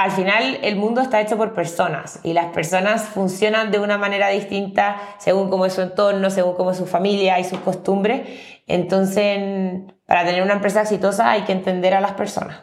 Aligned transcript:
al 0.00 0.12
final 0.12 0.58
el 0.62 0.76
mundo 0.76 1.02
está 1.02 1.20
hecho 1.20 1.36
por 1.36 1.52
personas 1.52 2.20
y 2.22 2.32
las 2.32 2.46
personas 2.46 3.02
funcionan 3.02 3.70
de 3.70 3.78
una 3.78 3.98
manera 3.98 4.28
distinta 4.28 4.96
según 5.18 5.50
cómo 5.50 5.66
es 5.66 5.74
su 5.74 5.82
entorno, 5.82 6.30
según 6.30 6.54
cómo 6.54 6.70
es 6.70 6.78
su 6.78 6.86
familia 6.86 7.38
y 7.38 7.44
sus 7.44 7.58
costumbres. 7.58 8.22
Entonces, 8.66 9.82
para 10.06 10.24
tener 10.24 10.42
una 10.42 10.54
empresa 10.54 10.80
exitosa 10.80 11.30
hay 11.30 11.42
que 11.42 11.52
entender 11.52 11.92
a 11.92 12.00
las 12.00 12.12
personas. 12.12 12.62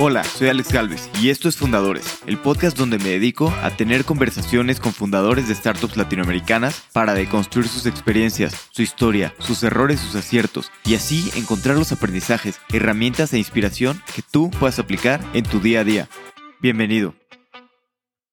Hola, 0.00 0.24
soy 0.24 0.48
Alex 0.48 0.72
Galvez 0.72 1.08
y 1.22 1.28
esto 1.28 1.48
es 1.48 1.56
Fundadores, 1.56 2.18
el 2.26 2.36
podcast 2.36 2.76
donde 2.76 2.98
me 2.98 3.10
dedico 3.10 3.54
a 3.62 3.70
tener 3.70 4.04
conversaciones 4.04 4.80
con 4.80 4.92
fundadores 4.92 5.46
de 5.46 5.54
startups 5.54 5.96
latinoamericanas 5.96 6.88
para 6.92 7.14
deconstruir 7.14 7.68
sus 7.68 7.86
experiencias, 7.86 8.68
su 8.72 8.82
historia, 8.82 9.36
sus 9.38 9.62
errores, 9.62 10.00
sus 10.00 10.16
aciertos 10.16 10.72
y 10.84 10.96
así 10.96 11.30
encontrar 11.36 11.76
los 11.76 11.92
aprendizajes, 11.92 12.60
herramientas 12.72 13.32
e 13.32 13.38
inspiración 13.38 14.02
que 14.16 14.22
tú 14.22 14.50
puedas 14.50 14.80
aplicar 14.80 15.24
en 15.32 15.44
tu 15.44 15.60
día 15.60 15.80
a 15.80 15.84
día. 15.84 16.08
Bienvenido. 16.60 17.14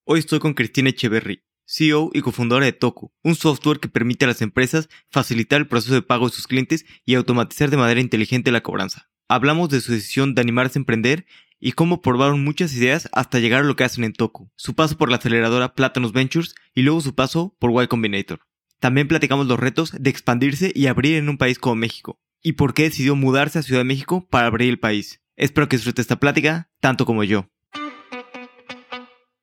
Hoy 0.04 0.18
estoy 0.18 0.40
con 0.40 0.56
Cristina 0.56 0.90
Echeverry, 0.90 1.44
CEO 1.68 2.10
y 2.12 2.22
cofundadora 2.22 2.66
de 2.66 2.74
Toku, 2.74 3.14
un 3.22 3.36
software 3.36 3.80
que 3.80 3.88
permite 3.88 4.26
a 4.26 4.30
las 4.30 4.42
empresas 4.42 4.90
facilitar 5.12 5.62
el 5.62 5.68
proceso 5.68 5.94
de 5.94 6.02
pago 6.02 6.28
de 6.28 6.36
sus 6.36 6.48
clientes 6.48 6.86
y 7.06 7.14
automatizar 7.14 7.70
de 7.70 7.78
manera 7.78 8.02
inteligente 8.02 8.52
la 8.52 8.62
cobranza. 8.62 9.12
Hablamos 9.30 9.70
de 9.70 9.80
su 9.80 9.94
decisión 9.94 10.34
de 10.34 10.42
animarse 10.42 10.78
a 10.78 10.82
emprender 10.82 11.26
y 11.62 11.74
cómo 11.74 12.02
probaron 12.02 12.44
muchas 12.44 12.76
ideas 12.76 13.08
hasta 13.14 13.40
llegar 13.40 13.62
a 13.62 13.68
lo 13.68 13.76
que 13.76 13.84
hacen 13.84 14.04
en 14.04 14.14
Toku, 14.14 14.52
su 14.56 14.74
paso 14.74 14.98
por 14.98 15.10
la 15.10 15.18
aceleradora 15.18 15.76
Platinum 15.76 16.12
Ventures 16.12 16.56
y 16.74 16.82
luego 16.82 17.00
su 17.00 17.14
paso 17.14 17.56
por 17.60 17.72
Y 17.82 17.88
Combinator. 17.88 18.40
También 18.80 19.08
platicamos 19.08 19.46
los 19.46 19.60
retos 19.60 19.94
de 19.98 20.10
expandirse 20.10 20.72
y 20.74 20.88
abrir 20.88 21.16
en 21.16 21.30
un 21.30 21.38
país 21.38 21.60
como 21.60 21.76
México, 21.76 22.20
y 22.42 22.54
por 22.54 22.74
qué 22.74 22.84
decidió 22.84 23.16
mudarse 23.16 23.60
a 23.60 23.62
Ciudad 23.62 23.82
de 23.82 23.86
México 23.86 24.28
para 24.28 24.48
abrir 24.48 24.70
el 24.70 24.80
país. 24.80 25.22
Espero 25.36 25.70
que 25.70 25.78
disfrute 25.78 26.02
esta 26.02 26.16
plática 26.16 26.72
tanto 26.80 27.06
como 27.06 27.24
yo. 27.24 27.48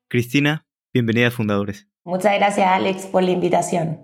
Cristina, 0.09 0.67
bienvenida 0.93 1.29
a 1.29 1.31
Fundadores. 1.31 1.89
Muchas 2.05 2.35
gracias 2.35 2.67
Alex 2.67 3.07
por 3.07 3.23
la 3.23 3.31
invitación. 3.31 4.01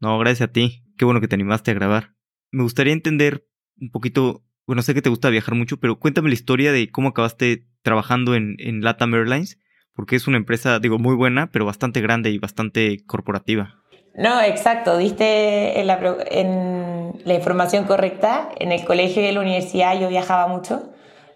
No, 0.00 0.18
gracias 0.18 0.48
a 0.48 0.52
ti. 0.52 0.84
Qué 0.98 1.04
bueno 1.04 1.20
que 1.20 1.28
te 1.28 1.36
animaste 1.36 1.70
a 1.70 1.74
grabar. 1.74 2.14
Me 2.50 2.64
gustaría 2.64 2.92
entender 2.92 3.46
un 3.80 3.90
poquito 3.90 4.44
bueno, 4.66 4.82
sé 4.82 4.94
que 4.94 5.02
te 5.02 5.10
gusta 5.10 5.30
viajar 5.30 5.54
mucho, 5.54 5.78
pero 5.78 5.98
cuéntame 5.98 6.28
la 6.28 6.34
historia 6.34 6.72
de 6.72 6.90
cómo 6.90 7.08
acabaste 7.08 7.66
trabajando 7.82 8.34
en, 8.34 8.56
en 8.58 8.82
Latam 8.82 9.14
Airlines, 9.14 9.58
porque 9.94 10.16
es 10.16 10.26
una 10.26 10.38
empresa, 10.38 10.78
digo, 10.78 10.98
muy 10.98 11.14
buena, 11.14 11.50
pero 11.50 11.66
bastante 11.66 12.00
grande 12.00 12.30
y 12.30 12.38
bastante 12.38 13.04
corporativa. 13.06 13.82
No, 14.14 14.40
exacto, 14.42 14.98
diste 14.98 15.80
en 15.80 15.86
la, 15.86 15.98
en 16.30 17.12
la 17.24 17.34
información 17.34 17.84
correcta. 17.84 18.50
En 18.58 18.70
el 18.72 18.84
colegio 18.84 19.22
y 19.22 19.26
en 19.26 19.34
la 19.34 19.40
universidad 19.40 19.98
yo 19.98 20.08
viajaba 20.08 20.48
mucho, 20.48 20.92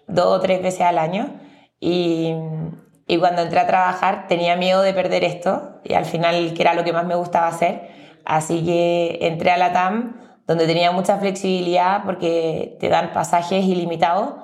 dos 0.07 0.37
o 0.37 0.39
tres 0.39 0.61
veces 0.61 0.81
al 0.81 0.97
año, 0.97 1.39
y, 1.79 2.33
y 3.07 3.17
cuando 3.17 3.41
entré 3.41 3.59
a 3.59 3.67
trabajar 3.67 4.27
tenía 4.27 4.55
miedo 4.55 4.81
de 4.81 4.93
perder 4.93 5.23
esto, 5.23 5.81
y 5.83 5.93
al 5.93 6.05
final, 6.05 6.53
que 6.53 6.61
era 6.61 6.73
lo 6.73 6.83
que 6.83 6.93
más 6.93 7.05
me 7.05 7.15
gustaba 7.15 7.47
hacer, 7.47 7.89
así 8.25 8.63
que 8.63 9.19
entré 9.21 9.51
a 9.51 9.57
Latam 9.57 10.26
donde 10.47 10.65
tenía 10.65 10.91
mucha 10.91 11.17
flexibilidad 11.17 12.03
porque 12.05 12.77
te 12.79 12.87
dan 12.89 13.11
pasajes 13.11 13.65
ilimitados, 13.65 14.35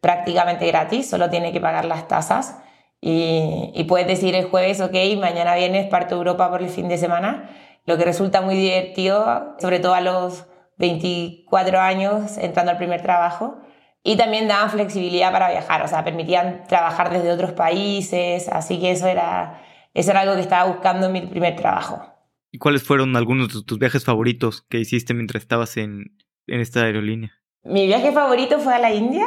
prácticamente 0.00 0.66
gratis, 0.66 1.08
solo 1.08 1.30
tienes 1.30 1.52
que 1.52 1.60
pagar 1.60 1.86
las 1.86 2.06
tasas. 2.06 2.58
Y, 3.00 3.84
puedes 3.88 4.06
decir 4.06 4.34
el 4.34 4.48
jueves, 4.50 4.80
ok, 4.80 4.94
mañana 5.18 5.54
vienes, 5.54 5.86
parto 5.86 6.16
Europa 6.16 6.50
por 6.50 6.62
el 6.62 6.68
fin 6.68 6.88
de 6.88 6.98
semana, 6.98 7.50
lo 7.84 7.96
que 7.96 8.04
resulta 8.04 8.40
muy 8.40 8.56
divertido, 8.56 9.54
sobre 9.58 9.80
todo 9.80 9.94
a 9.94 10.00
los 10.00 10.46
24 10.78 11.80
años 11.80 12.36
entrando 12.38 12.72
al 12.72 12.78
primer 12.78 13.02
trabajo. 13.02 13.58
Y 14.02 14.16
también 14.16 14.48
daban 14.48 14.70
flexibilidad 14.70 15.32
para 15.32 15.50
viajar, 15.50 15.82
o 15.82 15.88
sea, 15.88 16.04
permitían 16.04 16.64
trabajar 16.68 17.10
desde 17.10 17.32
otros 17.32 17.52
países, 17.52 18.48
así 18.48 18.80
que 18.80 18.92
eso 18.92 19.06
era, 19.08 19.62
eso 19.94 20.10
era 20.10 20.20
algo 20.20 20.34
que 20.34 20.40
estaba 20.42 20.64
buscando 20.70 21.06
en 21.06 21.12
mi 21.12 21.20
primer 21.22 21.56
trabajo. 21.56 22.15
¿Y 22.56 22.58
cuáles 22.58 22.84
fueron 22.84 23.14
algunos 23.16 23.52
de 23.52 23.62
tus 23.64 23.78
viajes 23.78 24.06
favoritos 24.06 24.62
que 24.62 24.78
hiciste 24.78 25.12
mientras 25.12 25.42
estabas 25.42 25.76
en, 25.76 26.16
en 26.46 26.60
esta 26.60 26.84
aerolínea? 26.84 27.32
Mi 27.64 27.86
viaje 27.86 28.12
favorito 28.12 28.60
fue 28.60 28.74
a 28.74 28.78
la 28.78 28.94
India, 28.94 29.26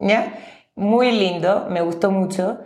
¿ya? 0.00 0.36
Muy 0.74 1.12
lindo, 1.12 1.68
me 1.70 1.80
gustó 1.80 2.10
mucho. 2.10 2.58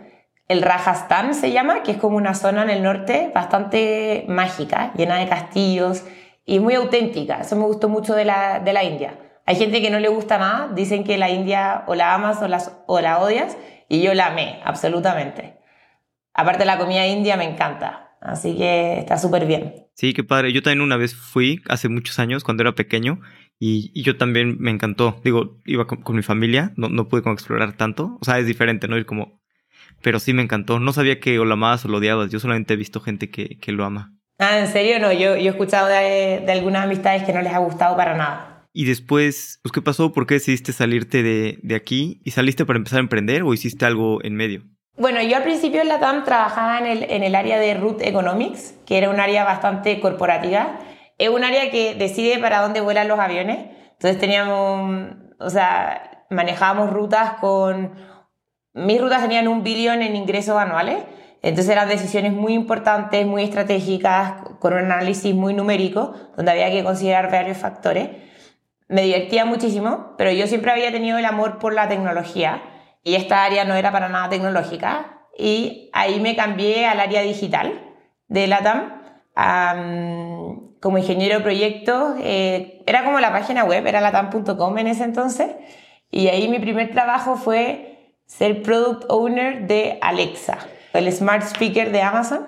El 0.47 0.63
Rajasthan 0.63 1.35
se 1.35 1.51
llama, 1.51 1.83
que 1.83 1.91
es 1.91 1.97
como 1.97 2.17
una 2.17 2.33
zona 2.33 2.63
en 2.63 2.71
el 2.71 2.81
norte 2.81 3.29
bastante 3.31 4.25
mágica, 4.27 4.91
llena 4.95 5.17
de 5.17 5.29
castillos 5.29 6.03
y 6.47 6.59
muy 6.59 6.73
auténtica. 6.73 7.41
Eso 7.41 7.55
me 7.55 7.65
gustó 7.65 7.87
mucho 7.87 8.15
de 8.15 8.25
la, 8.25 8.59
de 8.59 8.73
la 8.73 8.83
India. 8.83 9.19
Hay 9.45 9.55
gente 9.55 9.83
que 9.83 9.91
no 9.91 9.99
le 9.99 10.07
gusta 10.07 10.39
nada, 10.39 10.69
dicen 10.73 11.03
que 11.03 11.19
la 11.19 11.29
India 11.29 11.83
o 11.85 11.93
la 11.93 12.15
amas 12.15 12.41
o, 12.41 12.47
las, 12.47 12.75
o 12.87 12.99
la 13.01 13.19
odias, 13.19 13.55
y 13.87 14.01
yo 14.01 14.15
la 14.15 14.25
amé, 14.29 14.61
absolutamente. 14.65 15.59
Aparte 16.33 16.65
la 16.65 16.79
comida 16.79 17.05
india 17.05 17.37
me 17.37 17.43
encanta, 17.43 18.10
Así 18.21 18.55
que 18.55 18.99
está 18.99 19.17
súper 19.17 19.47
bien. 19.47 19.87
Sí, 19.95 20.13
qué 20.13 20.23
padre. 20.23 20.53
Yo 20.53 20.61
también 20.61 20.81
una 20.81 20.95
vez 20.95 21.15
fui, 21.15 21.61
hace 21.67 21.89
muchos 21.89 22.19
años, 22.19 22.43
cuando 22.43 22.61
era 22.61 22.75
pequeño, 22.75 23.19
y, 23.59 23.91
yo 24.01 24.15
también 24.15 24.57
me 24.59 24.71
encantó. 24.71 25.19
Digo, 25.23 25.59
iba 25.65 25.85
con, 25.87 26.15
mi 26.15 26.21
familia, 26.21 26.71
no, 26.77 26.89
no 26.89 27.07
pude 27.07 27.23
como 27.23 27.33
explorar 27.33 27.73
tanto. 27.73 28.17
O 28.21 28.25
sea, 28.25 28.39
es 28.39 28.45
diferente, 28.45 28.87
¿no? 28.87 28.97
Ir 28.97 29.05
como... 29.05 29.41
Pero 30.01 30.19
sí 30.19 30.33
me 30.33 30.41
encantó. 30.41 30.79
No 30.79 30.93
sabía 30.93 31.19
que 31.19 31.37
o 31.39 31.45
lo 31.45 31.53
amabas 31.53 31.85
o 31.85 31.87
lo 31.87 31.97
odiabas. 31.97 32.31
Yo 32.31 32.39
solamente 32.39 32.73
he 32.73 32.77
visto 32.77 33.01
gente 33.01 33.29
que, 33.29 33.57
que 33.59 33.71
lo 33.71 33.85
ama. 33.85 34.15
Ah, 34.39 34.59
¿en 34.59 34.67
serio? 34.67 34.99
No, 34.99 35.11
yo, 35.11 35.35
yo 35.35 35.45
he 35.45 35.47
escuchado 35.49 35.87
de, 35.87 36.41
de, 36.43 36.51
algunas 36.51 36.85
amistades 36.85 37.23
que 37.23 37.33
no 37.33 37.41
les 37.41 37.53
ha 37.53 37.59
gustado 37.59 37.95
para 37.95 38.17
nada. 38.17 38.67
Y 38.73 38.85
después, 38.85 39.59
pues, 39.61 39.71
¿qué 39.71 39.81
pasó? 39.81 40.11
¿Por 40.11 40.25
qué 40.25 40.35
decidiste 40.35 40.73
salirte 40.73 41.21
de, 41.21 41.59
de 41.61 41.75
aquí? 41.75 42.21
¿Y 42.23 42.31
saliste 42.31 42.65
para 42.65 42.77
empezar 42.77 42.97
a 42.97 43.01
emprender 43.01 43.43
o 43.43 43.53
hiciste 43.53 43.85
algo 43.85 44.23
en 44.23 44.35
medio? 44.35 44.63
Bueno, 44.97 45.21
yo 45.21 45.37
al 45.37 45.43
principio 45.43 45.81
en 45.81 45.87
la 45.87 45.99
TAM 45.99 46.25
trabajaba 46.25 46.77
en 46.79 46.85
el, 46.85 47.03
en 47.09 47.23
el 47.23 47.33
área 47.33 47.57
de 47.59 47.73
Route 47.73 48.07
Economics, 48.07 48.75
que 48.85 48.97
era 48.97 49.09
un 49.09 49.19
área 49.19 49.45
bastante 49.45 49.99
corporativa. 50.01 50.79
Es 51.17 51.29
un 51.29 51.43
área 51.43 51.71
que 51.71 51.95
decide 51.95 52.39
para 52.39 52.61
dónde 52.61 52.81
vuelan 52.81 53.07
los 53.07 53.17
aviones. 53.17 53.67
Entonces 53.93 54.19
teníamos, 54.19 55.15
o 55.39 55.49
sea, 55.49 56.25
manejábamos 56.29 56.89
rutas 56.91 57.33
con... 57.39 57.93
Mis 58.73 59.01
rutas 59.01 59.21
tenían 59.21 59.47
un 59.47 59.63
billón 59.63 60.01
en 60.01 60.15
ingresos 60.15 60.57
anuales. 60.57 61.03
Entonces 61.41 61.71
eran 61.71 61.87
decisiones 61.87 62.33
muy 62.33 62.53
importantes, 62.53 63.25
muy 63.25 63.43
estratégicas, 63.43 64.43
con 64.59 64.73
un 64.73 64.79
análisis 64.79 65.33
muy 65.33 65.53
numérico, 65.53 66.13
donde 66.35 66.51
había 66.51 66.69
que 66.69 66.83
considerar 66.83 67.31
varios 67.31 67.57
factores. 67.57 68.09
Me 68.87 69.03
divertía 69.03 69.45
muchísimo, 69.45 70.15
pero 70.17 70.31
yo 70.31 70.47
siempre 70.47 70.71
había 70.71 70.91
tenido 70.91 71.17
el 71.17 71.25
amor 71.25 71.59
por 71.59 71.73
la 71.73 71.87
tecnología 71.87 72.61
y 73.03 73.15
esta 73.15 73.43
área 73.43 73.65
no 73.65 73.75
era 73.75 73.91
para 73.91 74.09
nada 74.09 74.29
tecnológica 74.29 75.21
y 75.37 75.89
ahí 75.93 76.19
me 76.19 76.35
cambié 76.35 76.85
al 76.85 76.99
área 76.99 77.21
digital 77.21 77.79
de 78.27 78.47
LATAM 78.47 79.01
como 80.79 80.97
ingeniero 80.97 81.37
de 81.37 81.43
proyectos. 81.43 82.15
Eh, 82.21 82.83
era 82.85 83.03
como 83.03 83.19
la 83.19 83.31
página 83.31 83.63
web, 83.63 83.85
era 83.87 84.01
latam.com 84.01 84.77
en 84.77 84.87
ese 84.87 85.03
entonces 85.03 85.47
y 86.09 86.27
ahí 86.27 86.47
mi 86.47 86.59
primer 86.59 86.91
trabajo 86.91 87.37
fue 87.37 88.13
ser 88.25 88.61
product 88.61 89.05
owner 89.09 89.67
de 89.67 89.97
Alexa, 90.01 90.59
el 90.93 91.11
smart 91.11 91.43
speaker 91.43 91.91
de 91.91 92.01
Amazon. 92.01 92.47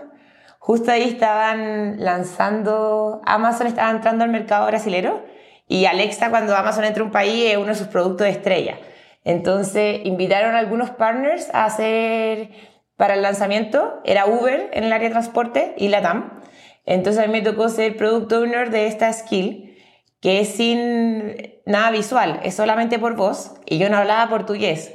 Justo 0.59 0.91
ahí 0.91 1.03
estaban 1.03 1.95
lanzando, 1.99 3.21
Amazon 3.25 3.67
estaba 3.67 3.91
entrando 3.91 4.23
al 4.23 4.29
mercado 4.29 4.67
brasilero 4.67 5.25
y 5.67 5.85
Alexa 5.85 6.29
cuando 6.29 6.55
Amazon 6.55 6.85
entra 6.85 7.03
a 7.03 7.05
un 7.05 7.11
país 7.11 7.51
es 7.51 7.57
uno 7.57 7.67
de 7.67 7.75
sus 7.75 7.87
productos 7.87 8.25
de 8.25 8.31
estrella. 8.31 8.77
Entonces 9.23 10.01
invitaron 10.03 10.55
a 10.55 10.59
algunos 10.59 10.91
partners 10.91 11.49
a 11.53 11.65
hacer 11.65 12.49
para 12.97 13.15
el 13.15 13.21
lanzamiento, 13.21 14.01
era 14.05 14.25
Uber 14.25 14.69
en 14.73 14.83
el 14.83 14.93
área 14.93 15.09
de 15.09 15.13
transporte 15.13 15.73
y 15.77 15.87
Latam. 15.87 16.41
Entonces 16.85 17.23
a 17.23 17.27
mí 17.27 17.33
me 17.33 17.41
tocó 17.41 17.69
ser 17.69 17.95
product 17.95 18.31
owner 18.33 18.69
de 18.69 18.87
esta 18.87 19.11
skill, 19.11 19.77
que 20.21 20.41
es 20.41 20.49
sin 20.49 21.35
nada 21.65 21.91
visual, 21.91 22.39
es 22.43 22.55
solamente 22.55 22.99
por 22.99 23.15
voz 23.15 23.55
y 23.65 23.77
yo 23.77 23.89
no 23.89 23.97
hablaba 23.97 24.29
portugués. 24.29 24.93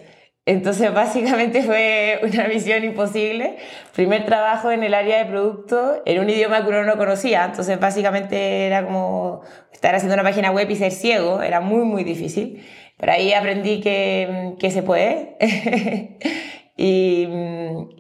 Entonces 0.49 0.93
básicamente 0.95 1.63
fue 1.63 2.21
una 2.23 2.49
misión 2.49 2.83
imposible. 2.83 3.57
Primer 3.95 4.25
trabajo 4.25 4.71
en 4.71 4.83
el 4.83 4.95
área 4.95 5.19
de 5.19 5.27
producto 5.27 6.03
en 6.07 6.21
un 6.21 6.31
idioma 6.31 6.63
que 6.63 6.71
uno 6.71 6.85
no 6.85 6.97
conocía. 6.97 7.45
Entonces 7.45 7.79
básicamente 7.79 8.67
era 8.67 8.85
como 8.85 9.43
estar 9.73 9.95
haciendo 9.95 10.15
una 10.15 10.23
página 10.23 10.51
web 10.51 10.71
y 10.71 10.77
ser 10.77 10.93
ciego. 10.93 11.43
Era 11.43 11.61
muy, 11.61 11.85
muy 11.85 12.03
difícil. 12.03 12.65
Pero 12.99 13.13
ahí 13.13 13.33
aprendí 13.33 13.81
que, 13.81 14.55
que 14.59 14.71
se 14.71 14.83
puede. 14.83 15.37
y, 16.77 17.29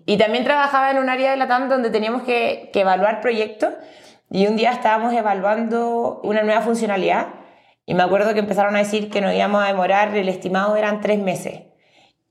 y, 0.06 0.18
también 0.18 0.44
trabajaba 0.44 0.90
en 0.90 0.98
un 0.98 1.08
área 1.08 1.30
de 1.30 1.36
la 1.36 1.46
TAM 1.46 1.68
donde 1.68 1.90
teníamos 1.90 2.22
que, 2.22 2.70
que 2.72 2.80
evaluar 2.80 3.20
proyectos. 3.20 3.74
Y 4.30 4.46
un 4.46 4.56
día 4.56 4.72
estábamos 4.72 5.14
evaluando 5.14 6.20
una 6.24 6.42
nueva 6.42 6.60
funcionalidad. 6.60 7.28
Y 7.86 7.94
me 7.94 8.02
acuerdo 8.02 8.34
que 8.34 8.40
empezaron 8.40 8.76
a 8.76 8.80
decir 8.80 9.08
que 9.08 9.20
nos 9.20 9.32
íbamos 9.32 9.64
a 9.64 9.68
demorar, 9.68 10.14
el 10.14 10.28
estimado 10.28 10.76
eran 10.76 11.00
tres 11.00 11.18
meses. 11.18 11.67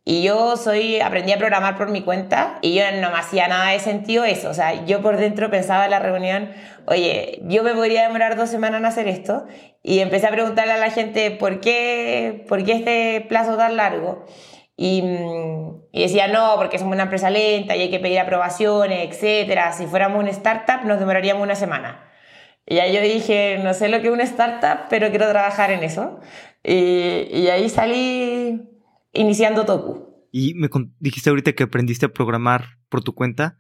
Y 0.10 0.24
yo 0.24 0.56
soy, 0.56 1.02
aprendí 1.02 1.34
a 1.34 1.38
programar 1.38 1.78
por 1.78 1.90
mi 1.90 2.02
cuenta 2.02 2.60
y 2.62 2.74
yo 2.74 2.84
no 3.02 3.12
me 3.12 3.18
hacía 3.18 3.50
nada 3.50 3.72
de 3.72 3.80
sentido 3.80 4.24
eso. 4.24 4.50
O 4.50 4.54
sea, 4.54 4.86
yo 4.86 5.02
por 5.02 5.18
dentro 5.18 5.50
pensaba 5.50 5.84
en 5.84 5.92
la 5.92 6.00
reunión, 6.00 6.50
oye, 6.86 7.42
yo 7.44 7.62
me 7.62 7.74
podría 7.74 8.04
demorar 8.04 8.38
dos 8.38 8.50
semanas 8.50 8.80
en 8.80 8.86
hacer 8.86 9.10
esto. 9.10 9.44
Y 9.84 10.00
empecé 10.00 10.28
a 10.28 10.32
preguntarle 10.32 10.72
a 10.72 10.78
la 10.78 10.92
gente, 10.92 11.32
¿por 11.32 11.60
qué, 11.60 12.46
por 12.48 12.64
qué 12.64 12.72
este 12.72 13.26
plazo 13.28 13.58
tan 13.58 13.76
largo? 13.76 14.26
Y, 14.78 15.02
mm, 15.02 15.88
y, 15.92 16.04
decía, 16.04 16.30
no, 16.30 16.54
porque 16.56 16.80
somos 16.80 16.94
una 16.94 17.04
empresa 17.04 17.30
lenta 17.30 17.76
y 17.76 17.82
hay 17.82 17.90
que 17.92 18.00
pedir 18.00 18.20
aprobaciones, 18.20 19.10
etcétera. 19.10 19.74
Si 19.74 19.88
fuéramos 19.88 20.22
una 20.22 20.32
startup 20.32 20.86
nos 20.86 21.00
demoraríamos 21.00 21.44
una 21.44 21.56
semana. 21.56 22.10
Y 22.66 22.76
ya 22.76 22.88
yo 22.88 23.02
dije, 23.02 23.60
no 23.62 23.74
sé 23.74 23.90
lo 23.90 24.00
que 24.00 24.08
es 24.08 24.14
una 24.14 24.24
startup, 24.24 24.88
pero 24.90 25.10
quiero 25.10 25.30
trabajar 25.30 25.70
en 25.72 25.84
eso. 25.84 26.22
Y, 26.64 27.28
y 27.30 27.50
ahí 27.50 27.68
salí 27.68 28.77
iniciando 29.18 29.66
Toku. 29.66 30.08
Y 30.32 30.54
me 30.56 30.70
dijiste 31.00 31.30
ahorita 31.30 31.54
que 31.54 31.64
aprendiste 31.64 32.06
a 32.06 32.10
programar 32.10 32.66
por 32.90 33.04
tu 33.04 33.14
cuenta. 33.16 33.58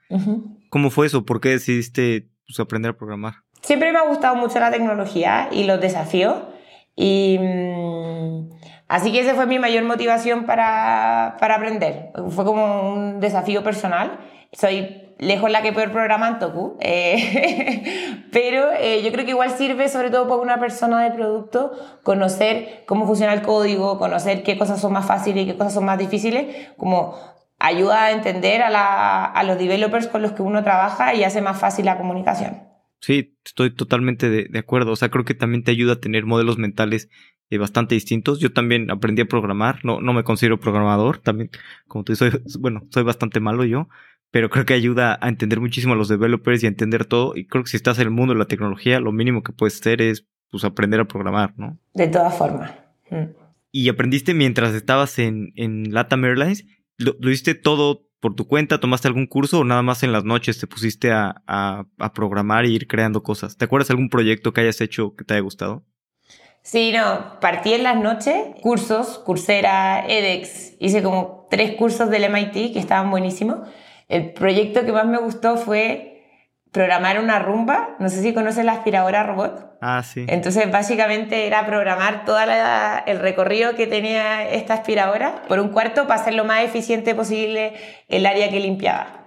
¿Cómo 0.69 0.89
fue 0.89 1.07
eso? 1.07 1.25
¿Por 1.25 1.39
qué 1.39 1.49
decidiste 1.49 2.29
pues, 2.45 2.59
aprender 2.59 2.91
a 2.91 2.97
programar? 2.97 3.35
Siempre 3.61 3.91
me 3.91 3.99
ha 3.99 4.07
gustado 4.07 4.35
mucho 4.35 4.59
la 4.59 4.71
tecnología 4.71 5.49
y 5.51 5.63
los 5.63 5.81
desafíos. 5.81 6.35
Y 6.95 7.37
mm, 7.39 8.49
así 8.87 9.11
que 9.11 9.21
esa 9.21 9.35
fue 9.35 9.45
mi 9.45 9.59
mayor 9.59 9.83
motivación 9.85 10.45
para, 10.45 11.37
para 11.39 11.55
aprender. 11.55 12.11
Fue 12.29 12.43
como 12.43 12.93
un 12.93 13.19
desafío 13.19 13.63
personal. 13.63 14.19
Soy 14.51 15.06
lejos 15.19 15.49
la 15.49 15.61
que 15.61 15.73
peor 15.73 15.91
programa 15.91 16.27
en 16.27 16.39
Toku, 16.39 16.77
eh, 16.79 18.23
pero 18.31 18.71
eh, 18.79 19.01
yo 19.03 19.11
creo 19.11 19.25
que 19.25 19.31
igual 19.31 19.51
sirve 19.51 19.89
sobre 19.89 20.09
todo 20.09 20.27
para 20.27 20.41
una 20.41 20.59
persona 20.59 21.03
de 21.03 21.11
producto 21.11 21.71
conocer 22.03 22.83
cómo 22.85 23.07
funciona 23.07 23.33
el 23.33 23.41
código, 23.41 23.97
conocer 23.97 24.43
qué 24.43 24.57
cosas 24.57 24.79
son 24.79 24.93
más 24.93 25.05
fáciles 25.05 25.43
y 25.43 25.47
qué 25.47 25.57
cosas 25.57 25.73
son 25.73 25.85
más 25.85 25.97
difíciles, 25.97 26.71
como 26.77 27.15
ayuda 27.59 28.05
a 28.05 28.11
entender 28.11 28.61
a, 28.63 29.43
los 29.45 29.57
developers 29.57 30.07
con 30.07 30.21
los 30.21 30.33
que 30.33 30.41
uno 30.41 30.63
trabaja 30.63 31.15
y 31.15 31.23
hace 31.23 31.41
más 31.41 31.59
fácil 31.59 31.85
la 31.85 31.97
comunicación. 31.97 32.63
Sí, 32.99 33.35
estoy 33.45 33.73
totalmente 33.73 34.29
de, 34.29 34.59
acuerdo. 34.59 34.91
O 34.91 34.95
sea, 34.95 35.09
creo 35.09 35.25
que 35.25 35.35
también 35.35 35.63
te 35.63 35.71
ayuda 35.71 35.93
a 35.93 35.99
tener 35.99 36.25
modelos 36.25 36.57
mentales 36.57 37.09
eh, 37.49 37.57
bastante 37.57 37.95
distintos. 37.95 38.39
Yo 38.39 38.51
también 38.51 38.89
aprendí 38.91 39.21
a 39.21 39.25
programar, 39.25 39.79
no, 39.83 40.01
no 40.01 40.13
me 40.13 40.23
considero 40.23 40.59
programador, 40.59 41.19
también, 41.19 41.49
como 41.87 42.03
tú 42.03 42.15
soy, 42.15 42.31
bueno, 42.59 42.81
soy 42.89 43.03
bastante 43.03 43.39
malo 43.39 43.65
yo, 43.65 43.87
pero 44.31 44.49
creo 44.49 44.65
que 44.65 44.73
ayuda 44.73 45.17
a 45.21 45.29
entender 45.29 45.59
muchísimo 45.59 45.93
a 45.93 45.95
los 45.95 46.09
developers 46.09 46.63
y 46.63 46.65
a 46.65 46.69
entender 46.69 47.05
todo. 47.05 47.35
Y 47.35 47.47
creo 47.47 47.63
que 47.63 47.69
si 47.69 47.77
estás 47.77 47.97
en 47.99 48.05
el 48.05 48.11
mundo 48.11 48.33
de 48.33 48.39
la 48.39 48.45
tecnología, 48.45 48.99
lo 48.99 49.11
mínimo 49.11 49.43
que 49.43 49.53
puedes 49.53 49.79
hacer 49.79 50.01
es 50.01 50.25
pues, 50.49 50.63
aprender 50.63 50.99
a 50.99 51.05
programar, 51.05 51.53
¿no? 51.57 51.77
De 51.93 52.07
todas 52.07 52.37
formas. 52.37 52.71
Mm. 53.09 53.31
Y 53.71 53.89
aprendiste 53.89 54.33
mientras 54.33 54.73
estabas 54.73 55.19
en, 55.19 55.53
en 55.55 55.93
Latam 55.93 56.25
Airlines. 56.25 56.65
¿Lo, 56.97 57.13
hiciste 57.29 57.53
todo 57.53 58.07
por 58.19 58.35
tu 58.35 58.47
cuenta? 58.47 58.79
¿Tomaste 58.79 59.07
algún 59.07 59.27
curso 59.27 59.59
o 59.59 59.63
nada 59.63 59.83
más 59.83 60.03
en 60.03 60.11
las 60.11 60.23
noches 60.23 60.59
te 60.59 60.67
pusiste 60.67 61.11
a, 61.11 61.43
a, 61.45 61.85
a 61.99 62.13
programar 62.13 62.65
e 62.65 62.69
ir 62.69 62.87
creando 62.87 63.23
cosas? 63.23 63.55
¿Te 63.55 63.65
acuerdas 63.65 63.89
de 63.89 63.93
algún 63.93 64.09
proyecto 64.09 64.51
que 64.51 64.61
hayas 64.61 64.81
hecho 64.81 65.15
que 65.15 65.23
te 65.23 65.35
haya 65.35 65.41
gustado? 65.41 65.85
Sí, 66.63 66.91
no, 66.91 67.39
partí 67.39 67.73
en 67.73 67.83
las 67.83 67.95
noches, 67.95 68.35
cursos, 68.61 69.19
Coursera, 69.19 70.05
edX, 70.05 70.73
hice 70.79 71.01
como 71.01 71.47
tres 71.49 71.75
cursos 71.75 72.09
del 72.09 72.29
MIT 72.29 72.73
que 72.73 72.79
estaban 72.79 73.09
buenísimos 73.09 73.59
el 74.07 74.33
proyecto 74.33 74.85
que 74.85 74.91
más 74.91 75.05
me 75.05 75.17
gustó 75.17 75.57
fue 75.57 76.17
programar 76.71 77.19
una 77.19 77.39
rumba. 77.39 77.95
No 77.99 78.09
sé 78.09 78.21
si 78.21 78.33
conoces 78.33 78.63
la 78.63 78.73
aspiradora 78.73 79.23
robot. 79.23 79.77
Ah, 79.81 80.03
sí. 80.03 80.25
Entonces, 80.27 80.71
básicamente 80.71 81.47
era 81.47 81.65
programar 81.65 82.25
todo 82.25 82.39
el 82.39 83.19
recorrido 83.19 83.75
que 83.75 83.87
tenía 83.87 84.47
esta 84.49 84.75
aspiradora 84.75 85.43
por 85.47 85.59
un 85.59 85.69
cuarto 85.69 86.07
para 86.07 86.21
hacer 86.21 86.33
lo 86.33 86.45
más 86.45 86.63
eficiente 86.63 87.15
posible 87.15 87.73
el 88.07 88.25
área 88.25 88.49
que 88.49 88.59
limpiaba. 88.59 89.25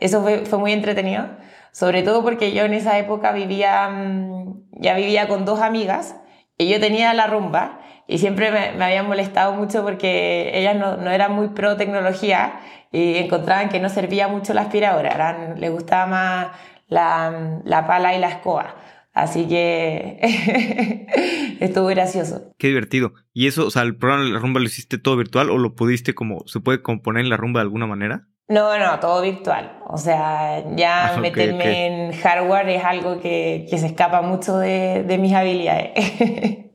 Eso 0.00 0.22
fue, 0.22 0.46
fue, 0.46 0.58
muy 0.58 0.72
entretenido. 0.72 1.26
Sobre 1.72 2.02
todo 2.02 2.22
porque 2.22 2.52
yo 2.52 2.64
en 2.64 2.74
esa 2.74 2.98
época 2.98 3.32
vivía, 3.32 3.88
mm, 3.88 4.68
ya 4.80 4.94
vivía 4.94 5.28
con 5.28 5.44
dos 5.44 5.60
amigas 5.60 6.16
y 6.56 6.68
yo 6.68 6.80
tenía 6.80 7.12
la 7.14 7.26
rumba 7.26 7.80
y 8.06 8.18
siempre 8.18 8.50
me, 8.50 8.72
me 8.72 8.84
habían 8.84 9.06
molestado 9.06 9.52
mucho 9.52 9.82
porque 9.82 10.50
ellas 10.54 10.76
no, 10.76 10.96
no 10.96 11.10
eran 11.10 11.32
muy 11.32 11.48
pro 11.48 11.76
tecnología 11.76 12.60
y 12.92 13.16
encontraban 13.16 13.68
que 13.68 13.80
no 13.80 13.88
servía 13.88 14.28
mucho 14.28 14.54
la 14.54 14.62
aspiradora, 14.62 15.10
eran, 15.10 15.60
les 15.60 15.70
gustaba 15.70 16.06
más 16.06 16.48
la, 16.88 17.60
la 17.64 17.86
pala 17.86 18.14
y 18.16 18.20
la 18.20 18.28
escoba. 18.28 18.76
Así 19.12 19.48
que 19.48 20.20
estuvo 21.60 21.86
gracioso. 21.86 22.54
Qué 22.56 22.68
divertido. 22.68 23.14
¿Y 23.32 23.48
eso, 23.48 23.66
o 23.66 23.70
sea, 23.70 23.82
el 23.82 23.96
programa 23.96 24.24
de 24.24 24.30
la 24.30 24.38
rumba 24.38 24.60
lo 24.60 24.66
hiciste 24.66 24.98
todo 24.98 25.16
virtual 25.16 25.50
o 25.50 25.58
lo 25.58 25.74
pudiste 25.74 26.14
como, 26.14 26.44
se 26.46 26.60
puede 26.60 26.82
componer 26.82 27.24
en 27.24 27.30
la 27.30 27.36
rumba 27.36 27.60
de 27.60 27.64
alguna 27.64 27.86
manera? 27.86 28.28
No, 28.48 28.78
no, 28.78 28.98
todo 29.00 29.20
virtual. 29.22 29.80
O 29.88 29.98
sea, 29.98 30.64
ya 30.76 31.16
ah, 31.16 31.20
meterme 31.20 31.86
en 31.86 32.12
hardware 32.12 32.68
es 32.68 32.84
algo 32.84 33.20
que, 33.20 33.66
que 33.68 33.78
se 33.78 33.86
escapa 33.86 34.22
mucho 34.22 34.56
de, 34.56 35.02
de 35.02 35.18
mis 35.18 35.34
habilidades. 35.34 35.92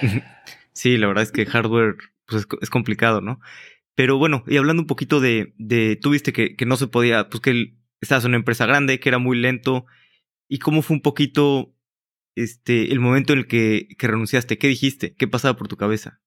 sí, 0.72 0.96
la 0.96 1.08
verdad 1.08 1.24
es 1.24 1.32
que 1.32 1.46
hardware 1.46 1.96
pues, 2.26 2.42
es, 2.42 2.48
es 2.62 2.70
complicado, 2.70 3.20
¿no? 3.20 3.40
Pero 3.98 4.16
bueno, 4.16 4.44
y 4.46 4.56
hablando 4.56 4.80
un 4.80 4.86
poquito 4.86 5.18
de, 5.18 5.54
de 5.58 5.96
tú 6.00 6.10
viste 6.10 6.32
que, 6.32 6.54
que 6.54 6.66
no 6.66 6.76
se 6.76 6.86
podía, 6.86 7.28
pues 7.28 7.40
que 7.40 7.74
estabas 8.00 8.22
en 8.22 8.28
una 8.28 8.36
empresa 8.36 8.64
grande, 8.64 9.00
que 9.00 9.08
era 9.08 9.18
muy 9.18 9.36
lento, 9.36 9.86
y 10.46 10.60
cómo 10.60 10.82
fue 10.82 10.94
un 10.94 11.02
poquito 11.02 11.74
este, 12.36 12.92
el 12.92 13.00
momento 13.00 13.32
en 13.32 13.40
el 13.40 13.48
que, 13.48 13.88
que 13.98 14.06
renunciaste, 14.06 14.56
¿qué 14.56 14.68
dijiste? 14.68 15.16
¿Qué 15.16 15.26
pasaba 15.26 15.56
por 15.56 15.66
tu 15.66 15.76
cabeza? 15.76 16.20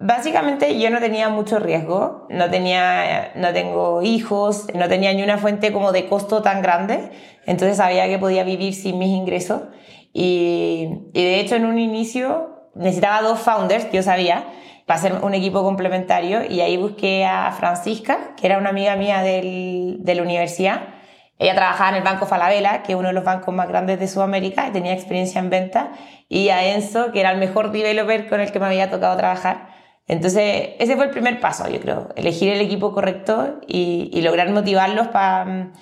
Básicamente 0.00 0.80
yo 0.80 0.90
no 0.90 0.98
tenía 0.98 1.28
mucho 1.28 1.60
riesgo, 1.60 2.26
no 2.28 2.50
tenía, 2.50 3.30
no 3.36 3.52
tengo 3.52 4.02
hijos, 4.02 4.66
no 4.74 4.88
tenía 4.88 5.12
ni 5.14 5.22
una 5.22 5.38
fuente 5.38 5.72
como 5.72 5.92
de 5.92 6.08
costo 6.08 6.42
tan 6.42 6.60
grande, 6.60 7.12
entonces 7.46 7.76
sabía 7.76 8.08
que 8.08 8.18
podía 8.18 8.42
vivir 8.42 8.74
sin 8.74 8.98
mis 8.98 9.10
ingresos 9.10 9.62
y, 10.12 10.88
y 11.14 11.22
de 11.22 11.38
hecho 11.38 11.54
en 11.54 11.66
un 11.66 11.78
inicio 11.78 12.68
necesitaba 12.74 13.22
dos 13.22 13.38
founders, 13.38 13.92
yo 13.92 14.02
sabía, 14.02 14.44
para 14.86 14.98
hacer 14.98 15.14
un 15.22 15.34
equipo 15.34 15.62
complementario 15.62 16.42
y 16.48 16.60
ahí 16.60 16.76
busqué 16.76 17.24
a 17.24 17.52
Francisca, 17.52 18.34
que 18.36 18.46
era 18.46 18.58
una 18.58 18.70
amiga 18.70 18.96
mía 18.96 19.22
del, 19.22 19.98
de 20.00 20.14
la 20.14 20.22
universidad. 20.22 20.88
Ella 21.38 21.54
trabajaba 21.54 21.90
en 21.90 21.96
el 21.96 22.02
Banco 22.02 22.26
Falabella, 22.26 22.82
que 22.82 22.92
es 22.92 22.98
uno 22.98 23.08
de 23.08 23.14
los 23.14 23.24
bancos 23.24 23.52
más 23.54 23.68
grandes 23.68 23.98
de 23.98 24.06
Sudamérica, 24.06 24.68
y 24.68 24.72
tenía 24.72 24.92
experiencia 24.92 25.40
en 25.40 25.50
venta, 25.50 25.92
y 26.28 26.50
a 26.50 26.74
Enzo, 26.74 27.10
que 27.10 27.20
era 27.20 27.32
el 27.32 27.38
mejor 27.38 27.72
developer 27.72 28.28
con 28.28 28.40
el 28.40 28.52
que 28.52 28.60
me 28.60 28.66
había 28.66 28.90
tocado 28.90 29.16
trabajar. 29.16 29.68
Entonces, 30.06 30.70
ese 30.78 30.96
fue 30.96 31.06
el 31.06 31.10
primer 31.10 31.40
paso, 31.40 31.68
yo 31.68 31.80
creo, 31.80 32.10
elegir 32.16 32.52
el 32.52 32.60
equipo 32.60 32.92
correcto 32.92 33.60
y, 33.66 34.10
y 34.12 34.22
lograr 34.22 34.50
motivarlos 34.50 35.08
para, 35.08 35.72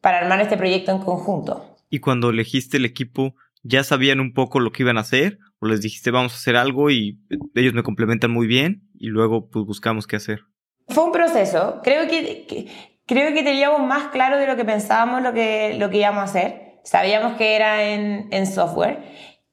para 0.00 0.18
armar 0.18 0.40
este 0.40 0.56
proyecto 0.56 0.92
en 0.92 0.98
conjunto. 0.98 1.76
Y 1.90 1.98
cuando 1.98 2.30
elegiste 2.30 2.78
el 2.78 2.84
equipo, 2.84 3.34
¿ya 3.62 3.84
sabían 3.84 4.20
un 4.20 4.32
poco 4.32 4.60
lo 4.60 4.72
que 4.72 4.82
iban 4.82 4.98
a 4.98 5.02
hacer? 5.02 5.38
¿O 5.62 5.68
les 5.68 5.80
dijiste 5.80 6.10
vamos 6.10 6.32
a 6.32 6.36
hacer 6.36 6.56
algo 6.56 6.90
y 6.90 7.20
ellos 7.54 7.72
me 7.72 7.84
complementan 7.84 8.32
muy 8.32 8.48
bien 8.48 8.82
y 8.98 9.06
luego 9.06 9.48
pues 9.48 9.64
buscamos 9.64 10.08
qué 10.08 10.16
hacer? 10.16 10.40
Fue 10.88 11.04
un 11.04 11.12
proceso. 11.12 11.78
Creo 11.84 12.08
que, 12.08 12.66
creo 13.06 13.32
que 13.32 13.44
teníamos 13.44 13.86
más 13.86 14.08
claro 14.08 14.38
de 14.38 14.48
lo 14.48 14.56
que 14.56 14.64
pensábamos 14.64 15.22
lo 15.22 15.32
que, 15.32 15.76
lo 15.78 15.88
que 15.88 15.98
íbamos 15.98 16.22
a 16.22 16.24
hacer. 16.24 16.80
Sabíamos 16.82 17.34
que 17.34 17.54
era 17.54 17.84
en, 17.92 18.26
en 18.32 18.48
software. 18.48 19.04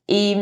Y, 0.07 0.35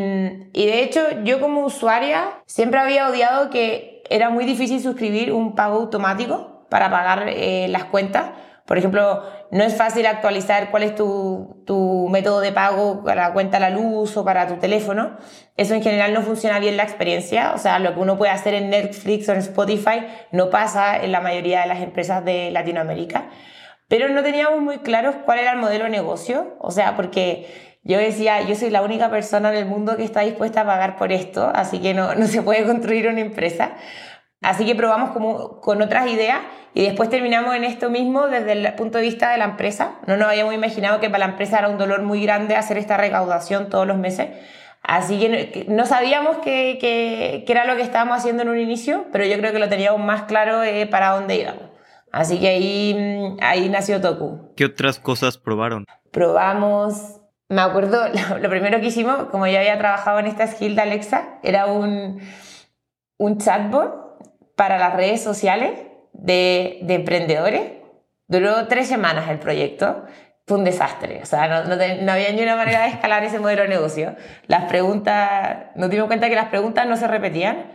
y 0.53 0.65
de 0.67 0.83
hecho 0.83 1.01
yo 1.25 1.41
como 1.41 1.65
usuaria 1.65 2.41
siempre 2.45 2.79
había 2.79 3.09
odiado 3.09 3.49
que 3.49 4.03
era 4.09 4.29
muy 4.29 4.45
difícil 4.45 4.79
suscribir 4.79 5.33
un 5.33 5.53
pago 5.53 5.79
automático 5.79 6.65
para 6.69 6.89
pagar 6.89 7.27
eh, 7.27 7.67
las 7.67 7.83
cuentas 7.83 8.31
por 8.67 8.77
ejemplo, 8.77 9.23
no 9.49 9.63
es 9.63 9.77
fácil 9.77 10.05
actualizar 10.05 10.71
cuál 10.71 10.83
es 10.83 10.93
tu, 10.93 11.63
tu, 11.65 12.09
método 12.09 12.41
de 12.41 12.51
pago 12.51 13.01
para 13.01 13.29
la 13.29 13.33
cuenta 13.33 13.59
la 13.59 13.69
luz 13.69 14.17
o 14.17 14.25
para 14.25 14.45
tu 14.45 14.57
teléfono. 14.57 15.15
Eso 15.55 15.73
en 15.73 15.81
general 15.81 16.13
no 16.13 16.21
funciona 16.21 16.59
bien 16.59 16.75
la 16.75 16.83
experiencia. 16.83 17.53
O 17.55 17.59
sea, 17.59 17.79
lo 17.79 17.93
que 17.93 18.01
uno 18.01 18.17
puede 18.17 18.33
hacer 18.33 18.53
en 18.53 18.69
Netflix 18.69 19.29
o 19.29 19.31
en 19.31 19.39
Spotify 19.39 20.05
no 20.33 20.49
pasa 20.49 21.01
en 21.01 21.13
la 21.13 21.21
mayoría 21.21 21.61
de 21.61 21.67
las 21.67 21.79
empresas 21.79 22.25
de 22.25 22.51
Latinoamérica. 22.51 23.29
Pero 23.87 24.09
no 24.09 24.21
teníamos 24.21 24.59
muy 24.59 24.79
claros 24.79 25.15
cuál 25.23 25.39
era 25.39 25.53
el 25.53 25.59
modelo 25.59 25.85
de 25.85 25.89
negocio. 25.89 26.57
O 26.59 26.71
sea, 26.71 26.97
porque 26.97 27.47
yo 27.83 27.97
decía, 27.97 28.41
yo 28.41 28.55
soy 28.55 28.69
la 28.69 28.81
única 28.81 29.09
persona 29.09 29.49
en 29.49 29.55
el 29.55 29.65
mundo 29.65 29.95
que 29.95 30.03
está 30.03 30.21
dispuesta 30.21 30.61
a 30.61 30.65
pagar 30.65 30.97
por 30.97 31.13
esto, 31.13 31.49
así 31.55 31.79
que 31.79 31.93
no, 31.93 32.15
no 32.15 32.27
se 32.27 32.41
puede 32.41 32.65
construir 32.65 33.07
una 33.07 33.21
empresa. 33.21 33.77
Así 34.41 34.65
que 34.65 34.75
probamos 34.75 35.11
como 35.11 35.59
con 35.61 35.81
otras 35.81 36.07
ideas 36.09 36.39
y 36.73 36.83
después 36.83 37.09
terminamos 37.09 37.55
en 37.55 37.63
esto 37.63 37.89
mismo 37.89 38.27
desde 38.27 38.51
el 38.51 38.73
punto 38.75 38.99
de 38.99 39.03
vista 39.03 39.31
de 39.31 39.37
la 39.39 39.45
empresa. 39.45 39.95
No 40.05 40.15
nos 40.15 40.27
habíamos 40.27 40.53
imaginado 40.53 40.99
que 40.99 41.09
para 41.09 41.25
la 41.25 41.31
empresa 41.31 41.57
era 41.57 41.69
un 41.69 41.77
dolor 41.77 42.03
muy 42.03 42.21
grande 42.21 42.55
hacer 42.55 42.77
esta 42.77 42.97
recaudación 42.97 43.69
todos 43.69 43.87
los 43.87 43.97
meses. 43.97 44.29
Así 44.83 45.19
que 45.19 45.65
no 45.67 45.85
sabíamos 45.85 46.37
qué 46.37 46.77
que, 46.79 47.51
era 47.51 47.65
lo 47.65 47.75
que 47.75 47.81
estábamos 47.81 48.19
haciendo 48.19 48.43
en 48.43 48.49
un 48.49 48.59
inicio, 48.59 49.05
pero 49.11 49.25
yo 49.25 49.37
creo 49.37 49.51
que 49.51 49.59
lo 49.59 49.69
teníamos 49.69 49.99
más 49.99 50.23
claro 50.23 50.63
eh, 50.63 50.85
para 50.85 51.09
dónde 51.09 51.37
íbamos. 51.37 51.63
Así 52.11 52.39
que 52.39 52.47
ahí, 52.47 52.95
mm, 52.95 53.37
ahí 53.41 53.69
nació 53.69 53.99
Toku. 53.99 54.53
¿Qué 54.55 54.65
otras 54.65 54.99
cosas 54.99 55.37
probaron? 55.37 55.85
Probamos, 56.11 57.21
me 57.49 57.61
acuerdo, 57.61 58.05
lo, 58.39 58.49
primero 58.49 58.79
que 58.79 58.87
hicimos, 58.87 59.25
como 59.25 59.47
ya 59.47 59.59
había 59.59 59.77
trabajado 59.79 60.19
en 60.19 60.27
esta 60.27 60.47
skill 60.47 60.75
de 60.75 60.83
Alexa, 60.83 61.39
era 61.43 61.65
un, 61.65 62.21
un 63.17 63.37
chatbot 63.39 64.06
para 64.57 64.77
las 64.77 64.93
redes 64.93 65.23
sociales 65.23 65.79
de, 66.11 66.79
de 66.81 66.95
emprendedores. 66.95 67.61
Duró 68.27 68.67
tres 68.67 68.87
semanas 68.87 69.29
el 69.29 69.39
proyecto 69.39 70.03
fue 70.47 70.57
un 70.57 70.63
desastre. 70.63 71.19
O 71.21 71.25
sea, 71.25 71.47
no, 71.47 71.75
no, 71.75 72.11
había 72.11 72.31
ni 72.31 72.41
una 72.41 72.55
manera 72.55 72.83
de 72.83 72.89
escalar 72.89 73.23
ese 73.23 73.39
modelo 73.39 73.63
de 73.63 73.67
negocio. 73.67 74.15
Las 74.47 74.63
preguntas, 74.63 75.67
nos 75.75 75.89
dimos 75.89 76.07
cuenta 76.07 76.29
que 76.29 76.35
las 76.35 76.47
preguntas 76.47 76.87
no 76.87 76.95
se 76.95 77.05
repetían, 77.05 77.65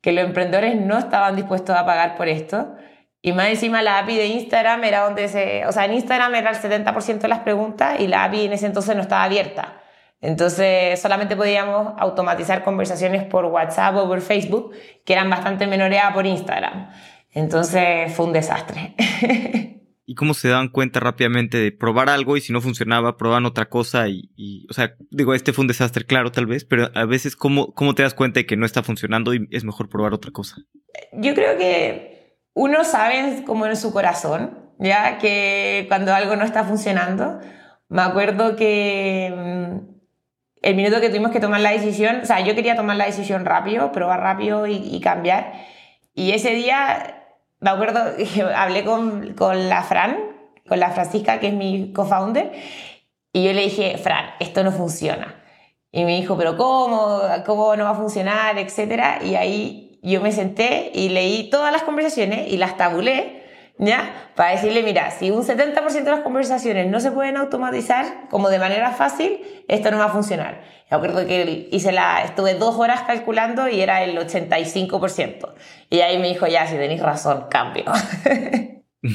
que 0.00 0.12
los 0.12 0.24
emprendedores 0.24 0.76
no 0.76 0.96
estaban 0.96 1.34
dispuestos 1.34 1.76
a 1.76 1.84
pagar 1.84 2.16
por 2.16 2.28
esto. 2.28 2.76
Y 3.20 3.32
más 3.32 3.48
encima 3.48 3.82
la 3.82 3.98
API 3.98 4.16
de 4.16 4.26
Instagram 4.28 4.84
era 4.84 5.00
donde 5.00 5.28
se... 5.28 5.66
O 5.66 5.72
sea, 5.72 5.84
en 5.84 5.92
Instagram 5.94 6.34
era 6.36 6.50
el 6.50 6.56
70% 6.56 7.18
de 7.18 7.28
las 7.28 7.40
preguntas 7.40 7.98
y 7.98 8.06
la 8.06 8.24
API 8.24 8.46
en 8.46 8.52
ese 8.52 8.66
entonces 8.66 8.94
no 8.94 9.02
estaba 9.02 9.24
abierta. 9.24 9.79
Entonces 10.20 11.00
solamente 11.00 11.36
podíamos 11.36 11.94
automatizar 11.98 12.62
conversaciones 12.62 13.24
por 13.24 13.46
WhatsApp 13.46 13.96
o 13.96 14.06
por 14.06 14.20
Facebook, 14.20 14.72
que 15.04 15.12
eran 15.12 15.30
bastante 15.30 15.66
menores 15.66 16.00
por 16.12 16.26
Instagram. 16.26 16.90
Entonces 17.32 18.12
fue 18.14 18.26
un 18.26 18.32
desastre. 18.32 18.94
y 20.10 20.16
cómo 20.16 20.34
se 20.34 20.48
daban 20.48 20.70
cuenta 20.70 20.98
rápidamente 20.98 21.56
de 21.56 21.70
probar 21.70 22.08
algo 22.08 22.36
y 22.36 22.40
si 22.40 22.52
no 22.52 22.60
funcionaba, 22.60 23.16
probaban 23.16 23.46
otra 23.46 23.68
cosa 23.68 24.08
y, 24.08 24.66
o 24.68 24.72
sea, 24.72 24.96
digo, 25.12 25.34
este 25.34 25.52
fue 25.52 25.62
un 25.62 25.68
desastre, 25.68 26.04
claro, 26.04 26.32
tal 26.32 26.46
vez, 26.46 26.64
pero 26.64 26.90
a 26.96 27.04
veces, 27.04 27.36
¿cómo, 27.36 27.72
¿cómo 27.74 27.94
te 27.94 28.02
das 28.02 28.14
cuenta 28.14 28.40
de 28.40 28.46
que 28.46 28.56
no 28.56 28.66
está 28.66 28.82
funcionando 28.82 29.32
y 29.34 29.46
es 29.52 29.62
mejor 29.62 29.88
probar 29.88 30.12
otra 30.12 30.32
cosa? 30.32 30.56
Yo 31.12 31.32
creo 31.34 31.56
que 31.56 32.36
uno 32.54 32.82
sabe 32.82 33.44
como 33.46 33.66
en 33.66 33.76
su 33.76 33.92
corazón, 33.92 34.58
ya 34.80 35.18
que 35.18 35.84
cuando 35.86 36.12
algo 36.12 36.34
no 36.34 36.44
está 36.44 36.64
funcionando, 36.64 37.38
me 37.88 38.02
acuerdo 38.02 38.56
que 38.56 39.32
mm, 39.32 39.99
el 40.62 40.74
minuto 40.74 41.00
que 41.00 41.08
tuvimos 41.08 41.30
que 41.30 41.40
tomar 41.40 41.60
la 41.60 41.70
decisión, 41.70 42.20
o 42.22 42.26
sea, 42.26 42.40
yo 42.40 42.54
quería 42.54 42.76
tomar 42.76 42.96
la 42.96 43.06
decisión 43.06 43.44
rápido, 43.44 43.92
probar 43.92 44.20
rápido 44.20 44.66
y, 44.66 45.00
cambiar, 45.00 45.52
y 46.14 46.32
ese 46.32 46.50
día 46.50 47.24
me 47.60 47.70
acuerdo 47.70 48.00
hablé 48.56 48.84
con, 48.84 49.34
con 49.34 49.68
la 49.68 49.82
Fran, 49.82 50.18
con 50.68 50.80
la 50.80 50.90
Francisca, 50.90 51.40
que 51.40 51.48
es 51.48 51.54
mi 51.54 51.92
co-founder, 51.92 52.52
y 53.32 53.44
yo 53.44 53.52
le 53.52 53.62
dije, 53.62 53.96
Fran, 53.98 54.30
esto 54.40 54.64
no 54.64 54.72
funciona. 54.72 55.36
Y 55.92 56.04
me 56.04 56.16
dijo, 56.16 56.36
pero 56.36 56.56
¿cómo? 56.56 57.20
¿Cómo 57.46 57.74
no 57.76 57.84
va 57.84 57.90
a 57.90 57.94
funcionar? 57.94 58.58
Etcétera. 58.58 59.20
Y 59.24 59.34
ahí 59.34 59.98
yo 60.02 60.20
me 60.20 60.32
senté 60.32 60.90
y 60.94 61.08
leí 61.08 61.50
todas 61.50 61.72
las 61.72 61.82
conversaciones 61.82 62.52
y 62.52 62.56
las 62.56 62.76
tabulé 62.76 63.39
¿ya? 63.80 64.30
Para 64.36 64.52
decirle, 64.52 64.82
mira, 64.82 65.10
si 65.10 65.30
un 65.30 65.42
70% 65.42 66.04
de 66.04 66.10
las 66.10 66.20
conversaciones 66.20 66.88
no 66.88 67.00
se 67.00 67.10
pueden 67.10 67.36
automatizar 67.36 68.28
como 68.28 68.50
de 68.50 68.58
manera 68.58 68.92
fácil, 68.92 69.40
esto 69.68 69.90
no 69.90 69.98
va 69.98 70.04
a 70.06 70.10
funcionar. 70.10 70.62
Me 70.90 70.96
acuerdo 70.96 71.26
que 71.26 71.68
hice 71.72 71.92
la, 71.92 72.22
estuve 72.22 72.54
dos 72.54 72.76
horas 72.76 73.02
calculando 73.02 73.68
y 73.68 73.80
era 73.80 74.04
el 74.04 74.16
85%. 74.18 75.54
Y 75.88 76.00
ahí 76.00 76.18
me 76.18 76.28
dijo, 76.28 76.46
ya, 76.46 76.66
si 76.66 76.76
tenéis 76.76 77.00
razón, 77.00 77.46
cambio. 77.50 77.84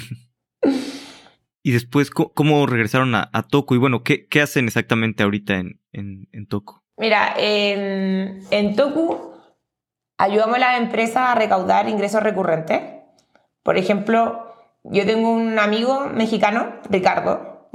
y 1.63 1.71
después, 1.71 2.09
¿cómo 2.09 2.65
regresaron 2.65 3.13
a, 3.13 3.29
a 3.31 3.43
Toco? 3.43 3.75
Y 3.75 3.77
bueno, 3.77 4.03
¿qué, 4.03 4.27
¿qué, 4.27 4.41
hacen 4.41 4.65
exactamente 4.65 5.23
ahorita 5.23 5.55
en, 5.55 5.79
en, 5.91 6.27
en 6.31 6.47
Toco? 6.47 6.83
Mira, 6.97 7.35
en, 7.37 8.41
en 8.49 8.75
Toku 8.75 9.33
ayudamos 10.17 10.55
a 10.55 10.59
la 10.59 10.77
empresa 10.77 11.31
a 11.31 11.35
recaudar 11.35 11.87
ingresos 11.87 12.23
recurrentes. 12.23 12.81
Por 13.63 13.77
ejemplo, 13.77 14.44
yo 14.91 15.05
tengo 15.05 15.31
un 15.31 15.59
amigo 15.59 16.07
mexicano, 16.07 16.75
Ricardo, 16.89 17.69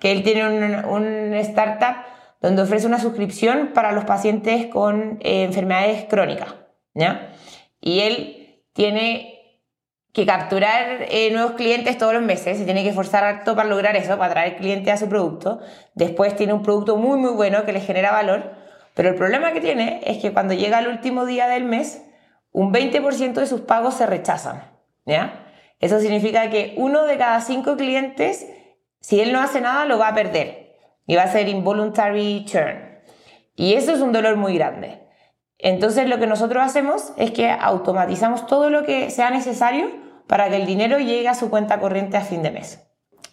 que 0.00 0.12
él 0.12 0.22
tiene 0.22 0.46
un, 0.46 0.84
un, 0.84 1.34
startup 1.34 2.04
donde 2.40 2.62
ofrece 2.62 2.86
una 2.86 2.98
suscripción 2.98 3.70
para 3.74 3.92
los 3.92 4.04
pacientes 4.04 4.66
con 4.66 5.18
eh, 5.20 5.44
enfermedades 5.44 6.06
crónicas. 6.08 6.54
¿ya? 6.94 7.32
Y 7.80 8.00
él 8.00 8.62
tiene 8.72 9.32
que 10.12 10.26
capturar 10.26 11.06
eh, 11.08 11.30
nuevos 11.32 11.52
clientes 11.52 11.96
todos 11.96 12.12
los 12.12 12.22
meses, 12.22 12.58
se 12.58 12.64
tiene 12.64 12.82
que 12.82 12.90
esforzar 12.90 13.24
harto 13.24 13.56
para 13.56 13.68
lograr 13.68 13.96
eso, 13.96 14.18
para 14.18 14.32
traer 14.32 14.56
clientes 14.56 14.92
a 14.92 14.96
su 14.96 15.08
producto. 15.08 15.60
Después 15.94 16.36
tiene 16.36 16.52
un 16.52 16.62
producto 16.62 16.96
muy, 16.96 17.18
muy 17.18 17.32
bueno 17.32 17.64
que 17.64 17.72
le 17.72 17.80
genera 17.80 18.12
valor, 18.12 18.52
pero 18.94 19.08
el 19.08 19.14
problema 19.14 19.52
que 19.52 19.60
tiene 19.60 20.00
es 20.04 20.18
que 20.18 20.32
cuando 20.32 20.52
llega 20.54 20.78
el 20.78 20.88
último 20.88 21.24
día 21.24 21.48
del 21.48 21.64
mes, 21.64 22.02
un 22.52 22.72
20% 22.72 23.32
de 23.32 23.46
sus 23.46 23.62
pagos 23.62 23.94
se 23.94 24.06
rechazan. 24.06 24.70
¿ya? 25.06 25.41
Eso 25.82 25.98
significa 25.98 26.48
que 26.48 26.74
uno 26.76 27.04
de 27.04 27.18
cada 27.18 27.40
cinco 27.40 27.76
clientes, 27.76 28.46
si 29.00 29.20
él 29.20 29.32
no 29.32 29.40
hace 29.40 29.60
nada, 29.60 29.84
lo 29.84 29.98
va 29.98 30.08
a 30.08 30.14
perder 30.14 30.76
y 31.06 31.16
va 31.16 31.24
a 31.24 31.32
ser 31.32 31.48
involuntary 31.48 32.44
churn. 32.46 33.00
Y 33.56 33.74
eso 33.74 33.92
es 33.92 34.00
un 34.00 34.12
dolor 34.12 34.36
muy 34.36 34.54
grande. 34.54 35.00
Entonces 35.58 36.08
lo 36.08 36.20
que 36.20 36.28
nosotros 36.28 36.62
hacemos 36.62 37.12
es 37.16 37.32
que 37.32 37.50
automatizamos 37.50 38.46
todo 38.46 38.70
lo 38.70 38.84
que 38.84 39.10
sea 39.10 39.30
necesario 39.30 39.90
para 40.28 40.48
que 40.48 40.56
el 40.56 40.66
dinero 40.66 41.00
llegue 41.00 41.28
a 41.28 41.34
su 41.34 41.50
cuenta 41.50 41.80
corriente 41.80 42.16
a 42.16 42.22
fin 42.22 42.44
de 42.44 42.52
mes. 42.52 42.80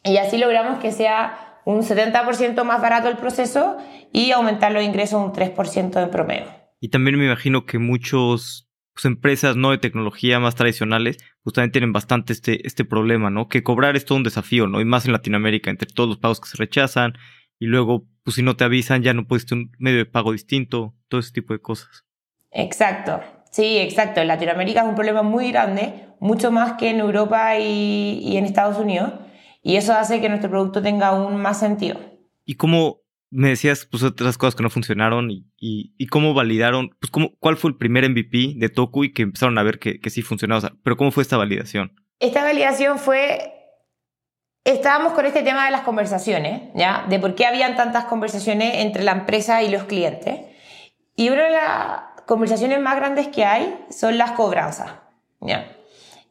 Y 0.04 0.18
así 0.18 0.40
logramos 0.40 0.80
que 0.80 0.92
sea 0.92 1.62
un 1.66 1.84
70% 1.84 2.64
más 2.64 2.82
barato 2.82 3.10
el 3.10 3.18
proceso 3.18 3.78
y 4.12 4.32
aumentar 4.32 4.72
los 4.72 4.84
ingresos 4.84 5.24
un 5.24 5.34
3% 5.34 6.02
en 6.02 6.10
promedio. 6.10 6.48
Y 6.80 6.90
también 6.90 7.20
me 7.20 7.26
imagino 7.26 7.68
que 7.68 7.78
muchos 7.78 8.70
pues, 9.00 9.06
empresas 9.06 9.56
no 9.56 9.72
de 9.72 9.78
tecnología 9.78 10.40
más 10.40 10.56
tradicionales, 10.56 11.18
pues 11.50 11.56
también 11.56 11.72
tienen 11.72 11.94
bastante 11.94 12.32
este, 12.32 12.68
este 12.68 12.86
problema, 12.86 13.32
¿no? 13.32 13.48
Que 13.48 13.64
cobrar 13.64 13.96
es 13.96 14.06
todo 14.06 14.20
un 14.20 14.24
desafío, 14.24 14.68
¿no? 14.68 14.82
Y 14.82 14.86
más 14.86 15.08
en 15.08 15.14
Latinoamérica, 15.14 15.72
entre 15.72 15.90
todos 15.92 16.08
los 16.08 16.20
pagos 16.20 16.40
que 16.40 16.48
se 16.48 16.58
rechazan, 16.58 17.14
y 17.58 17.66
luego, 17.66 18.06
pues 18.24 18.36
si 18.36 18.44
no 18.44 18.56
te 18.56 18.66
avisan, 18.66 19.02
ya 19.02 19.16
no 19.16 19.26
puedes 19.26 19.48
tener 19.48 19.66
un 19.66 19.72
medio 19.80 19.98
de 19.98 20.06
pago 20.06 20.32
distinto, 20.32 20.94
todo 21.08 21.20
ese 21.20 21.32
tipo 21.32 21.54
de 21.54 21.60
cosas. 21.60 22.06
Exacto, 22.52 23.20
sí, 23.50 23.80
exacto. 23.80 24.22
En 24.22 24.28
Latinoamérica 24.28 24.82
es 24.82 24.88
un 24.88 24.94
problema 24.94 25.24
muy 25.24 25.52
grande, 25.52 26.06
mucho 26.20 26.52
más 26.52 26.74
que 26.74 26.92
en 26.92 27.00
Europa 27.00 27.58
y, 27.58 28.20
y 28.22 28.38
en 28.38 28.46
Estados 28.46 28.78
Unidos, 28.78 29.14
y 29.64 29.78
eso 29.78 29.94
hace 29.94 30.22
que 30.22 30.30
nuestro 30.30 30.52
producto 30.52 30.84
tenga 30.84 31.08
aún 31.08 31.42
más 31.42 31.60
sentido. 31.60 32.00
¿Y 32.46 32.58
cómo, 32.58 32.99
me 33.32 33.50
decías 33.50 33.86
pues 33.86 34.04
otras 34.04 34.38
cosas 34.38 34.56
que 34.56 34.64
no 34.64 34.70
funcionaron 34.70 35.30
y, 35.30 35.46
y, 35.60 36.08
cómo 36.08 36.34
validaron, 36.34 36.96
pues 37.00 37.12
cómo, 37.12 37.32
cuál 37.40 37.58
fue 37.58 37.72
el 37.72 37.78
primer 37.78 38.10
MVP 38.10 38.56
de 38.56 38.70
Toku 38.70 39.04
y 39.04 39.14
que 39.14 39.24
empezaron 39.24 39.58
a 39.58 39.64
ver 39.64 39.80
que, 39.80 40.00
que 40.00 40.10
sí 40.10 40.22
funcionaba, 40.22 40.74
pero 40.84 40.98
cómo 40.98 41.12
fue 41.12 41.24
esta 41.24 41.38
validación. 41.38 41.94
Esta 42.20 42.44
validación 42.44 42.98
fue, 42.98 43.54
estábamos 44.64 45.14
con 45.14 45.26
este 45.26 45.44
tema 45.44 45.66
de 45.66 45.72
las 45.72 45.82
conversaciones, 45.82 46.64
¿ya? 46.76 47.06
De 47.08 47.20
por 47.20 47.36
qué 47.36 47.46
habían 47.46 47.76
tantas 47.76 48.06
conversaciones 48.06 48.78
entre 48.78 49.04
la 49.04 49.12
empresa 49.12 49.62
y 49.64 49.70
los 49.70 49.84
clientes. 49.84 50.40
Y 51.16 51.30
una 51.30 51.44
de 51.44 51.52
las 51.52 52.02
conversaciones 52.26 52.80
más 52.82 52.96
grandes 52.96 53.28
que 53.28 53.46
hay 53.46 53.78
son 53.90 54.18
las 54.18 54.32
cobranzas, 54.32 54.94
¿ya? 55.40 55.76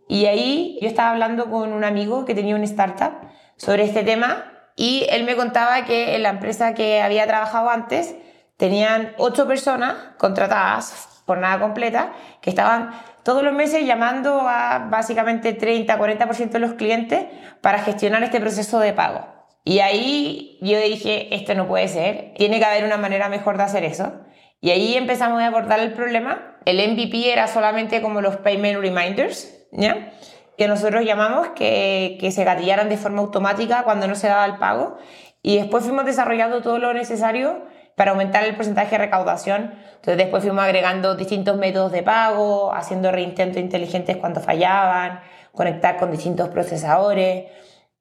Y 0.08 0.26
ahí 0.26 0.78
yo 0.80 0.88
estaba 0.88 1.10
hablando 1.10 1.50
con 1.50 1.72
un 1.72 1.84
amigo 1.84 2.24
que 2.24 2.34
tenía 2.34 2.56
una 2.56 2.64
startup 2.64 3.12
sobre 3.56 3.84
este 3.84 4.02
tema 4.02 4.57
y 4.78 5.06
él 5.10 5.24
me 5.24 5.34
contaba 5.34 5.84
que 5.84 6.14
en 6.14 6.22
la 6.22 6.28
empresa 6.28 6.72
que 6.72 7.02
había 7.02 7.26
trabajado 7.26 7.68
antes 7.68 8.14
tenían 8.56 9.12
ocho 9.18 9.48
personas 9.48 9.96
contratadas 10.18 11.20
por 11.26 11.38
nada 11.38 11.58
completa 11.58 12.12
que 12.40 12.48
estaban 12.48 12.92
todos 13.24 13.42
los 13.42 13.52
meses 13.52 13.84
llamando 13.84 14.40
a 14.42 14.86
básicamente 14.88 15.58
30-40% 15.58 16.50
de 16.50 16.58
los 16.60 16.74
clientes 16.74 17.26
para 17.60 17.80
gestionar 17.80 18.22
este 18.22 18.38
proceso 18.38 18.78
de 18.78 18.92
pago. 18.92 19.26
Y 19.64 19.80
ahí 19.80 20.58
yo 20.62 20.78
dije, 20.78 21.34
esto 21.34 21.56
no 21.56 21.66
puede 21.66 21.88
ser, 21.88 22.32
tiene 22.36 22.60
que 22.60 22.64
haber 22.64 22.84
una 22.84 22.98
manera 22.98 23.28
mejor 23.28 23.56
de 23.56 23.64
hacer 23.64 23.82
eso. 23.82 24.12
Y 24.60 24.70
ahí 24.70 24.94
empezamos 24.94 25.42
a 25.42 25.46
abordar 25.48 25.80
el 25.80 25.92
problema. 25.92 26.56
El 26.64 26.76
MVP 26.92 27.32
era 27.32 27.48
solamente 27.48 28.00
como 28.00 28.20
los 28.20 28.36
payment 28.36 28.78
reminders, 28.78 29.66
¿ya? 29.72 30.12
Que 30.58 30.66
nosotros 30.66 31.04
llamamos 31.04 31.50
que, 31.54 32.18
que 32.20 32.32
se 32.32 32.42
gatillaran 32.42 32.88
de 32.88 32.96
forma 32.96 33.20
automática 33.20 33.84
cuando 33.84 34.08
no 34.08 34.16
se 34.16 34.26
daba 34.26 34.44
el 34.44 34.56
pago. 34.56 34.98
Y 35.40 35.56
después 35.56 35.84
fuimos 35.84 36.04
desarrollando 36.04 36.60
todo 36.62 36.80
lo 36.80 36.92
necesario 36.92 37.62
para 37.94 38.10
aumentar 38.10 38.42
el 38.42 38.56
porcentaje 38.56 38.90
de 38.90 38.98
recaudación. 38.98 39.74
Entonces 39.94 40.16
después 40.16 40.42
fuimos 40.42 40.64
agregando 40.64 41.14
distintos 41.14 41.56
métodos 41.56 41.92
de 41.92 42.02
pago, 42.02 42.74
haciendo 42.74 43.12
reintentos 43.12 43.62
inteligentes 43.62 44.16
cuando 44.16 44.40
fallaban, 44.40 45.20
conectar 45.52 45.96
con 45.96 46.10
distintos 46.10 46.48
procesadores. 46.48 47.46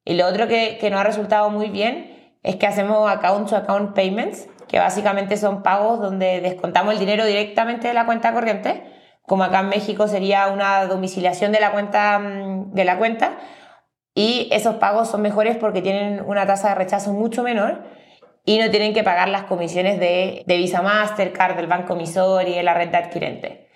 Y 0.04 0.16
lo 0.16 0.26
otro 0.26 0.48
que, 0.48 0.80
que 0.80 0.90
nos 0.90 1.00
ha 1.00 1.04
resultado 1.04 1.52
muy 1.52 1.70
bien 1.70 2.34
es 2.42 2.56
que 2.56 2.66
hacemos 2.66 3.08
account-to-account 3.08 3.92
-account 3.92 3.94
payments, 3.94 4.48
que 4.68 4.80
básicamente 4.80 5.38
son 5.38 5.62
pagos 5.62 6.00
donde 6.00 6.42
descontamos 6.42 6.94
el 6.94 7.00
dinero 7.00 7.24
directamente 7.24 7.88
de 7.88 7.94
la 7.94 8.08
cuenta 8.08 8.34
corriente 8.34 8.97
como 9.28 9.44
acá 9.44 9.60
en 9.60 9.70
México 9.70 10.08
sería 10.08 10.48
una 10.48 10.86
domiciliación 10.86 11.52
de 11.52 11.60
la 11.60 11.72
cuenta, 11.74 12.18
mm, 12.18 12.72
de 12.74 12.86
la 12.86 12.98
cuenta 12.98 13.38
y 14.16 14.48
esos 14.52 14.76
pagos 14.76 15.10
son 15.10 15.22
mejores 15.22 15.58
porque 15.58 15.82
tienen 15.82 16.24
una 16.26 16.48
tasa 16.48 16.70
de 16.70 16.76
rechazo 16.76 17.12
mucho 17.12 17.44
menor 17.44 17.84
y 18.46 18.58
no 18.58 18.72
tienen 18.72 18.94
que 18.94 19.04
pagar 19.04 19.28
las 19.28 19.44
comisiones 19.44 20.00
de, 20.00 20.44
de 20.48 20.58
Visa 20.58 20.82
Mastercard, 20.82 21.58
del 21.58 21.68
banco 21.68 21.94
emisor 21.94 22.48
y 22.48 22.56
de 22.56 22.64
la 22.64 22.74
renta 22.74 23.00
adquirente. 23.00 23.68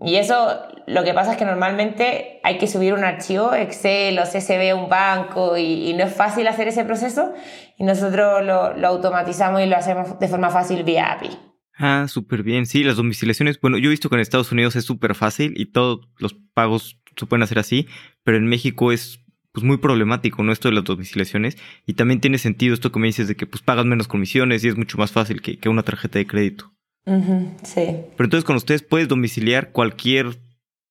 Y 0.00 0.16
eso 0.16 0.62
lo 0.86 1.04
que 1.04 1.14
pasa 1.14 1.32
es 1.32 1.38
que 1.38 1.44
normalmente 1.44 2.40
hay 2.42 2.58
que 2.58 2.66
subir 2.66 2.92
un 2.92 3.04
archivo 3.04 3.54
Excel 3.54 4.18
o 4.18 4.24
CSV 4.24 4.72
a 4.72 4.74
un 4.74 4.88
banco 4.88 5.56
y, 5.56 5.94
no 5.94 6.04
es 6.04 6.12
fácil 6.12 6.48
hacer 6.48 6.66
ese 6.66 6.84
proceso 6.84 7.32
y 7.78 7.84
nosotros 7.84 8.42
lo, 8.42 8.74
lo 8.74 8.88
automatizamos 8.88 9.60
y 9.60 9.66
lo 9.66 9.76
hacemos 9.76 10.18
de 10.18 10.26
forma 10.26 10.50
fácil 10.50 10.82
vía 10.82 11.12
API. 11.12 11.51
Ah, 11.74 12.06
súper 12.08 12.42
bien. 12.42 12.66
Sí, 12.66 12.84
las 12.84 12.96
domiciliaciones. 12.96 13.60
Bueno, 13.60 13.78
yo 13.78 13.88
he 13.88 13.90
visto 13.90 14.08
que 14.08 14.16
en 14.16 14.20
Estados 14.20 14.52
Unidos 14.52 14.76
es 14.76 14.84
súper 14.84 15.14
fácil 15.14 15.54
y 15.56 15.66
todos 15.66 16.08
los 16.18 16.34
pagos 16.54 17.00
se 17.16 17.26
pueden 17.26 17.42
hacer 17.42 17.58
así, 17.58 17.86
pero 18.24 18.36
en 18.36 18.46
México 18.46 18.92
es 18.92 19.20
pues 19.52 19.64
muy 19.64 19.76
problemático, 19.76 20.42
¿no? 20.42 20.52
Esto 20.52 20.68
de 20.68 20.74
las 20.74 20.84
domiciliaciones. 20.84 21.58
Y 21.86 21.94
también 21.94 22.20
tiene 22.20 22.38
sentido 22.38 22.74
esto 22.74 22.90
que 22.90 22.98
me 22.98 23.06
dices 23.06 23.28
de 23.28 23.36
que 23.36 23.46
pues 23.46 23.62
pagas 23.62 23.84
menos 23.84 24.08
comisiones 24.08 24.64
y 24.64 24.68
es 24.68 24.76
mucho 24.76 24.96
más 24.96 25.12
fácil 25.12 25.42
que, 25.42 25.58
que 25.58 25.68
una 25.68 25.82
tarjeta 25.82 26.18
de 26.18 26.26
crédito. 26.26 26.72
sí. 27.04 27.96
Pero 28.16 28.24
entonces 28.24 28.44
con 28.44 28.56
ustedes 28.56 28.82
puedes 28.82 29.08
domiciliar 29.08 29.70
cualquier 29.72 30.38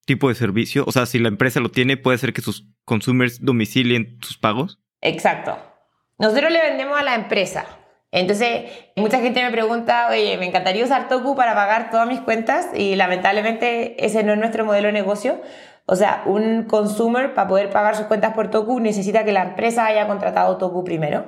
tipo 0.05 0.29
de 0.29 0.35
servicio. 0.35 0.83
O 0.85 0.91
sea, 0.91 1.05
si 1.05 1.17
la 1.19 1.27
empresa 1.27 1.59
lo 1.59 1.69
tiene, 1.69 1.97
puede 1.97 2.19
ser 2.19 2.33
que 2.33 2.41
sus 2.41 2.67
consumers 2.85 3.43
domicilien 3.43 4.17
sus 4.21 4.37
pagos. 4.37 4.79
Exacto. 5.01 5.57
Nosotros 6.19 6.51
le 6.51 6.61
vendemos 6.61 6.99
a 6.99 7.03
la 7.03 7.15
empresa. 7.15 7.65
Entonces, 8.11 8.69
mucha 8.97 9.19
gente 9.19 9.41
me 9.41 9.51
pregunta, 9.51 10.07
oye, 10.09 10.37
me 10.37 10.45
encantaría 10.45 10.83
usar 10.83 11.07
Toku 11.07 11.35
para 11.35 11.55
pagar 11.55 11.89
todas 11.91 12.07
mis 12.07 12.19
cuentas 12.19 12.67
y 12.75 12.95
lamentablemente 12.95 14.05
ese 14.05 14.23
no 14.23 14.33
es 14.33 14.39
nuestro 14.39 14.65
modelo 14.65 14.87
de 14.87 14.93
negocio. 14.93 15.41
O 15.85 15.95
sea, 15.95 16.23
un 16.25 16.63
consumer 16.65 17.33
para 17.33 17.47
poder 17.47 17.69
pagar 17.69 17.95
sus 17.95 18.07
cuentas 18.07 18.33
por 18.33 18.49
Toku 18.49 18.79
necesita 18.81 19.23
que 19.23 19.31
la 19.31 19.43
empresa 19.43 19.85
haya 19.85 20.07
contratado 20.07 20.57
Toku 20.57 20.83
primero, 20.83 21.25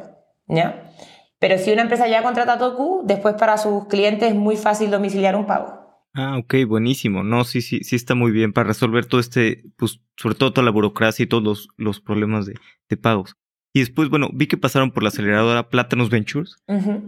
¿ya? 0.47 0.91
Pero 1.39 1.57
si 1.57 1.71
una 1.71 1.83
empresa 1.83 2.07
ya 2.07 2.21
contrata 2.21 2.57
Toku, 2.57 3.03
después 3.05 3.35
para 3.35 3.57
sus 3.57 3.87
clientes 3.87 4.29
es 4.29 4.35
muy 4.35 4.57
fácil 4.57 4.91
domiciliar 4.91 5.35
un 5.35 5.45
pago. 5.45 5.83
Ah, 6.13 6.37
ok, 6.37 6.55
buenísimo. 6.67 7.23
No, 7.23 7.43
sí, 7.43 7.61
sí, 7.61 7.79
sí 7.83 7.95
está 7.95 8.13
muy 8.13 8.31
bien 8.31 8.53
para 8.53 8.67
resolver 8.67 9.05
todo 9.05 9.19
este, 9.19 9.63
pues, 9.77 9.99
sobre 10.15 10.35
todo 10.35 10.53
toda 10.53 10.65
la 10.65 10.71
burocracia 10.71 11.23
y 11.23 11.27
todos 11.27 11.43
los, 11.43 11.67
los 11.77 12.01
problemas 12.01 12.45
de, 12.45 12.53
de 12.87 12.97
pagos. 12.97 13.35
Y 13.75 13.80
después, 13.80 14.10
bueno, 14.10 14.30
vi 14.32 14.46
que 14.46 14.56
pasaron 14.56 14.92
por 14.92 15.01
la 15.01 15.10
aceleradora 15.10 15.68
Platanus 15.68 16.12
Ventures. 16.12 16.58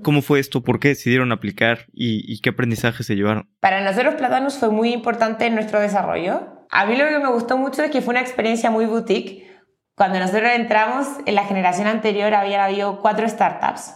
¿Cómo 0.01 0.23
fue 0.23 0.39
esto? 0.39 0.63
¿Por 0.63 0.79
qué 0.79 0.89
decidieron 0.89 1.31
aplicar? 1.31 1.85
¿Y, 1.93 2.41
qué 2.41 2.49
aprendizaje 2.49 3.03
se 3.03 3.15
llevaron? 3.15 3.47
Para 3.59 3.83
nosotros 3.83 4.15
Platanus 4.15 4.55
fue 4.55 4.71
muy 4.71 4.91
importante 4.91 5.45
en 5.45 5.53
nuestro 5.53 5.79
desarrollo. 5.79 6.65
A 6.71 6.87
mí 6.87 6.95
lo 6.95 7.07
que 7.07 7.19
me 7.19 7.31
gustó 7.31 7.59
mucho 7.59 7.83
es 7.83 7.91
que 7.91 8.01
fue 8.01 8.13
una 8.13 8.21
experiencia 8.21 8.71
muy 8.71 8.87
boutique. 8.87 9.47
Cuando 9.95 10.17
nosotros 10.17 10.49
entramos, 10.55 11.07
en 11.27 11.35
la 11.35 11.45
generación 11.45 11.85
anterior 11.85 12.33
había 12.33 12.65
habido 12.65 12.99
cuatro 12.99 13.29
startups, 13.29 13.93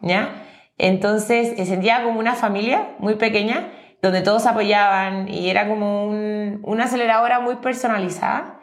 ¿ya? 0.00 0.44
Entonces 0.78 1.56
se 1.56 1.66
sentía 1.66 2.04
como 2.04 2.20
una 2.20 2.34
familia 2.36 2.94
muy 3.00 3.16
pequeña, 3.16 3.72
donde 4.00 4.22
todos 4.22 4.46
apoyaban 4.46 5.28
y 5.28 5.50
era 5.50 5.66
como 5.66 6.06
una 6.06 6.84
aceleradora 6.84 7.40
muy 7.40 7.56
personalizada 7.56 8.61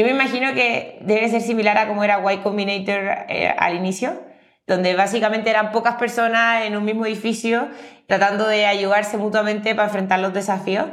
yo 0.00 0.04
me 0.04 0.10
imagino 0.10 0.52
que 0.54 0.98
debe 1.02 1.28
ser 1.28 1.40
similar 1.40 1.78
a 1.78 1.86
como 1.86 2.02
era 2.02 2.20
Y 2.32 2.38
Combinator 2.38 3.26
eh, 3.28 3.54
al 3.56 3.76
inicio, 3.76 4.20
donde 4.66 4.96
básicamente 4.96 5.50
eran 5.50 5.70
pocas 5.70 5.94
personas 5.94 6.64
en 6.64 6.76
un 6.76 6.84
mismo 6.84 7.06
edificio 7.06 7.68
tratando 8.08 8.46
de 8.48 8.66
ayudarse 8.66 9.16
mutuamente 9.18 9.74
para 9.74 9.86
enfrentar 9.86 10.18
los 10.18 10.34
desafíos. 10.34 10.86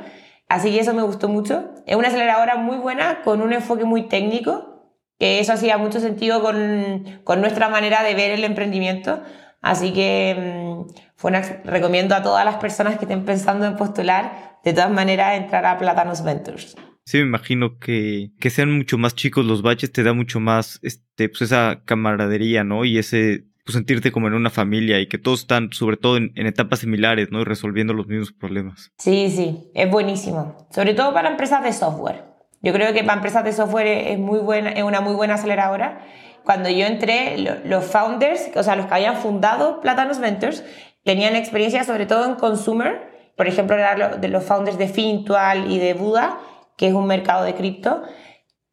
Así 0.49 0.71
que 0.71 0.81
eso 0.81 0.93
me 0.93 1.01
gustó 1.01 1.29
mucho. 1.29 1.73
Es 1.87 1.95
una 1.95 2.09
aceleradora 2.09 2.57
muy 2.57 2.77
buena 2.77 3.21
con 3.23 3.41
un 3.41 3.53
enfoque 3.53 3.85
muy 3.85 4.07
técnico, 4.07 4.85
que 5.17 5.39
eso 5.39 5.53
hacía 5.53 5.77
mucho 5.77 5.99
sentido 5.99 6.41
con, 6.41 7.21
con 7.23 7.41
nuestra 7.41 7.69
manera 7.69 8.03
de 8.03 8.13
ver 8.13 8.31
el 8.31 8.43
emprendimiento. 8.43 9.23
Así 9.61 9.93
que 9.93 10.83
mm, 11.17 11.27
recomiendo 11.63 12.13
a 12.13 12.21
todas 12.21 12.45
las 12.45 12.55
personas 12.57 12.97
que 12.97 13.05
estén 13.05 13.25
pensando 13.25 13.65
en 13.65 13.77
postular, 13.77 14.59
de 14.63 14.73
todas 14.73 14.91
maneras, 14.91 15.37
entrar 15.37 15.65
a 15.65 15.77
Platanos 15.77 16.23
Ventures. 16.23 16.75
Sí, 17.11 17.17
me 17.17 17.25
imagino 17.25 17.77
que, 17.77 18.31
que 18.39 18.49
sean 18.49 18.71
mucho 18.71 18.97
más 18.97 19.15
chicos 19.15 19.43
los 19.43 19.61
baches 19.61 19.91
te 19.91 20.01
da 20.01 20.13
mucho 20.13 20.39
más, 20.39 20.79
este, 20.81 21.27
pues 21.27 21.41
esa 21.41 21.81
camaradería, 21.83 22.63
¿no? 22.63 22.85
Y 22.85 22.97
ese, 22.97 23.47
pues 23.65 23.73
sentirte 23.73 24.13
como 24.13 24.29
en 24.29 24.33
una 24.33 24.49
familia 24.49 24.97
y 25.01 25.09
que 25.09 25.17
todos 25.17 25.41
están, 25.41 25.73
sobre 25.73 25.97
todo 25.97 26.15
en, 26.15 26.31
etapas 26.37 26.79
similares, 26.79 27.29
¿no? 27.29 27.41
Y 27.41 27.43
resolviendo 27.43 27.93
los 27.93 28.07
mismos 28.07 28.31
problemas. 28.31 28.93
Sí, 28.97 29.29
sí, 29.29 29.69
es 29.73 29.91
buenísimo. 29.91 30.69
Sobre 30.73 30.93
todo 30.93 31.13
para 31.13 31.29
empresas 31.29 31.61
de 31.65 31.73
software. 31.73 32.23
Yo 32.61 32.71
creo 32.71 32.93
que 32.93 33.03
para 33.03 33.15
empresas 33.15 33.43
de 33.43 33.51
software 33.51 33.87
es, 33.87 34.17
muy 34.17 34.39
buena, 34.39 34.69
es 34.69 34.83
una 34.83 35.01
muy 35.01 35.13
buena 35.13 35.33
aceleradora. 35.33 36.05
Cuando 36.45 36.69
yo 36.69 36.85
entré, 36.85 37.35
los 37.65 37.83
founders, 37.83 38.51
o 38.55 38.63
sea, 38.63 38.77
los 38.77 38.85
que 38.85 38.93
habían 38.93 39.17
fundado 39.17 39.81
Platanos 39.81 40.19
Ventures, 40.19 40.63
tenían 41.03 41.35
experiencia 41.35 41.83
sobre 41.83 42.05
todo 42.05 42.25
en 42.25 42.35
consumer. 42.35 43.33
Por 43.35 43.49
ejemplo, 43.49 43.75
eran 43.75 44.21
de 44.21 44.27
los 44.29 44.45
founders 44.45 44.77
de 44.77 44.87
Fintual 44.87 45.69
y 45.69 45.77
de 45.77 45.93
Buda 45.93 46.39
que 46.77 46.87
es 46.87 46.93
un 46.93 47.07
mercado 47.07 47.43
de 47.43 47.55
cripto. 47.55 48.03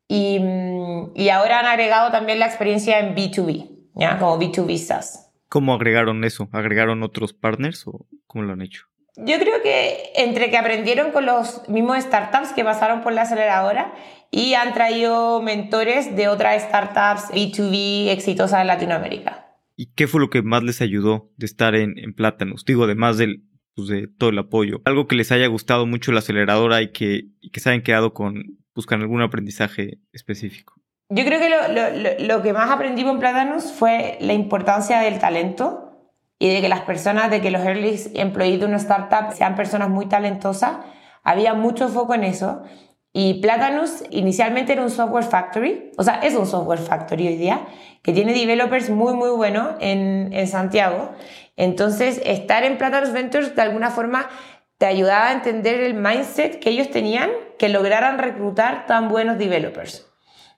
Y, 0.09 0.39
mm, 0.41 1.13
y, 1.15 1.29
ahora 1.29 1.61
han 1.61 1.67
agregado 1.67 2.11
también 2.11 2.39
la 2.39 2.47
experiencia 2.47 2.99
en 2.99 3.15
B2B, 3.15 3.69
¿ya? 3.95 4.19
como 4.19 4.39
B2B 4.39 4.79
SaaS. 4.79 5.31
¿Cómo 5.49 5.75
agregaron 5.75 6.25
eso? 6.25 6.49
¿Agregaron 6.53 7.03
otros 7.03 7.33
partners 7.33 7.87
o 7.87 8.07
cómo 8.27 8.45
lo 8.45 8.53
han 8.53 8.63
hecho? 8.63 8.87
Yo 9.17 9.39
creo 9.39 9.63
que 9.63 10.13
entre 10.15 10.49
que 10.49 10.57
aprendieron 10.57 11.11
con 11.11 11.27
los 11.27 11.69
mismos 11.69 11.99
startups 12.05 12.53
que 12.53 12.65
pasaron 12.65 13.01
por 13.01 13.13
la 13.13 13.23
aceleradora 13.23 13.93
y 14.31 14.55
han 14.55 14.73
traído 14.75 15.43
mentores 15.43 16.15
de 16.15 16.29
otras 16.29 16.63
startups 16.63 17.33
B2B 17.33 18.11
exitosas 18.11 18.61
en 18.61 18.69
Latinoamérica. 18.69 19.47
¿Y 19.75 19.93
qué 19.95 20.07
fue 20.07 20.21
lo 20.21 20.31
que 20.31 20.43
más 20.43 20.63
les 20.63 20.81
ayudó 20.81 21.31
de 21.37 21.47
estar 21.47 21.75
en, 21.75 21.99
en 21.99 22.15
Plátanos? 22.15 22.65
Digo, 22.65 22.85
además 22.85 23.19
del, 23.19 23.43
pues, 23.79 23.89
de 23.89 24.09
todo 24.09 24.31
el 24.31 24.39
apoyo. 24.41 24.81
Algo 24.87 25.07
que 25.07 25.15
les 25.15 25.31
haya 25.31 25.47
gustado 25.47 25.87
mucho 25.87 26.11
la 26.11 26.19
aceleradora 26.19 26.83
y 26.83 26.89
que, 26.91 27.29
que 27.53 27.61
se 27.61 27.71
hayan 27.71 27.83
quedado 27.83 28.13
con, 28.13 28.59
buscan 28.75 29.01
algún 29.03 29.23
aprendizaje 29.23 30.01
específico. 30.13 30.75
Yo 31.11 31.25
creo 31.25 31.39
que 31.39 31.49
lo, 31.49 32.27
lo, 32.27 32.43
que 32.43 32.53
más 32.53 32.73
aprendimos 32.73 33.15
en 33.15 33.21
Platanus 33.21 33.71
fue 33.71 34.19
la 34.21 34.33
importancia 34.33 34.99
del 34.99 35.21
talento 35.21 35.93
y 36.41 36.53
de 36.53 36.61
que 36.61 36.69
las 36.69 36.81
personas, 36.81 37.31
de 37.31 37.41
que 37.41 37.53
los 37.53 37.63
early 37.63 37.97
employees 38.15 38.59
de 38.59 38.67
una 38.67 38.79
startup 38.79 39.33
sean 39.33 39.55
personas 39.55 39.91
muy 39.91 40.07
talentosas. 40.07 40.79
Había 41.23 41.55
mucho 41.55 41.89
foco 41.89 42.15
en 42.15 42.25
eso. 42.25 42.65
Y 43.13 43.35
Platanus 43.35 44.03
inicialmente 44.11 44.73
era 44.73 44.83
un 44.83 44.91
software 44.91 45.25
factory, 45.25 45.93
o 45.97 46.03
sea, 46.03 46.15
es 46.17 46.35
un 46.35 46.47
software 46.47 46.81
factory 46.81 47.29
hoy 47.29 47.37
día, 47.37 47.61
que 48.03 48.13
tiene 48.13 48.35
developers 48.35 48.91
muy, 48.91 49.15
muy 49.15 49.31
buenos 49.31 49.77
en, 49.81 50.33
en 50.33 50.49
Santiago 50.49 51.13
entonces, 51.59 52.23
estar 52.25 52.63
en 52.63 52.79
Platanus 52.79 53.13
Ventures 53.13 53.55
de 53.55 53.63
alguna 53.63 53.91
forma 53.91 54.31
te 54.79 54.87
ayudaba 54.87 55.27
a 55.27 55.33
entender 55.33 55.81
el 55.81 55.95
mindset 55.95 56.61
que 56.61 56.71
ellos 56.71 56.89
tenían 56.89 57.31
que 57.59 57.69
lograran 57.69 58.19
reclutar 58.19 58.87
tan 58.87 59.09
buenos 59.09 59.39
developers. 59.39 60.09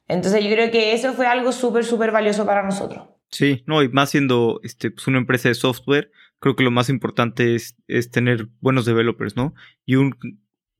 Entonces, 0.09 0.45
yo 0.45 0.51
creo 0.51 0.71
que 0.71 0.93
eso 0.93 1.15
fue 1.15 1.27
algo 1.27 1.53
súper, 1.53 1.87
súper 1.87 2.13
valioso 2.13 2.45
para 2.45 2.63
nosotros. 2.63 3.09
Sí, 3.31 3.65
no, 3.67 3.83
y 3.83 3.89
más 3.89 4.11
siendo 4.11 4.61
este, 4.63 4.91
pues 4.91 5.07
una 5.07 5.17
empresa 5.17 5.49
de 5.49 5.55
software, 5.55 6.11
creo 6.39 6.55
que 6.55 6.65
lo 6.65 6.71
más 6.71 6.91
importante 6.91 7.55
es, 7.55 7.77
es 7.89 8.11
tener 8.11 8.49
buenos 8.61 8.85
developers, 8.85 9.37
¿no? 9.37 9.55
Y 9.87 9.95
un 9.95 10.15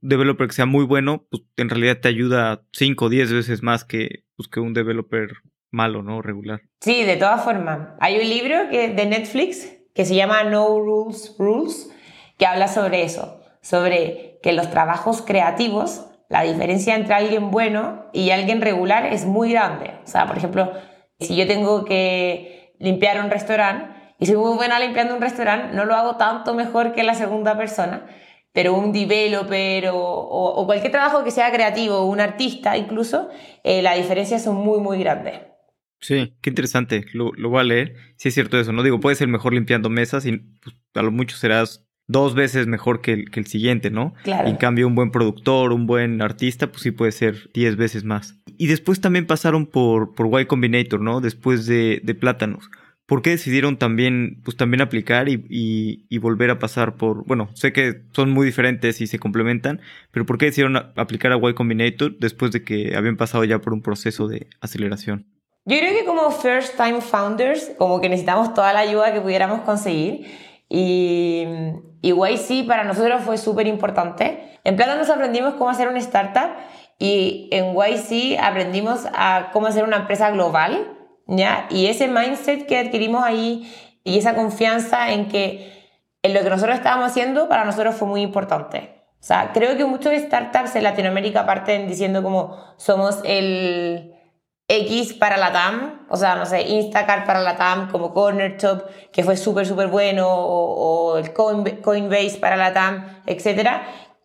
developer 0.03 0.49
que 0.49 0.55
sea 0.55 0.67
muy 0.67 0.85
bueno, 0.85 1.27
pues 1.31 1.45
en 1.57 1.71
realidad 1.71 1.99
te 1.99 2.09
ayuda 2.09 2.67
5 2.73 3.07
o 3.07 3.09
10 3.09 3.33
veces 3.33 3.63
más 3.63 3.85
que, 3.85 4.25
pues, 4.37 4.49
que 4.49 4.61
un 4.61 4.75
developer 4.75 5.31
malo, 5.71 6.03
¿no? 6.03 6.21
Regular. 6.21 6.61
Sí, 6.83 7.05
de 7.05 7.17
todas 7.17 7.43
formas. 7.43 7.89
Hay 8.01 8.19
un 8.19 8.29
libro 8.29 8.69
que, 8.71 8.89
de 8.89 9.07
Netflix 9.07 9.80
que 9.95 10.05
se 10.05 10.15
llama 10.15 10.45
No 10.45 10.79
Rules 10.79 11.35
Rules, 11.39 11.91
que 12.39 12.47
habla 12.47 12.69
sobre 12.69 13.03
eso, 13.03 13.41
sobre 13.61 14.39
que 14.43 14.53
los 14.53 14.71
trabajos 14.71 15.23
creativos, 15.23 16.07
la 16.29 16.43
diferencia 16.43 16.95
entre 16.95 17.15
alguien 17.15 17.51
bueno 17.51 18.07
y 18.13 18.31
alguien 18.31 18.61
regular 18.61 19.07
es 19.07 19.27
muy 19.27 19.53
grande. 19.53 19.93
O 20.05 20.07
sea, 20.07 20.27
por 20.27 20.39
ejemplo, 20.39 20.73
si 21.19 21.37
yo 21.37 21.47
tengo 21.47 21.85
que 21.85 22.75
limpiar 22.79 23.23
un 23.23 23.31
restaurante 23.31 23.95
y 24.19 24.27
soy 24.27 24.37
muy 24.37 24.57
buena 24.57 24.79
limpiando 24.79 25.15
un 25.15 25.21
restaurante, 25.21 25.75
no 25.75 25.85
lo 25.85 25.95
hago 25.95 26.17
tanto 26.17 26.55
mejor 26.55 26.93
que 26.93 27.03
la 27.03 27.15
segunda 27.15 27.57
persona, 27.57 28.07
pero 28.53 28.75
un 28.75 28.93
developer 28.93 29.89
o, 29.89 29.99
o, 29.99 30.67
cualquier 30.67 30.93
trabajo 30.93 31.25
que 31.25 31.31
sea 31.31 31.53
creativo, 31.53 32.05
un 32.05 32.21
artista 32.21 32.77
incluso, 32.77 33.29
eh, 33.63 33.83
la 33.83 33.95
diferencia 33.95 34.39
son 34.39 34.57
muy, 34.57 34.81
muy 34.81 34.99
grandes. 34.99 35.50
Sí, 36.01 36.35
qué 36.41 36.51
interesante. 36.51 37.05
Lo, 37.13 37.33
lo, 37.35 37.51
voy 37.51 37.61
a 37.61 37.65
leer. 37.65 37.95
Sí 38.17 38.29
es 38.29 38.35
cierto 38.35 38.59
eso, 38.59 38.73
¿no? 38.73 38.83
Digo, 38.83 39.01
puedes 39.01 39.19
ser 39.19 39.29
mejor 39.29 39.53
limpiando 39.53 39.91
mesas 39.91 40.25
y 40.27 40.39
pues, 40.39 40.77
a 40.95 41.03
lo 41.03 41.11
mucho 41.11 41.37
serás 41.37 41.87
dos 42.11 42.35
veces 42.35 42.67
mejor 42.67 43.01
que 43.01 43.13
el, 43.13 43.31
que 43.31 43.39
el 43.39 43.47
siguiente, 43.47 43.91
¿no? 43.91 44.15
Claro. 44.25 44.49
en 44.49 44.57
cambio, 44.57 44.89
un 44.89 44.97
buen 44.97 45.13
productor, 45.13 45.73
un 45.73 45.87
buen 45.87 46.23
artista, 46.23 46.67
pues 46.67 46.83
sí 46.83 46.91
puede 46.91 47.13
ser 47.13 47.51
diez 47.55 47.77
veces 47.77 48.05
más. 48.05 48.35
Y 48.59 48.67
después 48.67 49.01
también 49.01 49.27
pasaron 49.27 49.67
por, 49.67 50.15
por 50.15 50.41
Y 50.41 50.47
Combinator, 50.47 51.01
¿no? 51.01 51.21
Después 51.21 51.67
de, 51.67 52.01
de 52.03 52.15
Plátanos. 52.15 52.69
¿Por 53.07 53.23
qué 53.23 53.31
decidieron 53.31 53.77
también, 53.77 54.41
pues 54.45 54.57
también 54.57 54.83
aplicar 54.83 55.29
y, 55.29 55.45
y, 55.49 56.07
y, 56.09 56.19
volver 56.19 56.51
a 56.51 56.61
pasar 56.61 56.95
por, 56.95 57.27
bueno, 57.27 57.51
sé 57.55 57.73
que 57.73 58.03
son 58.13 58.31
muy 58.31 58.47
diferentes 58.47 59.01
y 59.01 59.09
se 59.09 59.19
complementan, 59.19 59.81
pero 60.13 60.27
¿por 60.27 60.39
qué 60.39 60.47
decidieron 60.47 60.77
aplicar 60.77 61.33
a 61.33 61.51
Y 61.51 61.55
Combinator 61.55 62.17
después 62.19 62.53
de 62.53 62.63
que 62.63 62.95
habían 62.97 63.17
pasado 63.17 63.43
ya 63.43 63.61
por 63.61 63.73
un 63.73 63.83
proceso 63.83 64.29
de 64.29 64.47
aceleración? 64.61 65.27
Yo 65.71 65.79
creo 65.79 65.95
que 65.95 66.05
como 66.05 66.33
first 66.33 66.77
time 66.77 67.01
founders, 67.01 67.71
como 67.79 68.01
que 68.01 68.09
necesitamos 68.09 68.55
toda 68.55 68.73
la 68.73 68.81
ayuda 68.81 69.13
que 69.13 69.21
pudiéramos 69.21 69.61
conseguir. 69.61 70.27
Y, 70.69 71.47
y 72.03 72.11
YC 72.11 72.67
para 72.67 72.83
nosotros 72.83 73.23
fue 73.23 73.39
súper 73.39 73.69
importante. 73.69 74.59
En 74.65 74.75
Plata 74.75 74.97
nos 74.97 75.09
aprendimos 75.11 75.55
cómo 75.55 75.71
hacer 75.71 75.87
una 75.87 76.01
startup 76.01 76.57
y 76.99 77.49
en 77.53 77.77
YC 77.77 78.41
aprendimos 78.43 79.07
a 79.15 79.51
cómo 79.53 79.69
hacer 79.69 79.85
una 79.85 79.99
empresa 79.99 80.33
global. 80.33 80.99
¿ya? 81.29 81.69
Y 81.71 81.87
ese 81.87 82.09
mindset 82.09 82.67
que 82.67 82.77
adquirimos 82.77 83.23
ahí 83.23 83.73
y 84.03 84.19
esa 84.19 84.35
confianza 84.35 85.13
en 85.13 85.29
que 85.29 85.73
en 86.25 86.35
lo 86.35 86.41
que 86.43 86.51
nosotros 86.51 86.79
estábamos 86.79 87.13
haciendo 87.13 87.49
para 87.49 87.65
nosotros 87.65 87.95
fue 87.95 88.09
muy 88.09 88.23
importante. 88.23 89.05
O 89.21 89.23
sea, 89.23 89.53
creo 89.55 89.77
que 89.77 89.85
muchos 89.85 90.13
startups 90.15 90.75
en 90.75 90.83
Latinoamérica 90.83 91.47
parten 91.47 91.87
diciendo 91.87 92.25
como 92.25 92.57
somos 92.77 93.21
el 93.23 94.17
X 94.71 95.15
para 95.15 95.37
la 95.37 95.51
TAM, 95.51 96.07
o 96.09 96.17
sea, 96.17 96.37
no 96.37 96.47
sé, 96.47 96.63
Instacart 96.63 97.27
para 97.27 97.41
la 97.41 97.57
TAM, 97.57 97.91
como 97.91 98.15
Corner 98.15 98.57
Shop, 98.57 98.85
que 99.11 99.25
fue 99.25 99.37
súper, 99.37 99.67
súper 99.67 99.89
bueno, 99.89 100.29
o, 100.29 101.19
el 101.19 101.33
Coinbase 101.33 102.39
para 102.41 102.55
la 102.55 102.73
TAM, 102.73 103.23
etc. 103.27 103.69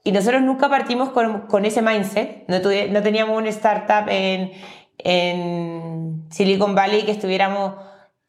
Y 0.04 0.12
nosotros 0.12 0.44
nunca 0.44 0.70
partimos 0.70 1.10
con, 1.10 1.48
con 1.48 1.66
ese 1.66 1.82
mindset, 1.82 2.48
no, 2.48 2.58
no 2.58 3.02
teníamos 3.02 3.36
una 3.36 3.50
startup 3.50 4.08
en, 4.08 4.52
en 5.00 6.28
Silicon 6.30 6.76
Valley 6.76 7.06
que 7.06 7.12
estuviéramos 7.12 7.74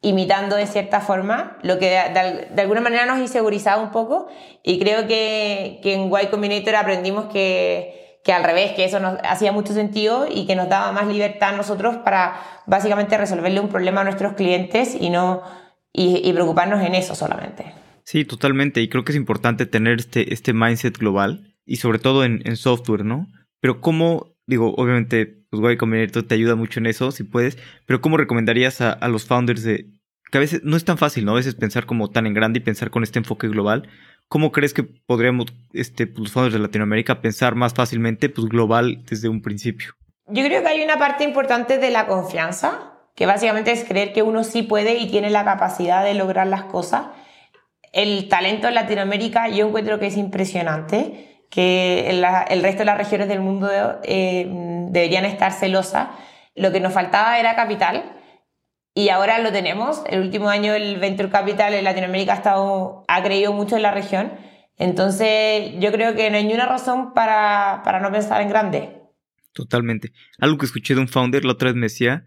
imitando 0.01 0.57
de 0.57 0.67
cierta 0.67 1.01
forma, 1.01 1.59
lo 1.63 1.79
que 1.79 1.91
de, 1.91 2.61
alguna 2.63 2.81
manera 2.81 3.05
nos 3.05 3.19
insegurizaba 3.19 3.83
un 3.83 3.91
poco 3.91 4.29
y 4.63 4.79
creo 4.79 5.07
que, 5.07 5.81
que 5.83 5.95
en 5.95 6.11
Y 6.11 6.27
Combinator 6.29 6.77
aprendimos 6.77 7.27
que, 7.27 8.06
que, 8.27 8.33
al 8.33 8.43
revés, 8.43 8.73
que 8.73 8.85
eso 8.85 8.99
nos 8.99 9.21
hacía 9.23 9.53
mucho 9.53 9.73
sentido 9.73 10.27
y 10.29 10.47
que 10.47 10.57
nos 10.57 10.69
daba 10.69 10.91
más 10.91 11.07
libertad 11.07 11.55
a 11.55 11.57
nosotros 11.57 11.99
para 11.99 12.41
básicamente 12.67 13.17
resolverle 13.17 13.61
un 13.61 13.69
problema 13.69 14.01
a 14.01 14.05
nuestros 14.05 14.33
clientes 14.33 14.97
y 15.01 15.11
no 15.11 15.43
y, 15.93 16.33
preocuparnos 16.33 16.85
en 16.85 16.97
eso 16.97 17.15
solamente. 17.15 17.73
Sí, 18.03 18.25
totalmente. 18.25 18.83
Y 18.83 18.89
creo 18.89 19.05
que 19.05 19.13
es 19.13 19.17
importante 19.17 19.65
tener 19.65 20.01
este, 20.01 20.35
este 20.35 20.53
mindset 20.53 20.99
global 20.99 21.55
y 21.65 21.77
sobre 21.77 22.01
todo 22.01 22.25
en, 22.25 22.57
software, 22.57 23.05
¿no? 23.05 23.29
Pero 23.61 23.81
cómo, 23.81 24.35
digo, 24.45 24.75
obviamente 24.77 25.45
pues 25.49 25.73
Y 25.73 25.77
Combinator 25.77 26.25
te 26.25 26.35
ayuda 26.35 26.57
mucho 26.57 26.81
en 26.81 26.87
eso, 26.87 27.13
si 27.13 27.23
puedes, 27.23 27.57
pero 27.87 28.01
¿cómo 28.01 28.17
recomendarías 28.17 28.81
a, 28.81 28.91
a, 28.93 29.09
los 29.09 29.25
founders 29.25 29.63
de, 29.63 29.87
que 30.31 30.39
a 30.39 30.41
veces 30.41 30.61
no 30.65 30.77
es 30.77 30.85
tan 30.85 30.99
fácil, 30.99 31.25
¿no? 31.25 31.33
A 31.33 31.37
veces 31.37 31.55
pensar 31.55 31.87
como 31.87 32.11
tan 32.11 32.27
en 32.27 32.35
grande 32.35 32.59
y 32.59 32.63
pensar 32.63 32.91
con 32.91 33.03
este 33.03 33.19
enfoque 33.19 33.49
global. 33.49 33.89
¿Cómo 34.29 34.51
crees 34.51 34.75
que 34.75 34.83
podríamos, 34.83 35.47
este, 35.73 36.07
los 36.17 36.33
fondos 36.33 36.53
de 36.53 36.59
Latinoamérica, 36.59 37.21
pensar 37.21 37.55
más 37.55 37.75
fácilmente, 37.75 38.29
pues 38.29 38.49
global 38.49 39.05
desde 39.09 39.29
un 39.29 39.41
principio? 39.41 39.93
Yo 40.27 40.45
creo 40.45 40.63
que 40.63 40.69
hay 40.69 40.83
una 40.83 40.99
parte 40.99 41.23
importante 41.23 41.79
de 41.79 41.91
la 41.91 42.07
confianza, 42.07 42.95
que 43.15 43.27
básicamente 43.27 43.71
es 43.71 43.85
creer 43.85 44.13
que 44.13 44.23
uno 44.23 44.43
sí 44.43 44.63
puede 44.63 44.97
y 44.97 45.09
tiene 45.09 45.31
la 45.31 45.45
capacidad 45.45 46.05
de 46.05 46.15
lograr 46.15 46.49
las 46.49 46.65
cosas. 46.65 47.07
El 47.93 48.29
talento 48.29 48.67
en 48.67 48.75
Latinoamérica 48.75 49.49
yo 49.49 49.69
encuentro 49.69 50.01
que 50.01 50.09
es 50.09 50.17
impresionante, 50.17 51.45
que 51.49 52.11
el 52.11 52.63
resto 52.63 52.81
de 52.81 52.85
las 52.85 52.99
regiones 52.99 53.29
del 53.29 53.41
mundo 53.41 53.69
eh, 54.03 54.47
deberían 54.91 55.25
estar 55.25 55.53
celosas. 55.53 56.09
Lo 56.57 56.73
que 56.73 56.81
nos 56.81 56.93
faltaba 56.93 57.39
era 57.39 57.55
capital 57.55 58.16
y 58.97 59.11
ahora 59.11 59.39
lo 59.41 59.53
tenemos. 59.53 60.03
El 60.09 60.23
último 60.23 60.49
año 60.49 60.75
el 60.75 60.99
Venture 60.99 61.29
Capital 61.29 61.75
en 61.75 61.85
Latinoamérica 61.85 62.33
ha, 62.33 62.37
estado, 62.37 63.05
ha 63.07 63.23
creído 63.23 63.53
mucho 63.53 63.77
en 63.77 63.83
la 63.83 63.93
región. 63.93 64.33
Entonces 64.79 65.75
yo 65.79 65.93
creo 65.93 66.17
que 66.17 66.31
no 66.31 66.39
hay 66.39 66.45
ninguna 66.45 66.65
razón 66.65 67.13
para, 67.13 67.83
para 67.85 68.01
no 68.01 68.11
pensar 68.11 68.41
en 68.41 68.49
grande. 68.49 69.03
Totalmente. 69.53 70.13
Algo 70.39 70.57
que 70.57 70.65
escuché 70.65 70.95
de 70.95 71.03
un 71.03 71.09
founder 71.09 71.45
la 71.45 71.53
otra 71.53 71.69
vez 71.69 71.77
me 71.77 71.87
decía 71.87 72.25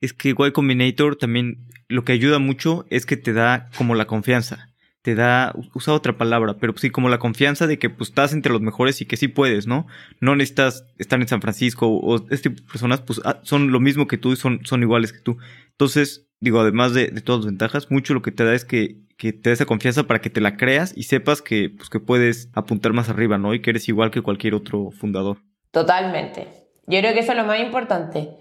es 0.00 0.12
que 0.12 0.30
Y 0.30 0.52
Combinator 0.52 1.14
también 1.14 1.68
lo 1.86 2.04
que 2.04 2.12
ayuda 2.12 2.40
mucho 2.40 2.84
es 2.90 3.06
que 3.06 3.16
te 3.16 3.32
da 3.32 3.70
como 3.76 3.94
la 3.94 4.06
confianza 4.06 4.71
te 5.02 5.16
da, 5.16 5.52
usa 5.74 5.92
otra 5.92 6.16
palabra, 6.16 6.56
pero 6.58 6.74
sí 6.76 6.90
como 6.90 7.08
la 7.08 7.18
confianza 7.18 7.66
de 7.66 7.78
que 7.78 7.90
pues 7.90 8.10
estás 8.10 8.32
entre 8.32 8.52
los 8.52 8.60
mejores 8.60 9.00
y 9.00 9.06
que 9.06 9.16
sí 9.16 9.26
puedes, 9.26 9.66
¿no? 9.66 9.86
No 10.20 10.36
necesitas 10.36 10.86
estar 10.96 11.20
en 11.20 11.26
San 11.26 11.42
Francisco 11.42 11.88
o, 11.88 12.16
este 12.30 12.50
tipo 12.50 12.62
de 12.62 12.68
personas 12.68 13.00
pues 13.00 13.20
ah, 13.24 13.40
son 13.42 13.72
lo 13.72 13.80
mismo 13.80 14.06
que 14.06 14.16
tú 14.16 14.32
y 14.32 14.36
son, 14.36 14.64
son 14.64 14.82
iguales 14.82 15.12
que 15.12 15.18
tú. 15.18 15.38
Entonces, 15.70 16.28
digo, 16.38 16.60
además 16.60 16.94
de, 16.94 17.08
todas 17.20 17.40
las 17.40 17.46
ventajas, 17.46 17.90
mucho 17.90 18.14
lo 18.14 18.22
que 18.22 18.30
te 18.30 18.44
da 18.44 18.54
es 18.54 18.64
que, 18.64 19.00
que, 19.18 19.32
te 19.32 19.50
da 19.50 19.54
esa 19.54 19.66
confianza 19.66 20.04
para 20.04 20.20
que 20.20 20.30
te 20.30 20.40
la 20.40 20.56
creas 20.56 20.92
y 20.96 21.02
sepas 21.02 21.42
que, 21.42 21.70
pues, 21.76 21.90
que 21.90 21.98
puedes 21.98 22.48
apuntar 22.54 22.92
más 22.92 23.08
arriba, 23.08 23.38
¿no? 23.38 23.54
Y 23.54 23.60
que 23.60 23.70
eres 23.70 23.88
igual 23.88 24.12
que 24.12 24.22
cualquier 24.22 24.54
otro 24.54 24.90
fundador. 24.92 25.38
Totalmente. 25.72 26.46
Yo 26.86 27.00
creo 27.00 27.12
que 27.12 27.20
eso 27.20 27.32
es 27.32 27.38
lo 27.38 27.44
más 27.44 27.60
importante. 27.60 28.36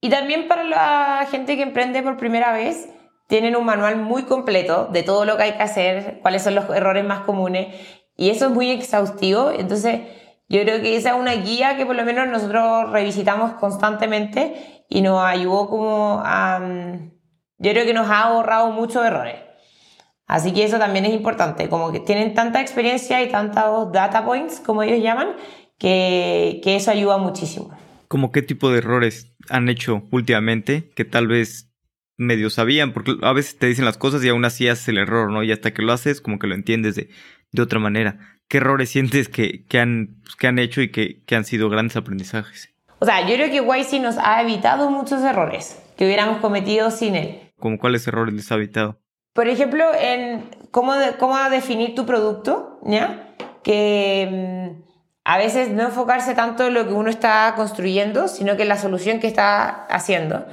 Y 0.00 0.10
también 0.10 0.46
para 0.46 0.62
la 0.62 1.26
gente 1.28 1.56
que 1.56 1.62
emprende 1.62 2.02
por 2.02 2.16
primera 2.16 2.52
vez, 2.52 2.88
tienen 3.28 3.56
un 3.56 3.64
manual 3.64 3.96
muy 3.96 4.24
completo 4.24 4.88
de 4.90 5.02
todo 5.02 5.24
lo 5.24 5.36
que 5.36 5.44
hay 5.44 5.52
que 5.52 5.62
hacer, 5.62 6.18
cuáles 6.22 6.42
son 6.42 6.54
los 6.54 6.68
errores 6.70 7.04
más 7.04 7.20
comunes, 7.20 7.68
y 8.16 8.30
eso 8.30 8.46
es 8.46 8.52
muy 8.52 8.70
exhaustivo. 8.70 9.52
Entonces, 9.52 10.00
yo 10.48 10.62
creo 10.62 10.80
que 10.80 10.96
esa 10.96 11.10
es 11.10 11.16
una 11.16 11.34
guía 11.34 11.76
que 11.76 11.86
por 11.86 11.94
lo 11.94 12.04
menos 12.04 12.26
nosotros 12.26 12.90
revisitamos 12.90 13.52
constantemente 13.52 14.84
y 14.88 15.02
nos 15.02 15.22
ayudó 15.22 15.68
como 15.68 16.22
a... 16.24 16.58
Mm, 16.58 17.12
yo 17.58 17.70
creo 17.72 17.84
que 17.84 17.92
nos 17.92 18.08
ha 18.08 18.22
ahorrado 18.22 18.72
muchos 18.72 19.04
errores. 19.04 19.36
Así 20.26 20.52
que 20.52 20.64
eso 20.64 20.78
también 20.78 21.04
es 21.04 21.12
importante, 21.12 21.68
como 21.68 21.92
que 21.92 22.00
tienen 22.00 22.34
tanta 22.34 22.60
experiencia 22.60 23.22
y 23.22 23.28
tantos 23.28 23.92
data 23.92 24.24
points, 24.24 24.60
como 24.60 24.82
ellos 24.82 25.02
llaman, 25.02 25.28
que, 25.78 26.60
que 26.62 26.76
eso 26.76 26.90
ayuda 26.90 27.18
muchísimo. 27.18 27.70
¿Cómo 28.08 28.32
qué 28.32 28.42
tipo 28.42 28.70
de 28.70 28.78
errores 28.78 29.34
han 29.50 29.68
hecho 29.68 30.02
últimamente 30.10 30.90
que 30.90 31.04
tal 31.04 31.28
vez 31.28 31.67
medio 32.18 32.50
sabían, 32.50 32.92
porque 32.92 33.16
a 33.22 33.32
veces 33.32 33.56
te 33.56 33.66
dicen 33.66 33.86
las 33.86 33.96
cosas 33.96 34.22
y 34.24 34.28
aún 34.28 34.44
así 34.44 34.68
haces 34.68 34.88
el 34.88 34.98
error, 34.98 35.30
¿no? 35.30 35.42
Y 35.42 35.52
hasta 35.52 35.72
que 35.72 35.82
lo 35.82 35.92
haces, 35.92 36.20
como 36.20 36.38
que 36.38 36.48
lo 36.48 36.54
entiendes 36.54 36.96
de, 36.96 37.08
de 37.52 37.62
otra 37.62 37.78
manera. 37.78 38.18
¿Qué 38.48 38.58
errores 38.58 38.90
sientes 38.90 39.28
que, 39.28 39.64
que, 39.66 39.78
han, 39.78 40.18
pues, 40.22 40.36
que 40.36 40.46
han 40.48 40.58
hecho 40.58 40.82
y 40.82 40.90
que, 40.90 41.22
que, 41.24 41.36
han 41.36 41.44
sido 41.44 41.70
grandes 41.70 41.96
aprendizajes? 41.96 42.74
O 42.98 43.06
sea, 43.06 43.26
yo 43.26 43.34
creo 43.36 43.50
que 43.50 43.80
YC 43.80 44.02
nos 44.02 44.18
ha 44.18 44.42
evitado 44.42 44.90
muchos 44.90 45.22
errores 45.22 45.80
que 45.96 46.04
hubiéramos 46.04 46.38
cometido 46.38 46.90
sin 46.90 47.14
él. 47.14 47.40
¿Cómo 47.58 47.78
cuáles 47.78 48.06
errores 48.08 48.34
les 48.34 48.50
ha 48.50 48.56
evitado? 48.56 48.98
Por 49.32 49.48
ejemplo, 49.48 49.84
en 50.00 50.50
cómo, 50.70 50.94
cómo 51.18 51.38
definir 51.50 51.94
tu 51.94 52.04
producto, 52.06 52.80
¿ya? 52.84 53.34
Que 53.62 54.74
mm, 54.74 54.87
a 55.30 55.36
veces 55.36 55.68
no 55.68 55.82
enfocarse 55.82 56.34
tanto 56.34 56.68
en 56.68 56.74
lo 56.74 56.86
que 56.86 56.94
uno 56.94 57.10
está 57.10 57.52
construyendo, 57.54 58.28
sino 58.28 58.56
que 58.56 58.62
en 58.62 58.68
la 58.68 58.78
solución 58.78 59.20
que 59.20 59.26
está 59.26 59.84
haciendo 59.90 60.46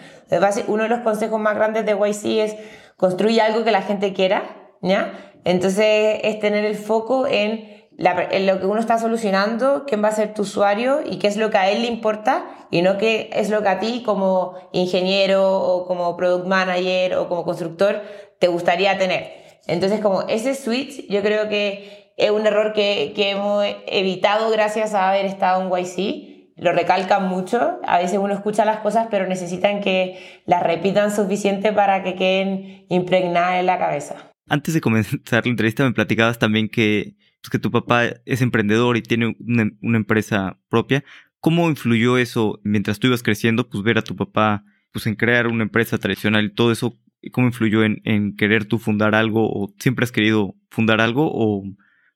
uno 0.67 0.83
de 0.83 0.89
los 0.89 0.99
consejos 0.99 1.39
más 1.39 1.55
grandes 1.55 1.85
de 1.85 1.93
YC 1.93 2.39
es 2.43 2.55
construir 2.97 3.41
algo 3.41 3.63
que 3.63 3.71
la 3.71 3.81
gente 3.81 4.13
quiera, 4.13 4.43
¿ya? 4.81 5.13
Entonces 5.43 6.19
es 6.23 6.39
tener 6.39 6.65
el 6.65 6.75
foco 6.75 7.25
en, 7.25 7.73
lo 7.97 8.59
que 8.59 8.65
uno 8.65 8.79
está 8.79 8.97
solucionando, 8.97 9.85
quién 9.87 10.03
va 10.03 10.09
a 10.09 10.11
ser 10.11 10.33
tu 10.33 10.41
usuario 10.41 10.99
y 11.05 11.19
qué 11.19 11.27
es 11.27 11.37
lo 11.37 11.49
que 11.49 11.57
a 11.57 11.69
él 11.69 11.83
le 11.83 11.87
importa 11.87 12.45
y 12.69 12.81
no 12.81 12.97
qué 12.97 13.29
es 13.31 13.49
lo 13.49 13.61
que 13.61 13.69
a 13.69 13.79
ti 13.79 14.03
como 14.05 14.55
ingeniero 14.73 15.61
o 15.61 15.87
como 15.87 16.17
product 16.17 16.45
manager 16.45 17.15
o 17.15 17.29
como 17.29 17.45
constructor 17.45 18.01
te 18.39 18.49
gustaría 18.49 18.97
tener. 18.97 19.45
Entonces 19.67 20.01
como 20.01 20.23
ese 20.23 20.55
switch 20.55 21.07
yo 21.07 21.21
creo 21.21 21.47
que 21.47 22.04
es 22.17 22.31
un 22.31 22.45
error 22.45 22.73
que, 22.73 23.13
que 23.15 23.31
hemos 23.31 23.65
evitado 23.87 24.49
gracias 24.49 24.93
a 24.93 25.09
haber 25.09 25.25
estado 25.25 25.61
en 25.61 25.85
YC 25.85 26.35
lo 26.57 26.71
recalcan 26.71 27.27
mucho. 27.27 27.79
A 27.85 27.99
veces 27.99 28.17
uno 28.17 28.33
escucha 28.33 28.65
las 28.65 28.79
cosas, 28.79 29.07
pero 29.11 29.27
necesitan 29.27 29.81
que 29.81 30.41
las 30.45 30.63
repitan 30.63 31.13
suficiente 31.13 31.73
para 31.73 32.03
que 32.03 32.15
queden 32.15 32.85
impregnadas 32.89 33.59
en 33.59 33.65
la 33.65 33.77
cabeza. 33.77 34.31
Antes 34.47 34.73
de 34.73 34.81
comenzar 34.81 35.45
la 35.45 35.49
entrevista 35.49 35.83
me 35.83 35.93
platicabas 35.93 36.39
también 36.39 36.69
que, 36.69 37.15
pues, 37.41 37.49
que 37.49 37.59
tu 37.59 37.71
papá 37.71 38.05
es 38.25 38.41
emprendedor 38.41 38.95
y 38.95 39.01
tiene 39.01 39.35
una, 39.39 39.97
empresa 39.97 40.59
propia. 40.69 41.03
¿Cómo 41.39 41.69
influyó 41.69 42.17
eso 42.17 42.59
mientras 42.63 42.99
tú 42.99 43.07
ibas 43.07 43.23
creciendo, 43.23 43.69
pues 43.69 43.83
ver 43.83 43.97
a 43.97 44.03
tu 44.03 44.15
papá 44.15 44.63
pues 44.91 45.07
en 45.07 45.15
crear 45.15 45.47
una 45.47 45.63
empresa 45.63 45.97
tradicional 45.97 46.45
y 46.45 46.53
todo 46.53 46.71
eso? 46.71 46.97
¿Cómo 47.31 47.47
influyó 47.47 47.83
en, 47.83 48.35
querer 48.37 48.65
tú 48.65 48.79
fundar 48.79 49.13
algo 49.15 49.49
o 49.49 49.73
siempre 49.77 50.05
has 50.05 50.11
querido 50.11 50.55
fundar 50.69 51.01
algo 51.01 51.29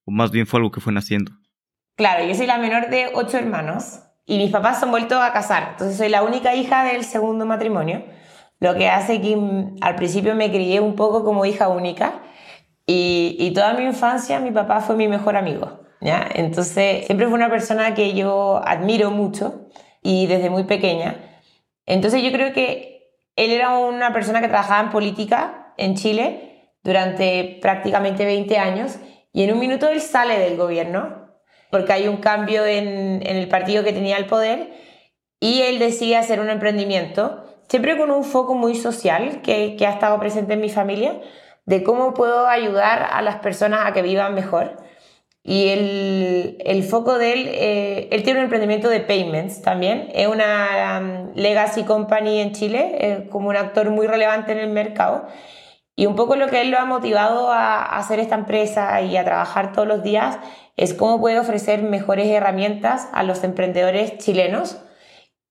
o 0.10 0.12
más 0.12 0.32
bien 0.32 0.48
fue 0.48 0.58
algo 0.58 0.72
que 0.72 0.82
fue 0.82 0.92
naciendo? 0.92 1.32
Claro, 1.96 2.26
yo 2.26 2.34
soy 2.34 2.48
la 2.48 2.58
menor 2.58 2.90
de 2.90 3.12
ocho 3.14 3.38
hermanos 3.38 4.00
y 4.26 4.38
mis 4.40 4.52
papás 4.52 4.80
se 4.80 4.86
han 4.86 4.92
vuelto 4.92 5.22
a 5.22 5.32
casar, 5.32 5.70
entonces 5.72 5.98
soy 5.98 6.10
la 6.10 6.24
única 6.24 6.56
hija 6.56 6.84
del 6.84 7.04
segundo 7.04 7.46
matrimonio, 7.46 8.04
lo 8.60 8.74
que 8.76 8.90
hace 8.90 9.22
que 9.22 9.36
mm, 9.36 9.78
al 9.82 9.96
principio 9.96 10.34
me 10.34 10.50
crié 10.50 10.80
un 10.80 10.96
poco 10.96 11.24
como 11.24 11.46
hija 11.46 11.68
única 11.68 12.24
y, 12.88 13.36
y 13.40 13.52
toda 13.54 13.74
mi 13.76 13.84
infancia 13.84 14.40
mi 14.40 14.52
papá 14.52 14.82
fue 14.82 14.96
mi 14.96 15.08
mejor 15.08 15.38
amigo. 15.38 15.82
¿ya? 16.02 16.28
Entonces 16.34 17.06
siempre 17.06 17.28
fue 17.28 17.36
una 17.36 17.50
persona 17.50 17.94
que 17.94 18.14
yo 18.14 18.62
admiro 18.66 19.12
mucho 19.12 19.68
y 20.02 20.26
desde 20.26 20.50
muy 20.50 20.64
pequeña. 20.64 21.18
Entonces 21.86 22.24
yo 22.24 22.32
creo 22.32 22.52
que 22.54 23.14
él 23.36 23.52
era 23.52 23.78
una 23.78 24.12
persona 24.12 24.42
que 24.42 24.48
trabajaba 24.48 24.82
en 24.82 24.90
política 24.90 25.74
en 25.78 25.96
Chile 25.96 26.74
durante 26.84 27.60
prácticamente 27.62 28.26
20 28.26 28.58
años 28.58 29.00
y 29.32 29.44
en 29.44 29.54
un 29.54 29.60
minuto 29.60 29.88
él 29.90 30.02
sale 30.02 30.40
del 30.40 30.58
gobierno 30.58 31.30
porque 31.70 31.94
hay 31.94 32.08
un 32.08 32.18
cambio 32.18 32.66
en, 32.66 33.22
el 33.26 33.48
partido 33.48 33.84
que 33.84 33.94
tenía 33.94 34.18
el 34.18 34.26
poder 34.26 34.72
y 35.40 35.62
él 35.62 35.80
decide 35.80 36.18
hacer 36.18 36.40
un 36.40 36.50
emprendimiento, 36.50 37.44
siempre 37.70 37.98
con 37.98 38.12
un 38.12 38.24
foco 38.24 38.56
muy 38.56 38.76
social 38.76 39.42
que, 39.42 39.78
ha 39.86 39.92
estado 39.92 40.20
presente 40.20 40.54
en 40.54 40.62
mi 40.62 40.70
familia, 40.70 41.22
de 41.66 41.84
cómo 41.84 42.14
puedo 42.14 42.48
ayudar 42.48 43.08
a 43.12 43.22
las 43.22 43.38
personas 43.38 43.82
a 43.86 43.94
que 43.94 44.02
vivan 44.02 44.34
mejor. 44.34 44.78
Y 45.44 45.70
el, 45.70 46.84
foco 46.84 47.18
de 47.18 47.34
él, 47.34 47.50
eh, 47.54 48.10
él 48.12 48.24
tiene 48.24 48.40
un 48.40 48.46
emprendimiento 48.46 48.90
de 48.90 49.00
payments 49.00 49.62
también, 49.62 50.10
es 50.14 50.28
una 50.28 51.00
um, 51.00 51.32
legacy 51.36 51.84
company 51.84 52.42
en 52.42 52.52
Chile, 52.52 53.28
como 53.32 53.50
un 53.50 53.56
actor 53.56 53.90
muy 53.92 54.08
relevante 54.08 54.52
en 54.52 54.58
el 54.58 54.70
mercado. 54.70 55.28
Y 56.00 56.06
un 56.06 56.16
poco 56.16 56.38
lo 56.38 56.48
que 56.48 56.62
él 56.62 56.72
lo 56.72 56.80
ha 56.80 56.86
motivado 56.86 57.52
a 57.52 57.84
hacer 57.98 58.20
esta 58.20 58.36
empresa 58.36 59.02
y 59.02 59.18
a 59.18 59.26
trabajar 59.26 59.74
todos 59.74 59.86
los 59.86 60.02
días 60.02 60.40
es 60.78 60.94
cómo 60.94 61.20
puede 61.20 61.38
ofrecer 61.38 61.84
mejores 61.84 62.28
herramientas 62.28 63.10
a 63.12 63.24
los 63.24 63.44
emprendedores 63.44 64.18
chilenos. 64.18 64.82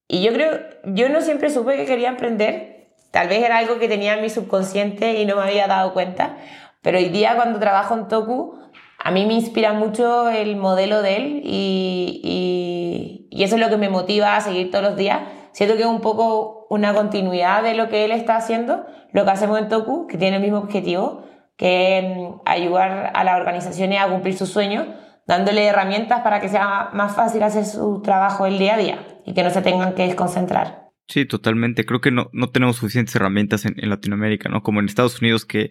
Y 0.09 0.23
yo 0.23 0.33
creo, 0.33 0.59
yo 0.85 1.11
no 1.11 1.21
siempre 1.21 1.51
supe 1.51 1.77
que 1.77 1.85
quería 1.85 2.09
emprender, 2.09 2.95
tal 3.11 3.29
vez 3.29 3.45
era 3.45 3.59
algo 3.59 3.79
que 3.79 3.89
tenía 3.89 4.15
en 4.15 4.23
mi 4.23 4.31
subconsciente 4.31 5.21
y 5.21 5.27
no 5.27 5.37
me 5.37 5.43
había 5.43 5.67
dado 5.67 5.93
cuenta, 5.93 6.39
pero 6.81 6.97
hoy 6.97 7.11
día 7.11 7.37
cuando 7.37 7.59
trabajo 7.59 7.93
en 7.93 8.09
Toku, 8.09 8.59
a 8.99 9.11
mí 9.11 9.27
me 9.27 9.35
inspira 9.35 9.75
mucho 9.75 10.31
el 10.31 10.57
modelo 10.57 11.03
de 11.03 11.17
él 11.17 11.43
y, 11.45 12.23
y, 12.25 13.29
y 13.31 13.45
eso 13.45 13.57
es 13.57 13.61
lo 13.61 13.69
que 13.69 13.77
me 13.77 13.91
motiva 13.91 14.35
a 14.35 14.41
seguir 14.41 14.71
todos 14.71 14.83
los 14.83 14.97
días. 14.97 15.21
Siento 15.53 15.77
que 15.77 15.83
es 15.83 15.89
un 15.89 16.01
poco 16.01 16.67
una 16.71 16.95
continuidad 16.95 17.63
de 17.63 17.75
lo 17.75 17.91
que 17.91 18.07
él 18.07 18.13
está 18.13 18.37
haciendo, 18.37 18.87
lo 19.12 19.25
que 19.25 19.31
hacemos 19.31 19.59
en 19.59 19.68
Toku, 19.68 20.07
que 20.07 20.18
tiene 20.18 20.37
el 20.37 20.42
mismo 20.42 20.59
objetivo, 20.59 21.25
que 21.57 21.99
es 21.99 22.05
ayudar 22.44 23.12
a 23.14 23.25
las 23.25 23.37
organizaciones 23.40 24.01
a 24.01 24.09
cumplir 24.09 24.37
sus 24.37 24.49
sueños, 24.49 24.87
dándole 25.27 25.66
herramientas 25.66 26.21
para 26.23 26.40
que 26.40 26.49
sea 26.49 26.90
más 26.92 27.14
fácil 27.14 27.42
hacer 27.42 27.64
su 27.64 28.01
trabajo 28.03 28.47
el 28.47 28.59
día 28.59 28.75
a 28.75 28.79
día 28.79 28.99
y 29.27 29.35
que 29.35 29.42
no 29.42 29.51
se 29.51 29.62
tengan 29.62 29.94
que 29.94 30.07
desconcentrar. 30.07 30.88
Sí, 31.09 31.25
totalmente. 31.25 31.85
Creo 31.85 32.01
que 32.01 32.11
no, 32.11 32.29
no 32.33 32.51
tenemos 32.51 32.77
suficientes 32.77 33.14
herramientas 33.16 33.64
en, 33.64 33.75
en 33.79 33.90
Latinoamérica, 33.90 34.49
¿no? 34.49 34.62
Como 34.62 34.81
en 34.81 34.87
Estados 34.87 35.21
Unidos 35.21 35.44
que 35.44 35.71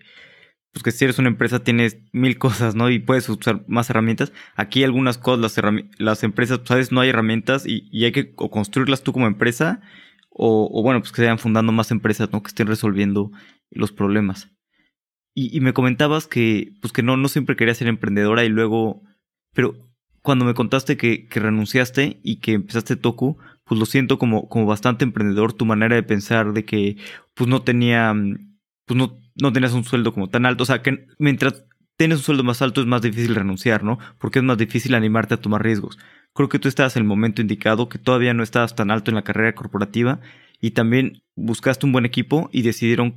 pues 0.73 0.83
que 0.83 0.91
si 0.91 1.05
eres 1.05 1.17
una 1.17 1.29
empresa 1.29 1.63
tienes 1.63 1.97
mil 2.11 2.37
cosas, 2.37 2.75
¿no? 2.75 2.89
Y 2.89 2.99
puedes 2.99 3.27
usar 3.29 3.63
más 3.67 3.89
herramientas. 3.89 4.31
Aquí 4.55 4.83
algunas 4.83 5.17
cosas, 5.17 5.57
las, 5.57 5.73
las 5.97 6.23
empresas, 6.23 6.59
pues, 6.59 6.67
sabes, 6.67 6.91
no 6.91 7.01
hay 7.01 7.09
herramientas 7.09 7.65
y, 7.65 7.87
y 7.91 8.05
hay 8.05 8.11
que 8.11 8.35
construirlas 8.35 9.01
tú 9.01 9.13
como 9.13 9.25
empresa 9.25 9.81
o, 10.37 10.83
bueno, 10.83 10.99
pues 10.99 11.11
que 11.11 11.17
se 11.17 11.23
vayan 11.23 11.39
fundando 11.39 11.71
más 11.71 11.91
empresas, 11.91 12.31
¿no? 12.31 12.41
Que 12.41 12.49
estén 12.49 12.67
resolviendo 12.67 13.31
los 13.71 13.91
problemas. 13.91 14.51
Y, 15.33 15.59
me 15.61 15.73
comentabas 15.73 16.27
que, 16.27 16.73
pues 16.81 16.91
que 16.93 17.03
no, 17.03 17.15
no 17.17 17.27
siempre 17.27 17.55
querías 17.55 17.77
ser 17.77 17.87
emprendedora 17.87 18.43
y 18.43 18.49
luego, 18.49 19.03
pero 19.53 19.75
cuando 20.23 20.45
me 20.45 20.55
contaste 20.55 20.97
que, 20.97 21.27
que 21.27 21.39
renunciaste 21.39 22.19
y 22.23 22.39
que 22.39 22.53
empezaste 22.53 22.95
Toku, 22.95 23.37
pues 23.63 23.79
lo 23.79 23.85
siento 23.85 24.17
como, 24.17 24.49
como 24.49 24.65
bastante 24.65 25.03
emprendedor, 25.05 25.53
tu 25.53 25.65
manera 25.65 25.95
de 25.95 26.03
pensar 26.03 26.53
de 26.53 26.65
que, 26.65 26.97
pues 27.35 27.47
no 27.47 27.61
tenía, 27.61 28.15
pues 28.85 28.97
no, 28.97 29.19
no 29.35 29.53
tenías 29.53 29.73
un 29.73 29.83
sueldo 29.83 30.13
como 30.13 30.29
tan 30.29 30.45
alto. 30.45 30.63
O 30.63 30.65
sea, 30.65 30.81
que 30.81 31.05
mientras 31.19 31.65
tienes 31.97 32.19
un 32.19 32.23
sueldo 32.23 32.43
más 32.43 32.61
alto 32.61 32.81
es 32.81 32.87
más 32.87 33.01
difícil 33.01 33.35
renunciar, 33.35 33.83
¿no? 33.83 33.99
Porque 34.19 34.39
es 34.39 34.45
más 34.45 34.57
difícil 34.57 34.95
animarte 34.95 35.33
a 35.33 35.41
tomar 35.41 35.63
riesgos. 35.63 35.97
Creo 36.37 36.49
que 36.49 36.59
tú 36.59 36.69
estabas 36.69 36.95
en 36.95 37.01
el 37.01 37.07
momento 37.07 37.41
indicado, 37.41 37.89
que 37.89 37.97
todavía 37.97 38.33
no 38.33 38.43
estabas 38.43 38.75
tan 38.75 38.91
alto 38.91 39.11
en 39.11 39.15
la 39.15 39.23
carrera 39.23 39.55
corporativa 39.55 40.19
y 40.61 40.71
también 40.71 41.23
buscaste 41.35 41.85
un 41.85 41.91
buen 41.91 42.05
equipo 42.05 42.49
y 42.53 42.61
decidieron 42.61 43.15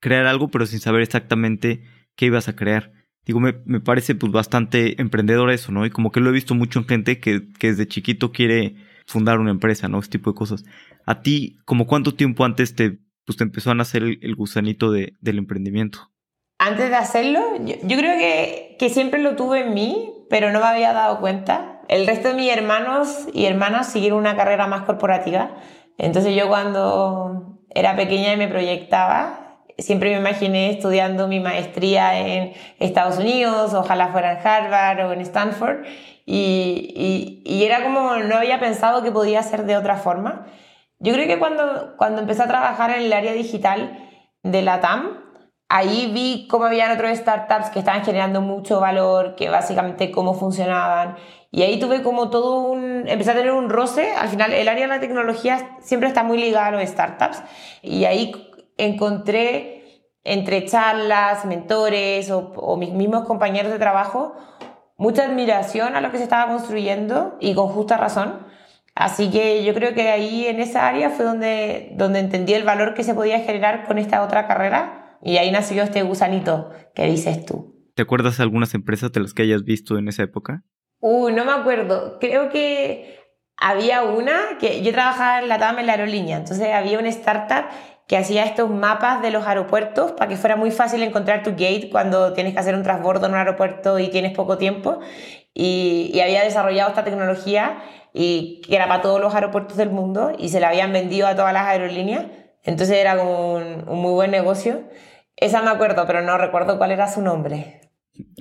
crear 0.00 0.26
algo, 0.26 0.48
pero 0.48 0.66
sin 0.66 0.80
saber 0.80 1.02
exactamente 1.02 1.84
qué 2.16 2.26
ibas 2.26 2.48
a 2.48 2.56
crear. 2.56 2.92
Digo, 3.24 3.38
me, 3.40 3.54
me 3.64 3.80
parece 3.80 4.14
pues 4.16 4.32
bastante 4.32 5.00
emprendedor 5.00 5.50
eso, 5.50 5.70
¿no? 5.70 5.86
Y 5.86 5.90
como 5.90 6.10
que 6.10 6.20
lo 6.20 6.30
he 6.30 6.32
visto 6.32 6.54
mucho 6.54 6.80
en 6.80 6.88
gente 6.88 7.20
que, 7.20 7.48
que 7.58 7.68
desde 7.68 7.86
chiquito 7.86 8.32
quiere 8.32 8.74
fundar 9.06 9.38
una 9.38 9.52
empresa, 9.52 9.88
¿no? 9.88 10.00
Este 10.00 10.18
tipo 10.18 10.32
de 10.32 10.36
cosas. 10.36 10.64
A 11.06 11.22
ti, 11.22 11.58
¿como 11.64 11.86
cuánto 11.86 12.14
tiempo 12.14 12.44
antes 12.44 12.74
te 12.74 12.98
pues 13.24 13.36
te 13.36 13.44
empezó 13.44 13.70
a 13.70 13.74
nacer 13.74 14.02
el, 14.02 14.18
el 14.22 14.34
gusanito 14.34 14.90
de, 14.90 15.12
del 15.20 15.36
emprendimiento? 15.36 16.10
Antes 16.58 16.88
de 16.88 16.96
hacerlo, 16.96 17.40
yo, 17.62 17.74
yo, 17.82 17.98
creo 17.98 18.18
que, 18.18 18.76
que 18.78 18.88
siempre 18.88 19.22
lo 19.22 19.36
tuve 19.36 19.66
en 19.66 19.74
mí, 19.74 20.14
pero 20.30 20.50
no 20.50 20.60
me 20.60 20.64
había 20.64 20.94
dado 20.94 21.20
cuenta. 21.20 21.77
El 21.88 22.06
resto 22.06 22.28
de 22.28 22.34
mis 22.34 22.52
hermanos 22.52 23.26
y 23.32 23.46
hermanas 23.46 23.90
siguieron 23.90 24.18
una 24.18 24.36
carrera 24.36 24.66
más 24.66 24.82
corporativa. 24.82 25.56
Entonces 25.96 26.36
yo 26.36 26.48
cuando 26.48 27.58
era 27.70 27.96
pequeña 27.96 28.32
y 28.34 28.36
me 28.36 28.46
proyectaba, 28.48 29.62
siempre 29.78 30.10
me 30.12 30.20
imaginé 30.20 30.70
estudiando 30.70 31.28
mi 31.28 31.40
maestría 31.40 32.18
en 32.18 32.52
Estados 32.78 33.18
Unidos, 33.18 33.74
ojalá 33.74 34.08
fuera 34.08 34.32
en 34.32 34.46
Harvard 34.46 35.06
o 35.06 35.12
en 35.12 35.20
Stanford, 35.22 35.86
y, 36.26 36.92
y, 36.94 37.42
y 37.44 37.64
era 37.64 37.82
como 37.82 38.16
no 38.16 38.36
había 38.36 38.60
pensado 38.60 39.02
que 39.02 39.10
podía 39.10 39.42
ser 39.42 39.64
de 39.64 39.76
otra 39.76 39.96
forma. 39.96 40.46
Yo 40.98 41.12
creo 41.14 41.26
que 41.26 41.38
cuando, 41.38 41.94
cuando 41.96 42.20
empecé 42.20 42.42
a 42.42 42.48
trabajar 42.48 42.90
en 42.90 43.02
el 43.02 43.12
área 43.12 43.32
digital 43.32 44.10
de 44.42 44.62
la 44.62 44.80
TAM, 44.80 45.20
ahí 45.68 46.10
vi 46.12 46.48
cómo 46.48 46.64
habían 46.64 46.90
otros 46.92 47.16
startups 47.16 47.70
que 47.70 47.78
estaban 47.78 48.04
generando 48.04 48.40
mucho 48.40 48.80
valor, 48.80 49.36
que 49.36 49.48
básicamente 49.48 50.10
cómo 50.10 50.34
funcionaban. 50.34 51.16
Y 51.50 51.62
ahí 51.62 51.78
tuve 51.78 52.02
como 52.02 52.30
todo 52.30 52.60
un... 52.60 53.08
Empecé 53.08 53.30
a 53.30 53.34
tener 53.34 53.52
un 53.52 53.70
roce. 53.70 54.12
Al 54.12 54.28
final, 54.28 54.52
el 54.52 54.68
área 54.68 54.86
de 54.86 54.94
la 54.94 55.00
tecnología 55.00 55.76
siempre 55.80 56.08
está 56.08 56.22
muy 56.22 56.38
ligada 56.38 56.66
a 56.66 56.70
los 56.72 56.88
startups. 56.88 57.42
Y 57.82 58.04
ahí 58.04 58.32
encontré 58.76 59.74
entre 60.24 60.64
charlas, 60.66 61.46
mentores 61.46 62.30
o, 62.30 62.52
o 62.56 62.76
mis 62.76 62.90
mismos 62.90 63.24
compañeros 63.24 63.72
de 63.72 63.78
trabajo 63.78 64.34
mucha 64.98 65.24
admiración 65.24 65.94
a 65.96 66.00
lo 66.00 66.10
que 66.10 66.18
se 66.18 66.24
estaba 66.24 66.52
construyendo 66.52 67.36
y 67.40 67.54
con 67.54 67.68
justa 67.68 67.96
razón 67.96 68.48
Así 68.98 69.30
que 69.30 69.64
yo 69.64 69.74
creo 69.74 69.94
que 69.94 70.08
ahí 70.08 70.46
en 70.46 70.58
esa 70.58 70.88
área 70.88 71.10
fue 71.10 71.24
donde, 71.24 71.92
donde 71.96 72.18
entendí 72.18 72.54
el 72.54 72.64
valor 72.64 72.94
que 72.94 73.04
se 73.04 73.14
podía 73.14 73.38
generar 73.38 73.86
con 73.86 73.96
esta 73.96 74.24
otra 74.24 74.48
carrera 74.48 75.16
y 75.22 75.36
ahí 75.36 75.52
nació 75.52 75.84
este 75.84 76.02
gusanito 76.02 76.70
que 76.96 77.06
dices 77.06 77.46
tú. 77.46 77.76
¿Te 77.94 78.02
acuerdas 78.02 78.38
de 78.38 78.42
algunas 78.42 78.74
empresas 78.74 79.12
de 79.12 79.20
las 79.20 79.34
que 79.34 79.42
hayas 79.42 79.62
visto 79.62 79.98
en 79.98 80.08
esa 80.08 80.24
época? 80.24 80.64
No 81.00 81.44
me 81.44 81.52
acuerdo. 81.52 82.18
Creo 82.18 82.50
que 82.50 83.18
había 83.56 84.02
una 84.02 84.58
que 84.60 84.82
yo 84.82 84.92
trabajaba 84.92 85.40
en 85.40 85.48
la 85.48 85.58
TAM 85.58 85.78
en 85.80 85.86
la 85.86 85.92
aerolínea, 85.92 86.36
entonces 86.36 86.72
había 86.72 86.98
una 86.98 87.08
startup 87.08 87.66
que 88.06 88.16
hacía 88.16 88.44
estos 88.44 88.70
mapas 88.70 89.20
de 89.20 89.30
los 89.30 89.46
aeropuertos 89.46 90.12
para 90.12 90.28
que 90.28 90.36
fuera 90.36 90.56
muy 90.56 90.70
fácil 90.70 91.02
encontrar 91.02 91.42
tu 91.42 91.50
gate 91.50 91.90
cuando 91.92 92.32
tienes 92.32 92.54
que 92.54 92.58
hacer 92.58 92.74
un 92.74 92.82
transbordo 92.82 93.26
en 93.26 93.32
un 93.32 93.38
aeropuerto 93.38 93.98
y 93.98 94.08
tienes 94.08 94.34
poco 94.34 94.56
tiempo. 94.56 95.00
Y, 95.52 96.18
había 96.20 96.42
desarrollado 96.42 96.88
esta 96.88 97.04
tecnología 97.04 97.82
y 98.14 98.62
que 98.66 98.76
era 98.76 98.88
para 98.88 99.02
todos 99.02 99.20
los 99.20 99.34
aeropuertos 99.34 99.76
del 99.76 99.90
mundo 99.90 100.32
y 100.38 100.48
se 100.48 100.58
la 100.58 100.70
habían 100.70 100.92
vendido 100.92 101.26
a 101.26 101.36
todas 101.36 101.52
las 101.52 101.66
aerolíneas. 101.66 102.26
Entonces 102.64 102.96
era 102.96 103.22
un, 103.22 103.84
muy 103.84 104.12
buen 104.12 104.30
negocio. 104.30 104.88
Esa 105.36 105.60
me 105.60 105.70
acuerdo, 105.70 106.06
pero 106.06 106.22
no 106.22 106.38
recuerdo 106.38 106.78
cuál 106.78 106.92
era 106.92 107.12
su 107.12 107.20
nombre. 107.20 107.90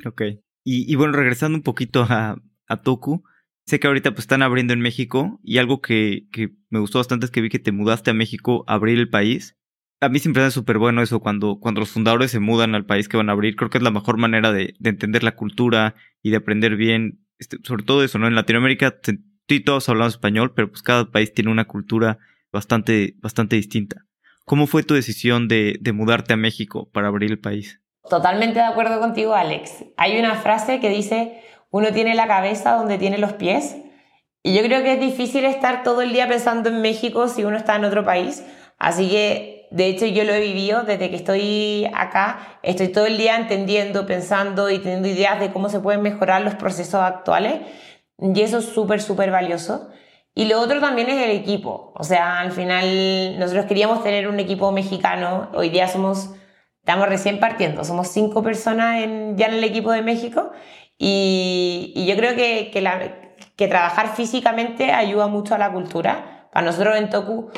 Ok. 0.05 0.21
Y 0.63 0.95
bueno, 0.95 1.13
regresando 1.13 1.57
un 1.57 1.63
poquito 1.63 2.05
a, 2.09 2.37
a 2.67 2.81
Toku, 2.81 3.23
sé 3.65 3.79
que 3.79 3.87
ahorita 3.87 4.11
pues 4.11 4.21
están 4.21 4.41
abriendo 4.41 4.73
en 4.73 4.79
México 4.79 5.39
y 5.43 5.57
algo 5.57 5.81
que, 5.81 6.27
que 6.31 6.55
me 6.69 6.79
gustó 6.79 6.99
bastante 6.99 7.25
es 7.25 7.31
que 7.31 7.41
vi 7.41 7.49
que 7.49 7.59
te 7.59 7.71
mudaste 7.71 8.11
a 8.11 8.13
México 8.13 8.63
a 8.67 8.73
abrir 8.73 8.97
el 8.97 9.09
país. 9.09 9.57
A 9.99 10.09
mí 10.09 10.19
siempre 10.19 10.45
es 10.45 10.53
súper 10.53 10.77
bueno 10.77 11.01
eso 11.01 11.19
cuando, 11.19 11.59
cuando 11.59 11.79
los 11.79 11.89
fundadores 11.89 12.31
se 12.31 12.39
mudan 12.39 12.75
al 12.75 12.85
país 12.85 13.09
que 13.09 13.17
van 13.17 13.29
a 13.29 13.33
abrir. 13.33 13.55
Creo 13.55 13.69
que 13.69 13.79
es 13.79 13.83
la 13.83 13.91
mejor 13.91 14.17
manera 14.17 14.51
de, 14.51 14.75
de 14.77 14.89
entender 14.89 15.23
la 15.23 15.35
cultura 15.35 15.95
y 16.21 16.29
de 16.29 16.37
aprender 16.37 16.75
bien, 16.75 17.25
este, 17.39 17.57
sobre 17.63 17.83
todo 17.83 18.03
eso, 18.03 18.19
¿no? 18.19 18.27
En 18.27 18.35
Latinoamérica 18.35 18.95
sí, 19.47 19.59
todos 19.59 19.89
hablamos 19.89 20.13
español, 20.13 20.53
pero 20.55 20.69
pues 20.69 20.83
cada 20.83 21.09
país 21.09 21.33
tiene 21.33 21.51
una 21.51 21.65
cultura 21.65 22.19
bastante, 22.51 23.15
bastante 23.17 23.55
distinta. 23.55 24.05
¿Cómo 24.45 24.67
fue 24.67 24.83
tu 24.83 24.93
decisión 24.93 25.47
de, 25.47 25.77
de 25.81 25.93
mudarte 25.93 26.33
a 26.33 26.37
México 26.37 26.89
para 26.93 27.07
abrir 27.07 27.31
el 27.31 27.39
país? 27.39 27.81
Totalmente 28.09 28.59
de 28.59 28.65
acuerdo 28.65 28.99
contigo, 28.99 29.33
Alex. 29.33 29.83
Hay 29.97 30.17
una 30.17 30.35
frase 30.35 30.79
que 30.79 30.89
dice, 30.89 31.41
uno 31.69 31.91
tiene 31.91 32.15
la 32.15 32.27
cabeza 32.27 32.73
donde 32.73 32.97
tiene 32.97 33.17
los 33.17 33.33
pies. 33.33 33.77
Y 34.43 34.53
yo 34.53 34.63
creo 34.63 34.83
que 34.83 34.93
es 34.93 34.99
difícil 34.99 35.45
estar 35.45 35.83
todo 35.83 36.01
el 36.01 36.13
día 36.13 36.27
pensando 36.27 36.69
en 36.69 36.81
México 36.81 37.27
si 37.27 37.43
uno 37.43 37.57
está 37.57 37.75
en 37.75 37.85
otro 37.85 38.05
país. 38.05 38.45
Así 38.77 39.09
que, 39.09 39.67
de 39.71 39.87
hecho, 39.87 40.05
yo 40.05 40.23
lo 40.23 40.33
he 40.33 40.39
vivido 40.39 40.83
desde 40.83 41.09
que 41.09 41.15
estoy 41.15 41.89
acá. 41.93 42.59
Estoy 42.63 42.87
todo 42.89 43.05
el 43.05 43.17
día 43.17 43.35
entendiendo, 43.35 44.05
pensando 44.05 44.69
y 44.69 44.79
teniendo 44.79 45.07
ideas 45.07 45.39
de 45.39 45.51
cómo 45.51 45.69
se 45.69 45.79
pueden 45.79 46.01
mejorar 46.01 46.41
los 46.43 46.55
procesos 46.55 47.01
actuales. 47.01 47.61
Y 48.19 48.41
eso 48.41 48.59
es 48.59 48.65
súper, 48.65 49.01
súper 49.01 49.31
valioso. 49.31 49.89
Y 50.37 50.45
lo 50.45 50.61
otro 50.61 50.79
también 50.79 51.09
es 51.09 51.19
el 51.19 51.31
equipo. 51.31 51.93
O 51.95 52.03
sea, 52.03 52.39
al 52.39 52.51
final 52.51 53.39
nosotros 53.39 53.65
queríamos 53.65 54.03
tener 54.03 54.27
un 54.27 54.39
equipo 54.39 54.71
mexicano. 54.71 55.49
Hoy 55.55 55.69
día 55.69 55.87
somos, 55.87 56.29
estamos 56.79 57.09
recién 57.09 57.39
partiendo, 57.39 57.83
somos 57.83 58.09
cinco 58.09 58.43
personas 58.43 59.01
en, 59.01 59.35
ya 59.35 59.47
en 59.47 59.55
el 59.55 59.63
equipo 59.63 59.91
de 59.91 60.03
México. 60.03 60.51
Y, 60.97 61.93
y 61.95 62.05
yo 62.07 62.15
creo 62.15 62.35
que, 62.35 62.69
que, 62.71 62.81
la, 62.81 62.99
que 63.55 63.67
trabajar 63.67 64.15
físicamente 64.15 64.91
ayuda 64.91 65.27
mucho 65.27 65.55
a 65.55 65.57
la 65.57 65.71
cultura. 65.71 66.49
Para 66.51 66.65
nosotros 66.65 66.95
en 66.95 67.09
Toku 67.09 67.51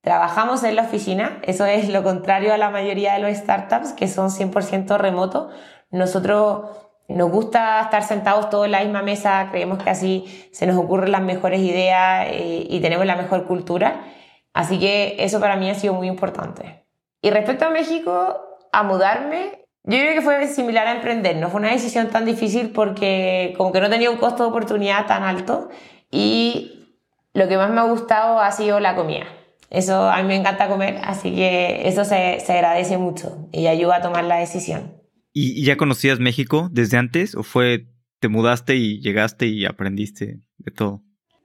trabajamos 0.00 0.64
en 0.64 0.76
la 0.76 0.82
oficina. 0.82 1.40
Eso 1.42 1.66
es 1.66 1.88
lo 1.88 2.02
contrario 2.02 2.52
a 2.52 2.56
la 2.56 2.70
mayoría 2.70 3.14
de 3.14 3.20
los 3.20 3.36
startups 3.36 3.92
que 3.92 4.08
son 4.08 4.30
100% 4.30 4.98
remoto. 4.98 5.50
Nosotros 5.90 6.64
nos 7.08 7.30
gusta 7.30 7.80
estar 7.80 8.04
sentados 8.04 8.50
todos 8.50 8.66
en 8.66 8.72
la 8.72 8.80
misma 8.80 9.02
mesa, 9.02 9.48
creemos 9.50 9.82
que 9.82 9.90
así 9.90 10.48
se 10.52 10.66
nos 10.66 10.76
ocurren 10.76 11.10
las 11.10 11.22
mejores 11.22 11.60
ideas 11.60 12.28
eh, 12.30 12.66
y 12.68 12.80
tenemos 12.80 13.04
la 13.04 13.16
mejor 13.16 13.46
cultura. 13.46 14.04
Así 14.52 14.78
que 14.78 15.16
eso 15.18 15.40
para 15.40 15.56
mí 15.56 15.68
ha 15.68 15.74
sido 15.74 15.94
muy 15.94 16.06
importante. 16.06 16.86
Y 17.20 17.30
respecto 17.30 17.66
a 17.66 17.70
México, 17.70 18.40
a 18.72 18.82
mudarme, 18.82 19.59
yo 19.84 19.98
creo 19.98 20.14
que 20.14 20.22
fue 20.22 20.46
similar 20.48 20.86
a 20.86 20.96
emprender. 20.96 21.36
No 21.36 21.50
fue 21.50 21.60
una 21.60 21.72
decisión 21.72 22.08
tan 22.08 22.24
difícil 22.24 22.70
porque 22.70 23.54
como 23.56 23.72
que 23.72 23.80
no 23.80 23.88
tenía 23.88 24.10
un 24.10 24.18
costo 24.18 24.42
de 24.44 24.50
oportunidad 24.50 25.06
tan 25.06 25.22
alto 25.22 25.68
y 26.10 26.88
lo 27.32 27.48
que 27.48 27.56
más 27.56 27.70
me 27.70 27.80
ha 27.80 27.84
gustado 27.84 28.40
ha 28.40 28.52
sido 28.52 28.80
la 28.80 28.94
comida. 28.94 29.26
Eso 29.70 30.10
a 30.10 30.20
mí 30.20 30.28
me 30.28 30.36
encanta 30.36 30.68
comer, 30.68 30.98
así 31.04 31.32
que 31.34 31.88
eso 31.88 32.04
se, 32.04 32.40
se 32.40 32.52
agradece 32.52 32.98
mucho 32.98 33.48
y 33.52 33.68
ayuda 33.68 33.96
a 33.96 34.02
tomar 34.02 34.24
la 34.24 34.36
decisión. 34.36 35.00
¿Y 35.32 35.64
ya 35.64 35.76
conocías 35.76 36.18
México 36.18 36.68
desde 36.72 36.98
antes 36.98 37.36
o 37.36 37.44
fue 37.44 37.86
te 38.18 38.28
mudaste 38.28 38.76
y 38.76 39.00
llegaste 39.00 39.46
y 39.46 39.64
aprendiste 39.64 40.40
de 40.58 40.70
todo? 40.72 41.02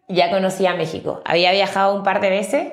Ya 0.10 0.30
conocía 0.30 0.76
México. 0.76 1.21
Había 1.26 1.52
viajado 1.52 1.95
un 1.95 2.04
par 2.04 2.19
de 2.19 2.30
veces. 2.30 2.67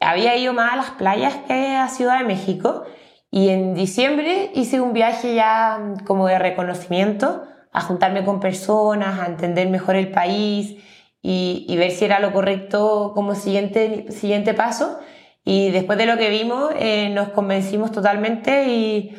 Había 0.00 0.36
ido 0.36 0.52
más 0.52 0.72
a 0.72 0.76
las 0.76 0.90
playas 0.90 1.34
que 1.46 1.76
a 1.76 1.88
Ciudad 1.88 2.20
de 2.20 2.26
México. 2.26 2.84
Y 3.30 3.48
en 3.48 3.74
diciembre 3.74 4.50
hice 4.54 4.80
un 4.80 4.92
viaje 4.92 5.34
ya 5.34 5.78
mm, 5.78 6.04
como 6.04 6.26
de 6.28 6.38
reconocimiento, 6.38 7.42
a 7.72 7.80
juntarme 7.80 8.24
con 8.24 8.40
personas, 8.40 9.20
a 9.20 9.26
entender 9.26 9.68
mejor 9.68 9.96
el 9.96 10.10
país 10.10 10.76
y, 11.22 11.74
ver 11.76 11.90
si 11.90 12.06
era 12.06 12.20
lo 12.20 12.32
correcto 12.32 13.12
como 13.14 13.34
siguiente, 13.34 14.10
siguiente 14.10 14.54
paso. 14.54 14.98
Y 15.44 15.70
después 15.70 15.98
de 15.98 16.06
lo 16.06 16.16
que 16.16 16.30
vimos, 16.30 16.70
eh, 16.78 17.10
nos 17.10 17.28
convencimos 17.30 17.92
totalmente 17.92 18.68
y, 18.68 19.14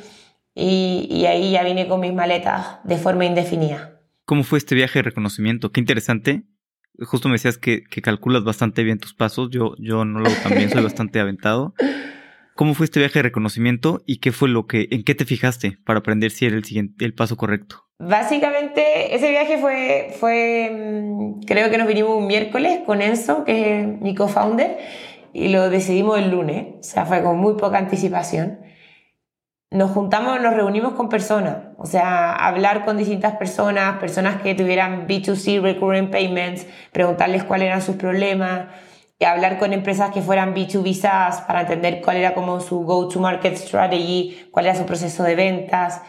y, 0.55 1.25
ahí 1.25 1.51
ya 1.51 1.63
vine 1.63 1.87
con 1.87 1.99
mis 1.99 2.13
maletas 2.13 2.79
de 2.83 2.97
forma 2.97 3.25
indefinida. 3.25 4.01
¿Cómo 4.25 4.43
fue 4.43 4.57
este 4.57 4.75
viaje 4.75 4.99
de 4.99 5.03
reconocimiento? 5.03 5.71
Qué 5.71 5.79
interesante. 5.79 6.43
Justo 6.99 7.29
me 7.29 7.35
decías 7.35 7.57
que, 7.57 7.83
que 7.83 8.01
calculas 8.01 8.43
bastante 8.43 8.83
bien 8.83 8.99
tus 8.99 9.13
pasos. 9.13 9.49
Yo, 9.51 9.75
yo 9.79 10.05
no 10.05 10.19
lo 10.19 10.27
hago 10.27 10.35
también, 10.43 10.69
soy 10.69 10.83
bastante 10.83 11.19
aventado. 11.19 11.73
¿Cómo 12.59 12.73
fue 12.73 12.87
este 12.87 12.99
viaje 12.99 13.19
de 13.19 13.23
reconocimiento 13.23 14.01
y 14.05 14.17
qué 14.17 14.33
fue 14.33 14.49
lo 14.49 14.67
que, 14.67 14.89
en 14.91 15.05
qué 15.05 15.15
te 15.15 15.23
fijaste 15.23 15.77
para 15.85 15.99
aprender 15.99 16.29
si 16.29 16.45
era 16.45 16.57
el 16.57 16.65
siguiente, 16.65 17.05
el 17.05 17.13
paso 17.13 17.37
correcto? 17.37 17.85
Básicamente, 17.99 19.15
ese 19.15 19.29
viaje 19.29 19.59
fue, 19.59 20.13
fue, 20.19 20.69
mm, 20.69 21.43
creo 21.43 21.71
que 21.71 21.77
nos 21.77 21.87
vinimos 21.87 22.17
un 22.17 22.27
miércoles 22.27 22.81
con 22.85 23.01
Enzo, 23.01 23.45
que 23.45 23.79
es 23.79 23.87
mi 24.01 24.13
co-founder, 24.13 24.77
y 25.31 25.47
lo 25.47 25.69
decidimos 25.69 26.19
el 26.19 26.31
lunes, 26.31 26.65
o 26.79 26.83
sea, 26.83 27.05
fue 27.05 27.23
con 27.23 27.37
muy 27.37 27.53
poca 27.53 27.77
anticipación. 27.77 28.59
Nos 29.71 29.91
juntamos, 29.91 30.41
nos 30.41 30.53
reunimos 30.53 30.95
con 30.95 31.07
personas, 31.07 31.59
o 31.77 31.85
sea, 31.85 32.33
hablar 32.33 32.83
con 32.83 32.97
distintas 32.97 33.37
personas, 33.37 33.99
personas 33.99 34.41
que 34.41 34.53
tuvieran 34.53 35.07
B2C, 35.07 35.61
recurring 35.61 36.11
payments, 36.11 36.67
preguntarles 36.91 37.45
cuáles 37.45 37.67
eran 37.67 37.81
sus 37.81 37.95
problemas, 37.95 38.65
hablar 39.25 39.57
con 39.57 39.73
empresas 39.73 40.11
que 40.11 40.21
fueran 40.21 40.55
B2B 40.55 40.93
SaaS 40.93 41.41
para 41.41 41.61
entender 41.61 42.01
cuál 42.01 42.17
era 42.17 42.33
como 42.33 42.59
su 42.61 42.81
go-to-market 42.81 43.55
strategy, 43.55 44.47
cuál 44.51 44.67
era 44.67 44.75
su 44.75 44.85
proceso 44.85 45.23
de 45.23 45.35
ventas. 45.35 46.01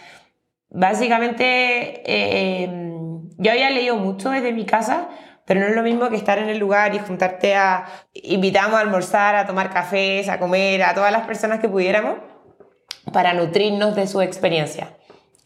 Básicamente, 0.68 2.02
eh, 2.04 2.64
em, 2.64 3.28
yo 3.36 3.50
había 3.50 3.70
leído 3.70 3.96
mucho 3.96 4.30
desde 4.30 4.52
mi 4.52 4.64
casa, 4.64 5.08
pero 5.44 5.60
no 5.60 5.66
es 5.66 5.74
lo 5.74 5.82
mismo 5.82 6.08
que 6.08 6.16
estar 6.16 6.38
en 6.38 6.48
el 6.48 6.58
lugar 6.58 6.94
y 6.94 7.00
juntarte 7.00 7.56
a... 7.56 7.86
Invitamos 8.12 8.74
a 8.74 8.80
almorzar, 8.80 9.34
a 9.34 9.46
tomar 9.46 9.70
cafés, 9.70 10.28
a 10.28 10.38
comer, 10.38 10.84
a 10.84 10.94
todas 10.94 11.10
las 11.10 11.26
personas 11.26 11.58
que 11.58 11.68
pudiéramos 11.68 12.18
para 13.12 13.34
nutrirnos 13.34 13.96
de 13.96 14.06
su 14.06 14.20
experiencia. 14.20 14.96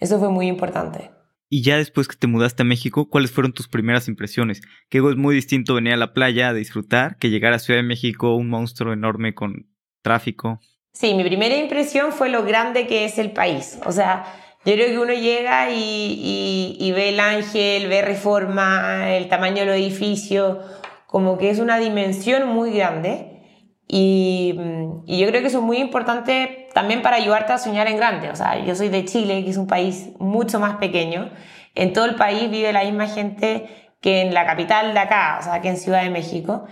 Eso 0.01 0.19
fue 0.19 0.29
muy 0.29 0.49
importante. 0.49 1.14
Y 1.55 1.63
ya 1.63 1.77
después 1.77 2.09
que 2.09 2.17
te 2.17 2.27
mudaste 2.27 2.65
a 2.65 2.67
México, 2.67 3.09
¿cuáles 3.09 3.31
fueron 3.31 3.53
tus 3.53 3.69
primeras 3.69 4.09
impresiones? 4.09 4.61
Que 4.89 4.99
es 4.99 5.17
muy 5.17 5.37
distinto 5.37 5.75
venir 5.75 5.93
a 5.93 5.97
la 5.97 6.13
playa 6.13 6.49
a 6.49 6.53
disfrutar 6.53 7.17
que 7.17 7.31
llegar 7.31 7.53
a 7.53 7.61
Ciudad 7.61 7.79
de 7.79 7.87
México, 7.87 8.35
un 8.35 8.49
monstruo 8.49 8.93
enorme 8.93 9.37
con 9.37 9.69
tráfico. 10.03 10.59
Sí, 10.93 11.15
mi 11.15 11.23
primera 11.23 11.57
impresión 11.57 12.11
fue 12.11 12.29
lo 12.29 12.43
grande 12.43 12.89
que 12.89 13.05
es 13.05 13.19
el 13.19 13.31
país. 13.31 13.79
O 13.87 13.93
sea, 13.93 14.25
yo 14.65 14.73
creo 14.73 14.89
que 14.89 14.99
uno 14.99 15.13
llega 15.13 15.71
y, 15.71 16.93
ve 16.93 17.11
el 17.11 17.21
ángel, 17.21 17.87
ve 17.87 18.03
reforma, 18.03 19.17
el 19.17 19.29
tamaño 19.29 19.61
de 19.61 19.67
los 19.67 19.77
edificios, 19.77 20.59
como 21.07 21.39
que 21.39 21.51
es 21.51 21.61
una 21.61 21.79
dimensión 21.79 22.49
muy 22.49 22.73
grande. 22.73 23.45
Y, 23.87 24.59
y, 25.07 25.21
yo 25.21 25.29
creo 25.29 25.41
que 25.41 25.47
eso 25.47 25.59
es 25.59 25.65
muy 25.65 25.77
importante 25.77 26.64
también 26.75 27.01
para 27.01 27.17
ayudarte 27.17 27.53
a 27.53 27.59
soñar 27.59 27.87
en 27.87 27.97
grande. 27.97 28.29
O 28.31 28.37
sea, 28.37 28.63
yo 28.63 28.75
soy 28.75 28.89
de 28.89 29.05
Chile, 29.05 29.43
que 29.45 29.51
es 29.51 29.57
un 29.57 29.67
país 29.67 30.11
mucho 30.19 30.61
más 30.61 30.77
pequeño. 30.77 31.31
En 31.75 31.93
todo 31.93 32.05
el 32.05 32.17
país 32.17 32.51
vive 32.51 32.73
la 32.73 32.85
misma 32.85 33.07
gente 33.07 33.67
que 34.03 34.21
en 34.21 34.35
la 34.35 34.45
capital 34.45 34.93
de 34.93 35.01
acá, 35.01 35.39
o 35.41 35.43
sea, 35.43 35.63
que 35.63 35.69
en 35.69 35.79
Ciudad 35.79 36.03
de 36.03 36.11
México. 36.11 36.67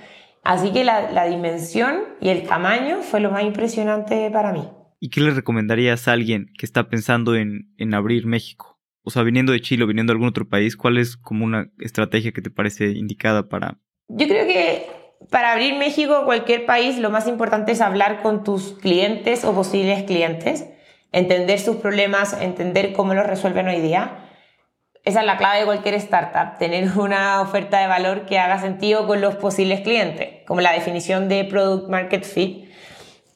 Así 0.45 0.73
que 0.73 0.85
la, 0.85 1.11
la 1.13 1.25
dimensión 1.25 2.01
y 2.21 2.29
el 2.29 2.43
tamaño 2.43 2.99
fue 2.99 3.21
lo 3.21 3.31
más 3.31 3.45
impresionante 3.45 4.31
para 4.31 4.53
mí. 4.53 4.69
¿Y 5.01 5.09
qué 5.09 5.21
le 5.21 5.31
recomendarías 5.31 6.07
a 6.07 6.13
alguien 6.13 6.53
que 6.59 6.67
está 6.67 6.89
pensando 6.89 7.35
en, 7.35 7.73
en 7.79 7.95
abrir 7.95 8.27
México? 8.27 8.81
O 9.03 9.11
sea, 9.11 9.23
viniendo 9.23 9.53
de 9.53 9.61
Chile 9.61 9.85
o 9.85 9.87
viniendo 9.87 10.13
de 10.13 10.17
algún 10.17 10.29
otro 10.29 10.49
país, 10.49 10.77
¿cuál 10.77 10.99
es 10.99 11.17
como 11.17 11.45
una 11.45 11.71
estrategia 11.79 12.33
que 12.33 12.43
te 12.43 12.51
parece 12.51 12.91
indicada 12.91 13.49
para...? 13.49 13.79
Yo 14.09 14.29
creo 14.29 14.47
que 14.47 14.87
para 15.31 15.53
abrir 15.53 15.75
México 15.75 16.21
o 16.21 16.25
cualquier 16.25 16.67
país, 16.67 16.99
lo 16.99 17.11
más 17.11 17.27
importante 17.27 17.73
es 17.73 17.81
hablar 17.81 18.23
con 18.23 18.45
tus 18.45 18.79
clientes 18.79 19.45
o 19.45 19.53
posibles 19.55 20.05
clientes, 20.05 20.67
entender 21.13 21.59
sus 21.59 21.77
problemas, 21.77 22.37
entender 22.41 22.93
cómo 22.93 23.15
los 23.15 23.27
resuelven 23.27 23.69
hoy 23.69 23.81
día. 23.81 24.29
Esa 25.05 25.21
es 25.21 25.27
la 25.27 25.37
clave 25.37 25.61
de 25.61 25.65
cualquier 25.65 25.95
startup, 25.95 26.59
tener 26.59 26.91
una 26.99 27.41
oferta 27.41 27.81
de 27.81 27.87
valor 27.87 28.27
que 28.27 28.39
haga 28.39 28.61
sentido 28.61 29.07
con 29.07 29.21
los 29.21 29.37
posibles 29.37 29.81
clientes, 29.81 30.45
como 30.47 30.61
la 30.61 30.73
definición 30.73 31.29
de 31.29 31.45
product 31.45 31.89
market 31.89 32.25
fit. 32.25 32.71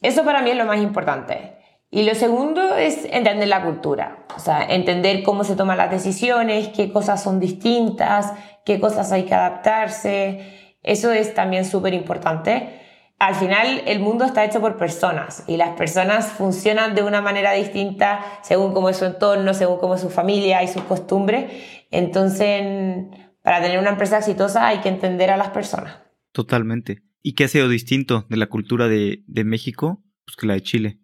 Eso 0.02 0.24
para 0.24 0.42
mí 0.42 0.50
es 0.50 0.56
lo 0.56 0.64
más 0.64 0.78
importante. 0.78 1.56
Y 1.90 2.02
lo 2.02 2.14
segundo 2.14 2.76
es 2.76 3.04
entender 3.10 3.48
la 3.48 3.62
cultura, 3.62 4.26
o 4.34 4.40
sea, 4.40 4.64
entender 4.64 5.22
cómo 5.22 5.44
se 5.44 5.56
toman 5.56 5.78
las 5.78 5.90
decisiones, 5.90 6.68
qué 6.68 6.92
cosas 6.92 7.22
son 7.22 7.38
distintas, 7.38 8.32
qué 8.64 8.80
cosas 8.80 9.12
hay 9.12 9.22
que 9.22 9.34
adaptarse, 9.34 10.65
eso 10.86 11.12
es 11.12 11.34
también 11.34 11.64
súper 11.64 11.92
importante. 11.92 12.80
Al 13.18 13.34
final 13.34 13.82
el 13.86 13.98
mundo 13.98 14.24
está 14.24 14.44
hecho 14.44 14.60
por 14.60 14.76
personas 14.76 15.44
y 15.46 15.56
las 15.56 15.70
personas 15.70 16.26
funcionan 16.26 16.94
de 16.94 17.02
una 17.02 17.20
manera 17.20 17.52
distinta 17.52 18.20
según 18.42 18.72
cómo 18.72 18.88
es 18.88 18.98
su 18.98 19.04
entorno, 19.04 19.52
según 19.52 19.78
cómo 19.78 19.96
es 19.96 20.00
su 20.00 20.10
familia 20.10 20.62
y 20.62 20.68
sus 20.68 20.82
costumbres. 20.82 21.50
Entonces, 21.90 23.06
para 23.42 23.60
tener 23.60 23.78
una 23.78 23.90
empresa 23.90 24.18
exitosa 24.18 24.68
hay 24.68 24.78
que 24.78 24.88
entender 24.88 25.30
a 25.30 25.36
las 25.36 25.48
personas. 25.50 25.98
Totalmente. 26.32 27.02
¿Y 27.22 27.34
qué 27.34 27.44
ha 27.44 27.48
sido 27.48 27.68
distinto 27.68 28.26
de 28.28 28.36
la 28.36 28.46
cultura 28.46 28.86
de, 28.86 29.24
México 29.26 30.04
pues, 30.24 30.36
que 30.36 30.46
la 30.46 30.54
de 30.54 30.62
Chile? 30.62 31.00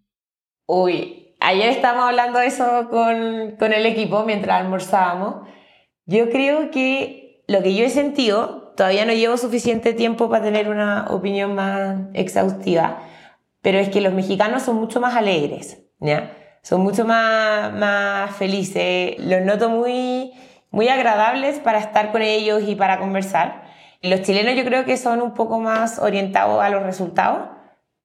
Uy, 0.67 1.35
ayer 1.41 1.71
estábamos 1.71 2.05
hablando 2.05 2.39
de 2.39 2.47
eso 2.47 2.89
con, 2.89 3.57
con 3.59 3.73
el 3.73 3.85
equipo 3.87 4.25
mientras 4.25 4.61
almorzábamos. 4.61 5.49
Yo 6.05 6.31
creo 6.31 6.71
que 6.71 7.43
lo 7.49 7.63
que 7.63 7.75
yo 7.75 7.85
he 7.85 7.91
sentido 7.91 8.62
todavía 8.77 9.05
no 9.05 9.13
llevo 9.13 9.37
suficiente 9.37 9.93
tiempo 9.93 10.29
para 10.29 10.45
tener 10.45 10.69
una 10.69 11.07
opinión 11.11 11.55
más 11.55 12.01
exhaustiva, 12.15 13.03
pero 13.61 13.79
es 13.79 13.89
que 13.89 14.01
los 14.01 14.13
mexicanos 14.13 14.63
son 14.63 14.77
mucho 14.77 15.01
más 15.01 15.15
alegres, 15.15 15.83
¿ya? 16.01 16.37
Son 16.63 16.81
mucho 16.81 17.05
más, 17.05 17.73
más 17.73 18.35
felices, 18.37 19.17
los 19.19 19.43
noto 19.43 19.69
muy, 19.69 20.33
muy 20.71 20.89
agradables 20.89 21.59
para 21.59 21.79
estar 21.79 22.13
con 22.13 22.23
ellos 22.23 22.63
y 22.67 22.75
para 22.77 22.99
conversar. 22.99 23.65
Los 24.01 24.23
chilenos 24.23 24.57
yo 24.57 24.65
creo 24.65 24.85
que 24.85 24.97
son 24.97 25.23
un 25.23 25.35
poco 25.35 25.61
más 25.61 25.99
orientados 25.99 26.63
a 26.63 26.69
los 26.71 26.83
resultados, 26.83 27.49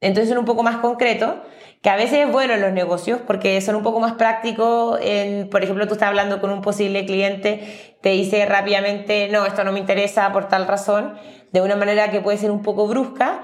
entonces 0.02 0.30
son 0.30 0.38
un 0.38 0.46
poco 0.46 0.64
más 0.64 0.78
concretos, 0.78 1.36
que 1.82 1.90
a 1.90 1.96
veces 1.96 2.26
es 2.26 2.32
bueno 2.32 2.54
en 2.54 2.62
los 2.62 2.74
negocios 2.74 3.20
porque 3.26 3.60
son 3.62 3.76
un 3.76 3.84
poco 3.84 4.00
más 4.00 4.14
prácticos. 4.14 5.00
En, 5.02 5.50
por 5.50 5.64
ejemplo, 5.64 5.88
tú 5.88 5.94
estás 5.94 6.10
hablando 6.10 6.42
con 6.42 6.50
un 6.50 6.62
posible 6.62 7.06
cliente, 7.06 7.98
te 8.02 8.10
dice 8.10 8.46
rápidamente, 8.46 9.30
no, 9.32 9.46
esto 9.46 9.64
no 9.64 9.72
me 9.72 9.80
interesa 9.80 10.32
por 10.34 10.48
tal 10.48 10.68
razón, 10.68 11.18
de 11.52 11.62
una 11.62 11.76
manera 11.76 12.12
que 12.12 12.20
puede 12.20 12.38
ser 12.38 12.52
un 12.52 12.62
poco 12.62 12.88
brusca, 12.88 13.44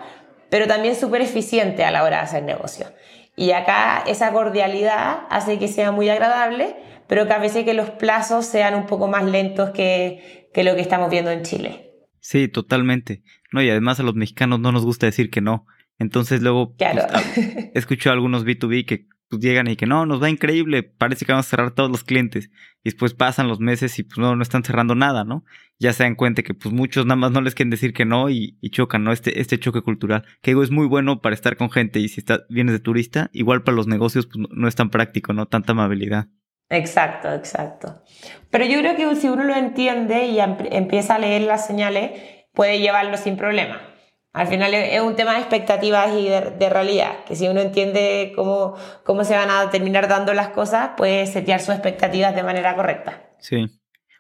pero 0.50 0.68
también 0.68 0.96
súper 0.96 1.22
eficiente 1.22 1.84
a 1.84 1.92
la 1.92 2.04
hora 2.04 2.18
de 2.18 2.24
hacer 2.24 2.44
negocio. 2.44 2.88
Y 3.36 3.52
acá 3.52 4.04
esa 4.06 4.32
cordialidad 4.32 5.22
hace 5.30 5.58
que 5.58 5.68
sea 5.68 5.92
muy 5.92 6.10
agradable, 6.10 6.76
pero 7.08 7.28
que 7.28 7.34
a 7.34 7.40
veces 7.40 7.66
que 7.66 7.74
los 7.74 7.90
plazos 7.92 8.46
sean 8.46 8.76
un 8.76 8.86
poco 8.86 9.08
más 9.08 9.24
lentos 9.26 9.72
que, 9.72 10.50
que 10.54 10.64
lo 10.64 10.76
que 10.76 10.82
estamos 10.82 11.10
viendo 11.10 11.32
en 11.32 11.44
Chile. 11.44 11.92
Sí, 12.20 12.48
totalmente. 12.48 13.24
No, 13.52 13.62
y 13.62 13.70
además 13.70 14.00
a 14.00 14.04
los 14.04 14.16
mexicanos 14.16 14.60
no 14.60 14.72
nos 14.72 14.86
gusta 14.86 15.08
decir 15.08 15.30
que 15.30 15.42
no. 15.42 15.66
Entonces 16.00 16.42
luego 16.42 16.76
pues, 16.76 16.98
escucho 17.74 18.10
a 18.10 18.14
algunos 18.14 18.46
B2B 18.46 18.86
que 18.86 19.08
pues, 19.34 19.42
llegan 19.42 19.68
y 19.68 19.76
que 19.76 19.88
no, 19.88 20.06
nos 20.06 20.22
va 20.22 20.30
increíble, 20.30 20.84
parece 20.84 21.26
que 21.26 21.32
vamos 21.32 21.48
a 21.48 21.50
cerrar 21.50 21.72
todos 21.72 21.90
los 21.90 22.04
clientes. 22.04 22.52
Y 22.84 22.92
después 22.92 23.14
pasan 23.14 23.48
los 23.48 23.60
meses 23.60 23.98
y 23.98 24.04
pues 24.04 24.20
no, 24.20 24.36
no 24.36 24.44
están 24.44 24.64
cerrando 24.64 24.94
nada, 24.94 25.24
¿no? 25.24 25.44
Ya 25.80 25.92
se 25.92 26.04
dan 26.04 26.16
cuenta 26.16 26.44
que 26.44 26.54
pues 26.54 26.72
muchos 26.74 27.06
nada 27.06 27.16
más 27.16 27.32
no 27.32 27.42
les 27.42 27.56
quieren 27.56 27.72
decir 27.72 27.94
que 27.94 28.06
no 28.06 28.30
y, 28.30 28.60
chocan, 28.70 29.04
¿no? 29.04 29.12
Este, 29.12 29.42
este 29.42 29.60
choque 29.60 29.82
cultural. 29.82 30.24
Que 30.42 30.52
digo, 30.52 30.62
es 30.62 30.72
muy 30.72 30.86
bueno 30.86 31.22
para 31.22 31.34
estar 31.34 31.58
con 31.58 31.72
gente 31.72 32.00
y 32.00 32.10
si 32.10 32.20
estás, 32.20 32.42
vienes 32.50 32.74
de 32.74 32.80
turista, 32.80 33.30
igual 33.34 33.64
para 33.64 33.76
los 33.76 33.88
negocios 33.88 34.28
pues 34.28 34.46
no 34.52 34.68
es 34.68 34.76
tan 34.76 34.90
práctico, 34.90 35.34
¿no? 35.34 35.48
Tanta 35.48 35.72
amabilidad. 35.72 36.28
Exacto, 36.70 37.32
exacto. 37.34 38.04
Pero 38.50 38.66
yo 38.66 38.80
creo 38.80 38.96
que 38.96 39.16
si 39.16 39.30
uno 39.30 39.44
lo 39.44 39.56
entiende 39.56 40.28
y 40.28 40.40
empieza 40.40 41.16
a 41.16 41.20
leer 41.20 41.44
las 41.44 41.68
señales, 41.68 42.12
puede 42.54 42.80
llevarlo 42.80 43.18
sin 43.18 43.38
problema. 43.38 43.93
Al 44.34 44.48
final 44.48 44.74
es 44.74 45.00
un 45.00 45.16
tema 45.16 45.34
de 45.34 45.40
expectativas 45.42 46.12
y 46.18 46.28
de, 46.28 46.70
realidad, 46.70 47.24
que 47.26 47.36
si 47.36 47.48
uno 47.48 47.62
entiende 47.62 48.34
cómo, 48.36 48.76
cómo 49.04 49.24
se 49.24 49.36
van 49.36 49.52
a 49.52 49.70
terminar 49.70 50.08
dando 50.08 50.34
las 50.34 50.50
cosas, 50.50 50.92
puede 50.98 51.28
setear 51.28 51.60
sus 51.60 51.76
expectativas 51.76 52.36
de 52.36 52.42
manera 52.42 52.76
correcta. 52.76 53.30
Sí. 53.38 53.68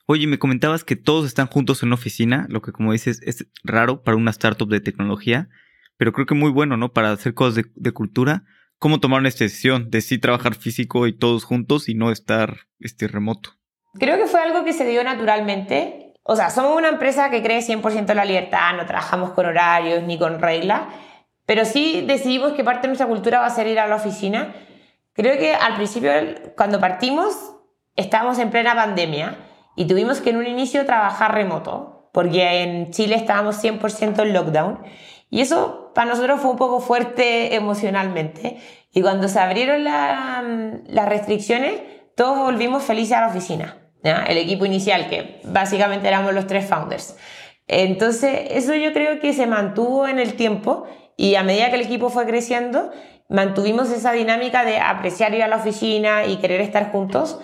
Oye, 0.05 0.27
me 0.27 0.37
comentabas 0.37 0.83
que 0.83 0.95
todos 0.95 1.25
están 1.25 1.47
juntos 1.47 1.81
en 1.81 1.87
una 1.87 1.95
oficina, 1.95 2.45
lo 2.49 2.61
que 2.61 2.71
como 2.71 2.91
dices 2.91 3.21
es 3.23 3.47
raro 3.63 4.03
para 4.03 4.15
una 4.15 4.29
startup 4.29 4.69
de 4.69 4.81
tecnología, 4.81 5.49
pero 5.97 6.13
creo 6.13 6.27
que 6.27 6.35
muy 6.35 6.51
bueno, 6.51 6.77
¿no? 6.77 6.93
Para 6.93 7.11
hacer 7.11 7.33
cosas 7.33 7.55
de, 7.55 7.65
de 7.73 7.91
cultura. 7.91 8.43
¿Cómo 8.77 8.99
tomaron 8.99 9.25
esta 9.25 9.45
decisión 9.45 9.89
de 9.89 10.01
sí 10.01 10.17
trabajar 10.17 10.55
físico 10.55 11.07
y 11.07 11.17
todos 11.17 11.45
juntos 11.45 11.87
y 11.87 11.95
no 11.95 12.11
estar 12.11 12.67
este, 12.81 13.07
remoto? 13.07 13.51
Creo 13.97 14.17
que 14.17 14.25
fue 14.25 14.41
algo 14.41 14.65
que 14.65 14.73
se 14.73 14.85
dio 14.85 15.03
naturalmente. 15.03 16.02
O 16.23 16.35
sea, 16.35 16.49
somos 16.49 16.77
una 16.77 16.87
empresa 16.87 17.29
que 17.29 17.43
cree 17.43 17.59
100% 17.59 18.09
en 18.09 18.15
la 18.15 18.25
libertad, 18.25 18.73
no 18.77 18.85
trabajamos 18.85 19.31
con 19.31 19.45
horarios 19.45 20.03
ni 20.03 20.17
con 20.17 20.39
reglas, 20.39 20.83
pero 21.45 21.65
sí 21.65 22.05
decidimos 22.07 22.53
que 22.53 22.63
parte 22.63 22.83
de 22.83 22.87
nuestra 22.89 23.07
cultura 23.07 23.39
va 23.39 23.45
a 23.47 23.49
ser 23.49 23.67
ir 23.67 23.77
a 23.79 23.87
la 23.87 23.95
oficina. 23.95 24.55
Creo 25.11 25.37
que 25.37 25.53
al 25.53 25.75
principio, 25.75 26.11
cuando 26.55 26.79
partimos, 26.79 27.35
estábamos 27.97 28.39
en 28.39 28.51
plena 28.51 28.73
pandemia 28.73 29.37
y 29.75 29.85
tuvimos 29.85 30.21
que 30.21 30.29
en 30.29 30.37
un 30.37 30.47
inicio 30.47 30.85
trabajar 30.85 31.33
remoto, 31.33 32.09
porque 32.13 32.63
en 32.63 32.91
Chile 32.91 33.15
estábamos 33.15 33.61
100% 33.61 34.21
en 34.21 34.33
lockdown. 34.33 34.79
Y 35.29 35.41
eso 35.41 35.91
para 35.93 36.09
nosotros 36.09 36.39
fue 36.39 36.51
un 36.51 36.57
poco 36.57 36.79
fuerte 36.79 37.55
emocionalmente. 37.55 38.61
Y 38.93 39.01
cuando 39.01 39.27
se 39.27 39.39
abrieron 39.39 39.83
las 39.83 41.09
restricciones, 41.09 41.81
todos 42.15 42.37
volvimos 42.37 42.83
felices 42.83 43.17
a 43.17 43.21
la 43.21 43.27
oficina. 43.27 43.82
El 44.03 44.37
equipo 44.37 44.65
inicial, 44.65 45.09
que 45.09 45.39
básicamente 45.45 46.07
éramos 46.07 46.33
los 46.33 46.45
tres 46.45 46.65
founders. 46.65 47.15
Entonces, 47.67 48.47
eso 48.51 48.75
yo 48.75 48.91
creo 48.91 49.19
que 49.19 49.33
se 49.33 49.47
mantuvo 49.47 50.07
en 50.07 50.19
el 50.19 50.33
tiempo 50.33 50.85
y 51.15 51.35
a 51.35 51.43
medida 51.43 51.69
que 51.69 51.75
el 51.75 51.81
equipo 51.81 52.09
fue 52.09 52.25
creciendo, 52.25 52.91
mantuvimos 53.29 53.89
esa 53.91 54.11
dinámica 54.11 54.65
de 54.65 54.79
apreciar 54.79 55.33
ir 55.33 55.43
a 55.43 55.47
la 55.47 55.57
oficina 55.57 56.25
y 56.25 56.37
querer 56.37 56.61
estar 56.61 56.91
juntos. 56.91 57.39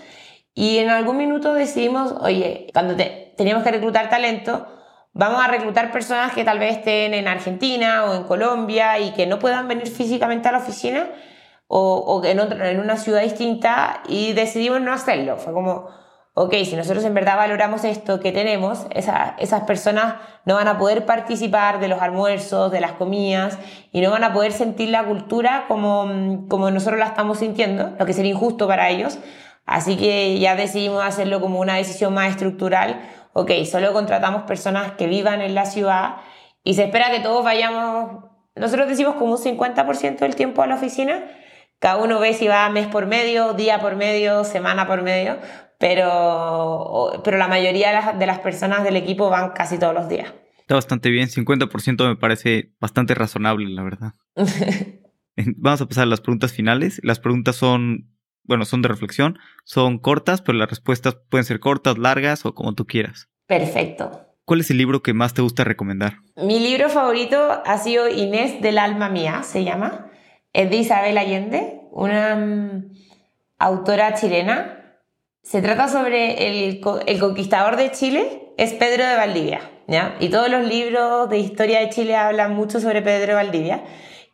Y 0.54 0.80
en 0.80 0.90
algún 0.90 1.18
minuto 1.18 1.54
decidimos, 1.54 2.14
oye, 2.20 2.68
cuando 2.74 2.96
teníamos 3.38 3.64
que 3.64 3.72
reclutar 3.72 4.10
talento, 4.10 4.68
vamos 5.14 5.42
a 5.44 5.48
reclutar 5.48 5.92
personas 5.92 6.34
que 6.34 6.44
tal 6.44 6.60
vez 6.60 6.78
estén 6.78 7.14
en 7.14 7.28
Argentina 7.28 8.04
o 8.06 8.16
en 8.16 8.24
Colombia 8.24 9.00
y 9.00 9.12
que 9.12 9.26
no 9.26 9.40
puedan 9.40 9.68
venir 9.68 9.88
físicamente 9.88 10.50
a 10.50 10.52
la 10.52 10.58
oficina 10.58 11.10
o, 11.68 12.00
o 12.00 12.26
en, 12.26 12.40
en 12.40 12.80
una 12.80 12.98
ciudad 12.98 13.22
distinta 13.22 14.04
y 14.08 14.34
decidimos 14.34 14.82
no 14.82 14.92
hacerlo. 14.92 15.38
Fue 15.38 15.54
como, 15.54 15.88
ok, 16.42 16.54
si 16.64 16.78
nosotros 16.78 17.04
en 17.04 17.14
verdad 17.14 17.36
valoramos 17.36 17.84
esto 17.84 18.22
que 18.22 18.32
tenemos, 18.32 18.86
esas 18.92 19.62
personas 19.68 20.16
no 20.46 20.56
van 20.56 20.70
a 20.70 20.78
poder 20.78 21.06
participar 21.06 21.82
de 21.82 21.90
los 21.90 22.02
almuerzos, 22.02 22.72
de 22.72 22.80
las 22.80 22.94
comidas 22.94 23.58
y 23.92 24.00
no 24.00 24.10
van 24.10 24.24
a 24.24 24.32
poder 24.32 24.54
sentir 24.54 24.88
la 24.88 25.04
cultura 25.04 25.66
como, 25.68 26.48
como 26.48 26.72
nosotros 26.72 26.98
la 26.98 27.08
estamos 27.08 27.40
sintiendo, 27.40 27.94
lo 28.00 28.06
que 28.06 28.14
sería 28.14 28.32
injusto 28.32 28.70
para 28.70 28.88
ellos. 28.90 29.20
Así 29.66 29.98
que 29.98 30.40
ya 30.40 30.56
decidimos 30.56 31.04
hacerlo 31.04 31.42
como 31.42 31.60
una 31.60 31.76
decisión 31.76 32.14
más 32.14 32.30
estructural. 32.30 33.02
Ok, 33.34 33.52
solo 33.70 33.92
contratamos 33.92 34.44
personas 34.44 34.94
que 34.94 35.08
vivan 35.08 35.42
en 35.42 35.54
la 35.56 35.66
ciudad 35.66 36.22
y 36.64 36.76
se 36.76 36.86
espera 36.86 37.12
que 37.12 37.20
todos 37.20 37.44
vayamos, 37.44 38.24
nosotros 38.56 38.88
decimos 38.88 39.16
como 39.16 39.34
un 39.34 39.40
50% 39.40 40.20
del 40.20 40.38
tiempo 40.38 40.62
a 40.62 40.68
la 40.68 40.76
oficina. 40.76 41.22
Cada 41.80 41.98
uno 41.98 42.18
ve 42.20 42.34
si 42.34 42.48
va 42.48 42.70
mes 42.70 42.88
por 42.88 43.08
medio, 43.08 43.52
día 43.54 43.80
por 43.80 43.98
medio, 43.98 44.46
semana 44.46 44.88
por 44.88 45.02
medio, 45.02 45.38
pero, 45.80 47.22
pero 47.24 47.38
la 47.38 47.48
mayoría 47.48 48.14
de 48.14 48.26
las, 48.28 48.40
personas 48.40 48.84
del 48.84 48.96
equipo 48.96 49.30
van 49.30 49.54
casi 49.54 49.80
todos 49.80 49.96
los 49.96 50.08
días. 50.08 50.32
Está 50.60 50.76
bastante 50.76 51.10
bien, 51.10 51.28
50% 51.30 52.08
me 52.08 52.16
parece 52.16 52.74
bastante 52.80 53.16
razonable, 53.16 53.68
la 53.70 53.82
verdad. 53.82 54.14
Vamos 55.58 55.82
a 55.82 55.88
pasar 55.88 56.04
a 56.04 56.08
las 56.08 56.22
preguntas 56.22 56.54
finales. 56.54 57.00
Las 57.02 57.20
preguntas 57.20 57.56
son 57.56 58.10
bueno, 58.50 58.66
son 58.66 58.82
de 58.82 58.88
reflexión, 58.88 59.38
son 59.64 60.00
cortas, 60.00 60.42
pero 60.42 60.58
las 60.58 60.70
respuestas 60.70 61.16
pueden 61.30 61.46
ser 61.46 61.60
cortas, 61.60 62.00
largas 62.00 62.48
o 62.48 62.56
como 62.56 62.74
tú 62.74 62.88
quieras. 62.88 63.30
Perfecto. 63.46 64.26
¿Cuál 64.44 64.62
es 64.62 64.72
el 64.72 64.78
libro 64.78 65.04
que 65.04 65.14
más 65.14 65.36
te 65.36 65.44
gusta 65.44 65.64
recomendar? 65.64 66.18
Mi 66.36 66.60
libro 66.60 66.90
favorito 66.90 67.62
ha 67.64 67.78
sido 67.78 68.10
Inés 68.10 68.60
del 68.64 68.80
alma 68.80 69.08
mía, 69.08 69.44
se 69.44 69.64
llama. 69.64 70.10
Es 70.52 70.72
de 70.72 70.78
Isabel 70.78 71.20
Allende, 71.20 71.82
una 71.92 72.36
mm, 72.36 72.92
autora 73.60 74.16
chilena. 74.16 74.79
Se 75.50 75.64
trata 75.64 75.88
sobre 75.88 76.68
el, 76.68 76.80
conquistador 76.80 77.76
de 77.76 77.90
Chile, 77.90 78.52
es 78.58 78.72
Pedro 78.74 79.04
de 79.04 79.16
Valdivia. 79.16 79.62
¿ya? 79.88 80.16
Y 80.20 80.30
todos 80.30 80.48
los 80.48 80.64
libros 80.64 81.28
de 81.28 81.40
historia 81.40 81.80
de 81.80 81.90
Chile 81.90 82.16
hablan 82.16 82.54
mucho 82.54 82.80
sobre 82.80 83.02
Pedro 83.02 83.30
de 83.30 83.34
Valdivia. 83.34 83.82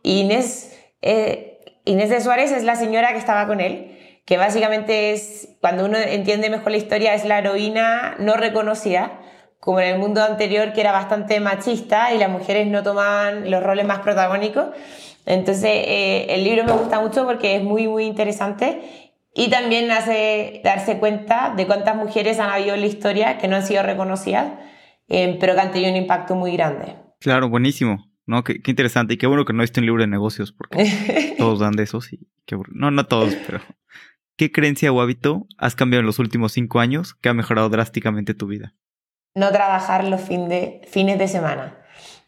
Y 0.03 0.19
Inés, 0.19 0.77
eh, 1.01 1.61
Inés 1.85 2.09
de 2.09 2.19
Suárez 2.19 2.51
es 2.51 2.65
la 2.65 2.75
señora 2.75 3.13
que 3.13 3.17
estaba 3.17 3.47
con 3.47 3.61
él 3.61 3.93
que 4.25 4.37
básicamente 4.37 5.13
es, 5.13 5.55
cuando 5.61 5.85
uno 5.85 5.97
entiende 5.97 6.49
mejor 6.49 6.71
la 6.71 6.77
historia, 6.77 7.13
es 7.13 7.25
la 7.25 7.37
heroína 7.37 8.15
no 8.17 8.33
reconocida, 8.33 9.19
como 9.59 9.79
en 9.79 9.93
el 9.93 9.99
mundo 9.99 10.21
anterior 10.23 10.73
que 10.73 10.81
era 10.81 10.91
bastante 10.91 11.39
machista 11.39 12.11
y 12.11 12.17
las 12.17 12.29
mujeres 12.29 12.67
no 12.67 12.83
tomaban 12.83 13.49
los 13.49 13.63
roles 13.63 13.85
más 13.85 13.99
protagónicos. 13.99 14.65
Entonces, 15.27 15.65
eh, 15.65 16.25
el 16.29 16.43
libro 16.43 16.63
me 16.65 16.71
gusta 16.73 16.99
mucho 16.99 17.25
porque 17.25 17.55
es 17.55 17.63
muy, 17.63 17.87
muy 17.87 18.05
interesante 18.05 19.04
y 19.35 19.49
también 19.49 19.91
hace 19.91 20.61
darse 20.63 20.97
cuenta 20.97 21.53
de 21.55 21.67
cuántas 21.67 21.95
mujeres 21.95 22.39
han 22.39 22.49
habido 22.49 22.73
en 22.73 22.81
la 22.81 22.87
historia 22.87 23.37
que 23.37 23.47
no 23.47 23.57
han 23.57 23.67
sido 23.67 23.83
reconocidas, 23.83 24.53
eh, 25.09 25.37
pero 25.39 25.53
que 25.53 25.61
han 25.61 25.71
tenido 25.71 25.91
un 25.91 25.97
impacto 25.97 26.35
muy 26.35 26.53
grande. 26.53 26.95
Claro, 27.19 27.49
buenísimo. 27.49 28.09
No, 28.25 28.43
qué, 28.43 28.59
interesante. 28.65 29.13
Y 29.13 29.17
qué 29.17 29.27
bueno 29.27 29.45
que 29.45 29.53
no 29.53 29.61
esté 29.61 29.81
un 29.81 29.87
libro 29.87 30.01
de 30.01 30.07
negocios, 30.07 30.53
porque 30.53 31.35
todos 31.37 31.59
dan 31.59 31.73
de 31.73 31.83
esos 31.83 32.11
y 32.13 32.27
qué 32.45 32.57
No, 32.71 32.89
no 32.89 33.05
todos, 33.05 33.35
pero 33.45 33.59
¿Qué 34.37 34.51
creencia 34.51 34.91
o 34.91 35.01
hábito 35.01 35.47
has 35.57 35.75
cambiado 35.75 36.01
en 36.01 36.07
los 36.07 36.19
últimos 36.19 36.51
cinco 36.51 36.79
años 36.79 37.13
que 37.13 37.29
ha 37.29 37.33
mejorado 37.33 37.69
drásticamente 37.69 38.33
tu 38.33 38.47
vida? 38.47 38.73
No 39.33 39.51
trabajar 39.51 40.03
los 40.03 40.21
fines 40.21 40.81
de 40.93 41.27
semana. 41.27 41.77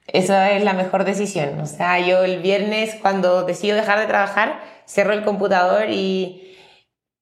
Esa 0.07 0.51
es 0.51 0.63
la 0.63 0.71
mejor 0.71 1.03
decisión. 1.03 1.59
O 1.59 1.65
sea, 1.65 1.99
yo 1.99 2.23
el 2.23 2.41
viernes 2.41 2.95
cuando 3.01 3.43
decido 3.43 3.75
dejar 3.75 3.99
de 3.99 4.05
trabajar, 4.05 4.61
cierro 4.87 5.11
el 5.11 5.25
computador 5.25 5.89
y, 5.89 6.46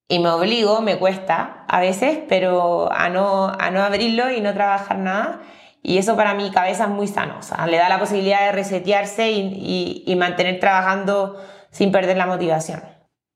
y 0.08 0.20
me 0.20 0.30
obligo, 0.30 0.82
me 0.82 0.98
cuesta 0.98 1.66
a 1.68 1.80
veces, 1.80 2.20
pero 2.30 2.92
a 2.92 3.10
no, 3.10 3.48
a 3.48 3.72
no 3.72 3.82
abrirlo 3.82 4.32
y 4.32 4.42
no 4.42 4.54
trabajar 4.54 5.00
nada. 5.00 5.42
Y 5.82 5.98
eso 5.98 6.16
para 6.16 6.34
mi 6.34 6.50
cabeza 6.52 6.86
es 6.86 6.90
muy 6.90 7.08
sano. 7.08 7.38
O 7.40 7.42
sea, 7.42 7.68
le 7.68 7.78
da 7.78 7.90
la 7.90 8.00
posibilidad 8.00 8.46
de 8.46 8.52
resetearse 8.52 9.32
y, 9.32 10.04
y 10.06 10.16
mantener 10.16 10.60
trabajando 10.60 11.40
sin 11.72 11.92
perder 11.92 12.18
la 12.18 12.26
motivación. 12.26 12.82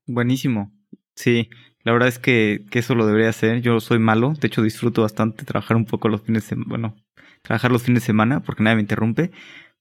Buenísimo. 0.06 0.72
Sí, 1.14 1.50
la 1.82 1.92
verdad 1.92 2.08
es 2.08 2.18
que, 2.18 2.64
eso 2.72 2.94
lo 2.94 3.06
debería 3.06 3.28
hacer. 3.28 3.60
Yo 3.62 3.80
soy 3.80 3.98
malo, 3.98 4.34
de 4.38 4.46
hecho 4.46 4.62
disfruto 4.62 5.02
bastante 5.02 5.44
trabajar 5.44 5.76
un 5.76 5.86
poco 5.86 6.08
los 6.08 6.22
fines 6.22 6.44
de 6.44 6.48
semana, 6.50 6.68
bueno, 6.68 6.96
trabajar 7.42 7.70
los 7.70 7.82
fines 7.82 8.02
de 8.02 8.06
semana 8.06 8.40
porque 8.40 8.62
nadie 8.62 8.76
me 8.76 8.82
interrumpe, 8.82 9.30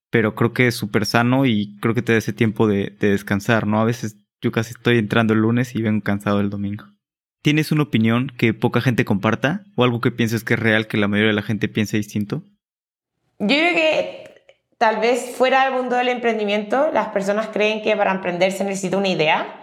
pero 0.09 0.35
creo 0.35 0.53
que 0.53 0.67
es 0.67 0.75
súper 0.75 1.05
sano 1.05 1.45
y 1.45 1.77
creo 1.81 1.93
que 1.93 2.01
te 2.01 2.13
da 2.13 2.17
ese 2.17 2.33
tiempo 2.33 2.67
de, 2.67 2.95
de 2.99 3.11
descansar, 3.11 3.67
¿no? 3.67 3.81
A 3.81 3.85
veces 3.85 4.17
yo 4.41 4.51
casi 4.51 4.71
estoy 4.71 4.97
entrando 4.97 5.33
el 5.33 5.39
lunes 5.39 5.75
y 5.75 5.81
vengo 5.81 6.03
cansado 6.03 6.39
el 6.39 6.49
domingo. 6.49 6.85
¿Tienes 7.41 7.71
una 7.71 7.83
opinión 7.83 8.31
que 8.37 8.53
poca 8.53 8.81
gente 8.81 9.05
comparta 9.05 9.63
o 9.75 9.83
algo 9.83 10.01
que 10.01 10.11
pienses 10.11 10.43
que 10.43 10.55
es 10.55 10.59
real 10.59 10.87
que 10.87 10.97
la 10.97 11.07
mayoría 11.07 11.29
de 11.29 11.35
la 11.35 11.41
gente 11.41 11.69
piense 11.69 11.97
distinto? 11.97 12.43
Yo 13.39 13.47
creo 13.47 13.73
que 13.73 14.43
tal 14.77 14.99
vez 14.99 15.35
fuera 15.37 15.63
del 15.63 15.73
mundo 15.73 15.95
del 15.95 16.09
emprendimiento, 16.09 16.89
las 16.93 17.09
personas 17.09 17.47
creen 17.47 17.81
que 17.81 17.95
para 17.95 18.11
emprender 18.11 18.51
se 18.51 18.65
necesita 18.65 18.97
una 18.97 19.07
idea 19.07 19.59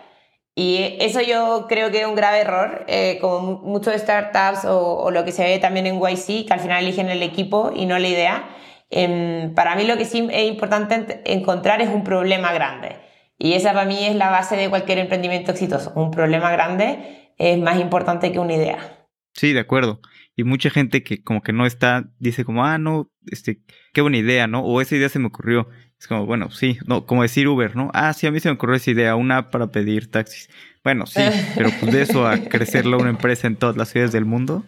y 0.59 0.97
eso 1.01 1.21
yo 1.21 1.67
creo 1.69 1.91
que 1.91 2.01
es 2.01 2.07
un 2.07 2.15
grave 2.15 2.41
error, 2.41 2.87
eh, 2.89 3.19
como 3.21 3.59
muchos 3.59 3.95
startups 3.95 4.65
o, 4.65 5.11
lo 5.11 5.23
que 5.23 5.31
se 5.31 5.45
ve 5.45 5.59
también 5.59 5.87
en 5.87 6.01
YC, 6.01 6.47
que 6.47 6.53
al 6.55 6.61
final 6.61 6.83
eligen 6.83 7.11
el 7.11 7.23
equipo 7.23 7.73
y 7.77 7.85
no 7.85 7.99
la 7.99 8.09
idea. 8.09 8.49
Em, 8.89 9.55
para 9.55 9.77
mí 9.77 9.85
lo 9.85 9.99
que 9.99 10.07
sí 10.07 10.27
es 10.33 10.49
importante 10.49 11.21
encontrar 11.27 11.83
es 11.83 11.91
un 11.91 12.05
problema 12.05 12.55
grande. 12.55 12.97
Y 13.39 13.53
esa 13.53 13.73
para 13.73 13.87
mí 13.87 14.05
es 14.05 14.17
la 14.17 14.31
base 14.31 14.57
de 14.57 14.69
cualquier 14.69 14.99
emprendimiento 14.99 15.53
exitoso. 15.53 15.93
Un 15.95 16.11
problema 16.11 16.51
grande 16.51 17.33
es 17.39 17.59
más 17.59 17.79
importante 17.81 18.33
que 18.33 18.39
una 18.39 18.55
idea. 18.55 19.09
Sí, 19.35 19.53
de 19.53 19.61
acuerdo. 19.61 20.01
Y 20.35 20.45
mucha 20.45 20.71
gente 20.71 21.03
que 21.03 21.23
como 21.23 21.43
que 21.43 21.53
no 21.53 21.67
está, 21.67 22.11
dice 22.19 22.45
como, 22.45 22.65
ah, 22.65 22.79
no, 22.79 23.11
este, 23.31 23.61
qué 23.93 24.01
buena 24.01 24.19
idea, 24.19 24.47
¿no? 24.47 24.61
O 24.61 24.81
esa 24.81 24.97
idea 24.97 25.09
se 25.09 25.19
me 25.19 25.27
ocurrió. 25.27 25.69
Es 25.99 26.07
como, 26.07 26.27
bueno, 26.27 26.51
sí, 26.51 26.79
no, 26.87 27.07
como 27.07 27.23
decir 27.23 27.49
Uber, 27.49 27.77
¿no? 27.77 27.91
Ah, 27.95 28.13
sí, 28.13 28.27
a 28.27 28.31
mí 28.31 28.41
se 28.41 28.49
me 28.49 28.55
ocurrió 28.55 28.77
esa 28.77 28.91
idea, 28.91 29.17
una 29.17 29.39
app 29.39 29.51
para 29.51 29.69
pedir 29.69 30.11
taxis. 30.11 30.49
Bueno, 30.85 31.07
sí, 31.07 31.21
pero 31.55 31.71
pues 31.81 31.93
de 31.93 32.03
eso 32.03 32.27
a 32.27 32.39
crecerla 32.39 32.97
una 32.97 33.11
empresa 33.11 33.47
en 33.47 33.57
todas 33.57 33.77
las 33.77 33.89
ciudades 33.89 34.13
del 34.13 34.25
mundo. 34.25 34.65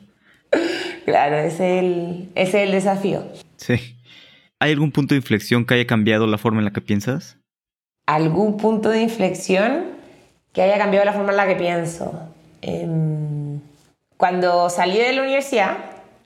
Claro, 1.04 1.36
ese 1.36 1.78
es 1.78 1.84
el, 1.84 2.28
es 2.34 2.54
el 2.54 2.70
desafío. 2.72 3.24
Sí. 3.56 3.96
¿Hay 4.60 4.72
algún 4.72 4.92
punto 4.92 5.14
de 5.14 5.18
inflexión 5.18 5.64
que 5.64 5.74
haya 5.74 5.86
cambiado 5.86 6.26
la 6.26 6.38
forma 6.38 6.58
en 6.58 6.64
la 6.64 6.72
que 6.72 6.80
piensas? 6.80 7.38
¿Algún 8.08 8.56
punto 8.56 8.88
de 8.88 9.02
inflexión 9.02 9.84
que 10.54 10.62
haya 10.62 10.78
cambiado 10.78 11.04
la 11.04 11.12
forma 11.12 11.30
en 11.32 11.36
la 11.36 11.46
que 11.46 11.56
pienso? 11.56 12.10
Em, 12.62 13.60
cuando 14.16 14.70
salí 14.70 14.96
de 14.96 15.12
la 15.12 15.20
universidad, 15.20 15.76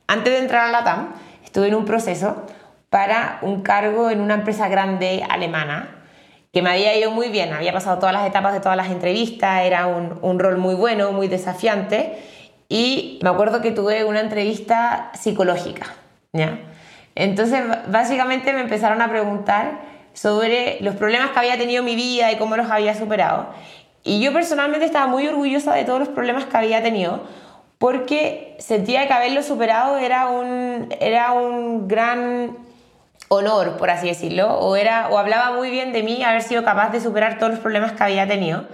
antes 0.07 0.33
de 0.33 0.39
entrar 0.39 0.69
a 0.69 0.71
la 0.71 0.85
TAM, 0.85 1.09
estuve 1.45 1.67
en 1.67 1.75
un 1.75 1.85
proceso 1.85 2.47
para 2.89 3.41
un 3.43 3.63
cargo 3.63 4.11
en 4.11 4.21
una 4.21 4.35
empresa 4.35 4.69
grande 4.69 5.27
alemana 5.29 5.89
que 6.53 6.63
me 6.63 6.71
había 6.71 6.97
ido 6.97 7.11
muy 7.11 7.31
bien, 7.31 7.53
había 7.53 7.73
pasado 7.73 7.99
todas 7.99 8.13
las 8.13 8.29
etapas 8.29 8.53
de 8.53 8.61
todas 8.61 8.77
las 8.77 8.89
entrevistas, 8.89 9.63
era 9.65 9.89
un, 9.89 10.21
un 10.23 10.39
rol 10.39 10.59
muy 10.59 10.77
bueno, 10.77 11.11
muy 11.11 11.27
desafiante 11.27 12.17
y 12.69 13.19
me 13.25 13.31
acuerdo 13.31 13.61
que 13.61 13.73
tuve 13.73 14.05
una 14.05 14.21
entrevista 14.21 15.11
psicológica, 15.15 15.87
¿ya? 16.33 16.61
Entonces, 17.17 17.61
básicamente 17.89 18.53
me 18.53 18.61
empezaron 18.61 19.03
a 19.03 19.09
preguntar 19.09 19.92
sobre 20.13 20.79
los 20.81 20.97
problemas 20.97 21.31
que 21.31 21.39
había 21.39 21.59
tenido 21.59 21.83
mi 21.83 21.97
vida 21.97 22.31
y 22.33 22.37
cómo 22.37 22.57
los 22.57 22.71
había 22.71 22.95
superado. 22.95 23.49
Y 24.05 24.21
yo 24.21 24.33
personalmente 24.33 24.87
estaba 24.87 25.07
muy 25.07 25.27
orgullosa 25.29 25.75
de 25.75 25.85
todos 25.85 26.01
los 26.01 26.09
problemas 26.09 26.45
que 26.45 26.57
había 26.57 26.83
tenido, 26.83 27.23
porque 27.79 28.57
sentía 28.59 29.07
que 29.07 29.13
haberlo 29.13 29.43
superado 29.43 29.99
era 29.99 30.29
un, 30.29 30.95
era 31.01 31.33
un 31.33 31.89
gran 31.89 32.57
honor, 33.29 33.77
por 33.77 33.91
así 33.91 34.09
decirlo, 34.09 34.59
o, 34.59 34.77
era, 34.77 35.09
o 35.09 35.19
hablaba 35.19 35.57
muy 35.57 35.71
bien 35.71 35.93
de 35.93 36.03
mí 36.03 36.23
haber 36.23 36.43
sido 36.43 36.65
capaz 36.65 36.91
de 36.91 37.01
superar 37.01 37.39
todos 37.39 37.53
los 37.53 37.61
problemas 37.61 37.93
que 37.93 38.03
había 38.03 38.27
tenido. 38.27 38.67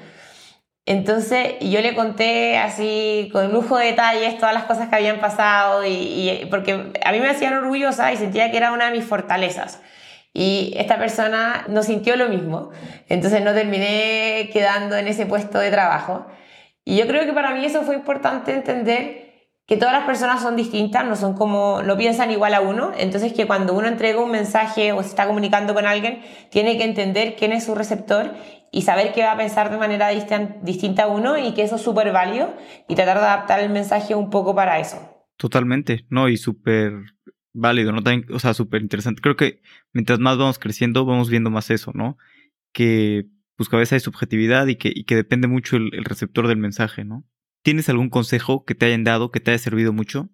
Entonces 0.84 1.56
yo 1.60 1.82
le 1.82 1.94
conté 1.94 2.56
así 2.56 3.28
con 3.30 3.52
lujo 3.52 3.76
de 3.76 3.86
detalles 3.86 4.38
todas 4.38 4.54
las 4.54 4.64
cosas 4.64 4.88
que 4.88 4.96
habían 4.96 5.20
pasado 5.20 5.84
y, 5.84 6.46
porque 6.50 6.92
a 7.04 7.12
mí 7.12 7.20
me 7.20 7.28
hacían 7.28 7.52
orgullosa 7.52 8.10
y 8.10 8.16
sentía 8.16 8.50
que 8.50 8.56
era 8.56 8.72
una 8.72 8.86
de 8.86 8.92
mis 8.92 9.04
fortalezas. 9.04 9.82
Y 10.32 10.74
esta 10.76 10.98
persona 10.98 11.64
no 11.68 11.82
sintió 11.82 12.16
lo 12.16 12.28
mismo, 12.28 12.70
entonces 13.08 13.42
no 13.42 13.54
terminé 13.54 14.50
quedando 14.52 14.96
en 14.96 15.08
ese 15.08 15.26
puesto 15.26 15.58
de 15.58 15.70
trabajo. 15.70 16.26
Y 16.84 16.96
yo 16.96 17.06
creo 17.06 17.26
que 17.26 17.32
para 17.32 17.54
mí 17.54 17.64
eso 17.64 17.82
fue 17.82 17.94
importante 17.94 18.52
entender 18.52 19.28
que 19.66 19.76
todas 19.76 19.92
las 19.92 20.04
personas 20.04 20.40
son 20.40 20.56
distintas, 20.56 21.04
no 21.04 21.14
son 21.14 21.34
como, 21.34 21.82
no 21.82 21.98
piensan 21.98 22.30
igual 22.30 22.54
a 22.54 22.62
uno, 22.62 22.92
entonces 22.96 23.34
que 23.34 23.46
cuando 23.46 23.74
uno 23.74 23.86
entrega 23.86 24.18
un 24.18 24.30
mensaje 24.30 24.92
o 24.92 25.02
se 25.02 25.10
está 25.10 25.26
comunicando 25.26 25.74
con 25.74 25.84
alguien, 25.84 26.22
tiene 26.50 26.78
que 26.78 26.84
entender 26.84 27.36
quién 27.36 27.52
es 27.52 27.64
su 27.64 27.74
receptor 27.74 28.32
y 28.72 28.82
saber 28.82 29.12
que 29.12 29.22
va 29.22 29.32
a 29.32 29.36
pensar 29.36 29.70
de 29.70 29.76
manera 29.76 30.08
distinta 30.08 31.02
a 31.02 31.06
uno 31.08 31.36
y 31.36 31.52
que 31.52 31.62
eso 31.62 31.76
es 31.76 31.82
súper 31.82 32.12
válido 32.12 32.54
y 32.88 32.94
tratar 32.94 33.18
de 33.18 33.24
adaptar 33.24 33.60
el 33.60 33.68
mensaje 33.68 34.14
un 34.14 34.30
poco 34.30 34.54
para 34.54 34.78
eso. 34.78 34.98
Totalmente, 35.36 36.06
¿no? 36.08 36.30
Y 36.30 36.38
súper 36.38 36.92
válido, 37.52 37.92
¿no? 37.92 38.02
o 38.32 38.38
sea, 38.38 38.54
súper 38.54 38.82
interesante. 38.82 39.20
Creo 39.20 39.36
que 39.36 39.60
mientras 39.92 40.18
más 40.18 40.38
vamos 40.38 40.58
creciendo, 40.58 41.04
vamos 41.04 41.30
viendo 41.30 41.50
más 41.50 41.70
eso, 41.70 41.92
¿no? 41.94 42.16
Que 42.72 43.26
pues 43.56 43.92
hay 43.92 44.00
subjetividad 44.00 44.66
y 44.68 44.76
que, 44.76 44.92
y 44.94 45.04
que 45.04 45.16
depende 45.16 45.48
mucho 45.48 45.76
el 45.76 46.04
receptor 46.04 46.46
del 46.46 46.58
mensaje, 46.58 47.04
¿no? 47.04 47.24
¿Tienes 47.62 47.88
algún 47.88 48.08
consejo 48.08 48.64
que 48.64 48.74
te 48.74 48.86
hayan 48.86 49.04
dado 49.04 49.30
que 49.30 49.40
te 49.40 49.50
haya 49.50 49.58
servido 49.58 49.92
mucho? 49.92 50.28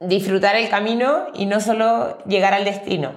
Disfrutar 0.00 0.56
el 0.56 0.68
camino 0.68 1.26
y 1.34 1.46
no 1.46 1.60
solo 1.60 2.18
llegar 2.26 2.54
al 2.54 2.64
destino. 2.64 3.12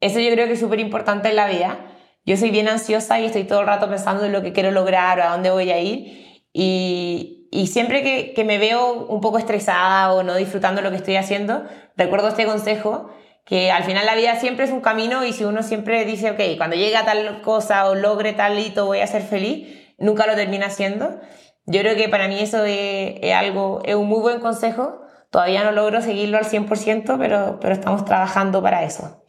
Eso 0.00 0.18
yo 0.18 0.30
creo 0.32 0.46
que 0.46 0.54
es 0.54 0.60
súper 0.60 0.80
importante 0.80 1.28
en 1.28 1.36
la 1.36 1.48
vida. 1.48 1.78
Yo 2.26 2.36
soy 2.36 2.50
bien 2.50 2.68
ansiosa 2.68 3.20
y 3.20 3.24
estoy 3.24 3.44
todo 3.44 3.60
el 3.60 3.66
rato 3.66 3.88
pensando 3.88 4.24
en 4.24 4.32
lo 4.32 4.42
que 4.42 4.52
quiero 4.52 4.70
lograr 4.70 5.20
o 5.20 5.22
a 5.22 5.32
dónde 5.32 5.50
voy 5.50 5.70
a 5.70 5.80
ir. 5.80 6.42
Y, 6.52 7.41
y 7.52 7.66
siempre 7.66 8.02
que, 8.02 8.32
que, 8.34 8.44
me 8.44 8.56
veo 8.56 9.06
un 9.06 9.20
poco 9.20 9.36
estresada 9.36 10.12
o 10.14 10.22
no 10.22 10.34
disfrutando 10.36 10.80
lo 10.80 10.90
que 10.90 10.96
estoy 10.96 11.16
haciendo, 11.16 11.64
recuerdo 11.98 12.28
este 12.28 12.46
consejo 12.46 13.12
que 13.44 13.70
al 13.70 13.84
final 13.84 14.06
la 14.06 14.14
vida 14.14 14.40
siempre 14.40 14.64
es 14.64 14.70
un 14.70 14.80
camino 14.80 15.24
y 15.26 15.34
si 15.34 15.44
uno 15.44 15.62
siempre 15.62 16.06
dice, 16.06 16.30
ok, 16.30 16.56
cuando 16.56 16.76
llegue 16.76 16.96
a 16.96 17.04
tal 17.04 17.42
cosa 17.42 17.88
o 17.90 17.94
logre 17.94 18.32
tal 18.32 18.58
hito 18.58 18.86
voy 18.86 19.00
a 19.00 19.06
ser 19.06 19.20
feliz, 19.22 19.68
nunca 19.98 20.26
lo 20.26 20.34
termina 20.34 20.66
haciendo. 20.66 21.20
Yo 21.66 21.80
creo 21.80 21.94
que 21.94 22.08
para 22.08 22.26
mí 22.26 22.38
eso 22.40 22.64
es, 22.64 23.34
algo, 23.34 23.82
es 23.84 23.96
un 23.96 24.08
muy 24.08 24.20
buen 24.20 24.40
consejo. 24.40 25.02
Todavía 25.30 25.62
no 25.62 25.72
logro 25.72 26.00
seguirlo 26.00 26.38
al 26.38 26.44
100%, 26.44 27.18
pero, 27.18 27.58
pero 27.60 27.74
estamos 27.74 28.06
trabajando 28.06 28.62
para 28.62 28.82
eso. 28.84 29.22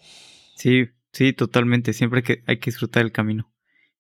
Sí, 0.56 0.86
sí, 1.12 1.34
totalmente. 1.34 1.92
Siempre 1.92 2.24
que 2.24 2.42
hay 2.48 2.60
que 2.60 2.72
disfrutar 2.72 3.04
el 3.04 3.12
camino. 3.12 3.52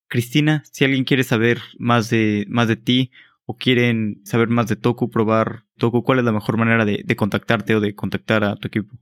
Cristina, 0.07 0.63
si 0.71 0.85
alguien 0.85 1.03
quiere 1.03 1.23
saber 1.23 1.59
más 1.77 2.09
de, 2.09 2.45
más 2.47 2.69
de 2.69 2.75
ti 2.75 3.11
o 3.45 3.57
quieren 3.57 4.21
saber 4.25 4.47
más 4.47 4.67
de 4.67 4.75
Toku, 4.75 5.09
probar 5.09 5.63
Toku, 5.77 6.03
¿cuál 6.03 6.19
es 6.19 6.25
la 6.25 6.31
mejor 6.31 6.57
manera 6.57 6.85
de, 6.85 7.01
de 7.03 7.15
contactarte 7.15 7.75
o 7.75 7.79
de 7.79 7.95
contactar 7.95 8.43
a 8.43 8.55
tu 8.55 8.67
equipo? 8.67 8.95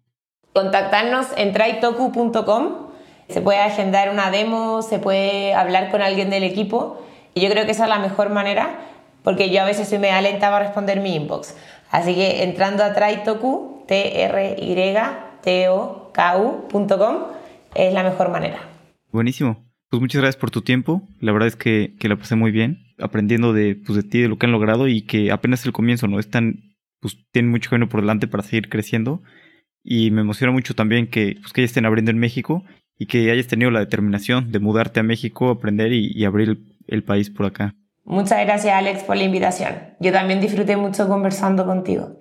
Contactarnos 0.53 1.27
en 1.37 1.53
traitoku.com. 1.53 2.91
Se 3.29 3.41
puede 3.41 3.59
agendar 3.59 4.09
una 4.09 4.29
demo, 4.29 4.81
se 4.81 4.99
puede 4.99 5.53
hablar 5.53 5.89
con 5.91 6.01
alguien 6.01 6.29
del 6.29 6.43
equipo. 6.43 7.05
Y 7.33 7.41
yo 7.41 7.49
creo 7.49 7.65
que 7.65 7.71
esa 7.71 7.83
es 7.83 7.89
la 7.89 7.99
mejor 7.99 8.29
manera 8.29 8.79
porque 9.23 9.51
yo 9.51 9.61
a 9.61 9.65
veces 9.65 9.87
soy 9.87 9.99
media 9.99 10.21
lenta 10.21 10.49
para 10.49 10.65
responder 10.65 10.99
mi 10.99 11.15
inbox. 11.15 11.55
Así 11.89 12.15
que 12.15 12.43
entrando 12.43 12.83
a 12.83 12.93
traitoku, 12.93 13.83
t 13.87 14.23
r 14.23 14.55
y 14.59 14.75
t 15.41 15.69
o 15.69 16.11
k 16.13 16.37
ucom 16.37 17.17
es 17.75 17.93
la 17.93 18.03
mejor 18.03 18.29
manera. 18.29 18.59
Buenísimo. 19.11 19.65
Pues 19.89 20.01
muchas 20.01 20.21
gracias 20.21 20.39
por 20.39 20.51
tu 20.51 20.61
tiempo. 20.61 21.01
La 21.19 21.33
verdad 21.33 21.47
es 21.47 21.55
que, 21.55 21.95
que 21.99 22.07
la 22.07 22.15
pasé 22.15 22.35
muy 22.35 22.51
bien, 22.51 22.80
aprendiendo 23.01 23.53
de, 23.53 23.75
pues, 23.75 23.95
de 23.95 24.03
ti, 24.03 24.21
de 24.21 24.27
lo 24.27 24.37
que 24.37 24.45
han 24.45 24.51
logrado 24.51 24.87
y 24.87 25.01
que 25.01 25.31
apenas 25.31 25.65
el 25.65 25.73
comienzo, 25.73 26.07
¿no? 26.07 26.19
Están, 26.19 26.75
pues 26.99 27.17
tienen 27.31 27.51
mucho 27.51 27.69
camino 27.69 27.89
por 27.89 28.01
delante 28.01 28.27
para 28.27 28.43
seguir 28.43 28.69
creciendo. 28.69 29.21
Y 29.83 30.11
me 30.11 30.21
emociona 30.21 30.53
mucho 30.53 30.75
también 30.75 31.07
que, 31.07 31.37
pues, 31.41 31.53
que 31.53 31.61
ya 31.61 31.65
estén 31.65 31.85
abriendo 31.85 32.11
en 32.11 32.19
México 32.19 32.63
y 32.97 33.07
que 33.07 33.31
hayas 33.31 33.47
tenido 33.47 33.71
la 33.71 33.79
determinación 33.79 34.51
de 34.51 34.59
mudarte 34.59 34.99
a 34.99 35.03
México, 35.03 35.49
aprender 35.49 35.91
y, 35.91 36.23
abrir 36.23 36.59
el 36.87 37.03
país 37.03 37.29
por 37.31 37.47
acá. 37.47 37.73
Muchas 38.03 38.45
gracias 38.45 38.73
Alex 38.73 39.03
por 39.03 39.17
la 39.17 39.23
invitación. 39.23 39.73
Yo 39.99 40.11
también 40.11 40.41
disfruté 40.41 40.75
mucho 40.75 41.07
conversando 41.07 41.65
contigo. 41.65 42.17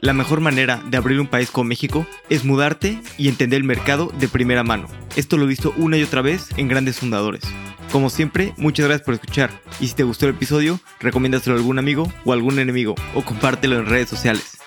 La 0.00 0.12
mejor 0.12 0.40
manera 0.40 0.80
de 0.86 0.96
abrir 0.96 1.18
un 1.18 1.26
país 1.26 1.50
como 1.50 1.68
México 1.68 2.06
es 2.30 2.44
mudarte 2.44 3.02
y 3.16 3.28
entender 3.28 3.56
el 3.56 3.64
mercado 3.64 4.12
de 4.16 4.28
primera 4.28 4.62
mano. 4.62 4.86
Esto 5.16 5.36
lo 5.36 5.44
he 5.44 5.48
visto 5.48 5.74
una 5.76 5.96
y 5.96 6.04
otra 6.04 6.22
vez 6.22 6.50
en 6.56 6.68
grandes 6.68 6.98
fundadores. 7.00 7.42
Como 7.90 8.08
siempre, 8.08 8.54
muchas 8.58 8.86
gracias 8.86 9.04
por 9.04 9.14
escuchar. 9.14 9.50
Y 9.80 9.88
si 9.88 9.94
te 9.94 10.04
gustó 10.04 10.26
el 10.26 10.36
episodio, 10.36 10.78
recomiéndaselo 11.00 11.56
a 11.56 11.58
algún 11.58 11.80
amigo 11.80 12.12
o 12.24 12.32
algún 12.32 12.60
enemigo 12.60 12.94
o 13.14 13.24
compártelo 13.24 13.76
en 13.76 13.86
redes 13.86 14.08
sociales. 14.08 14.58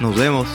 Nos 0.00 0.16
vemos. 0.16 0.48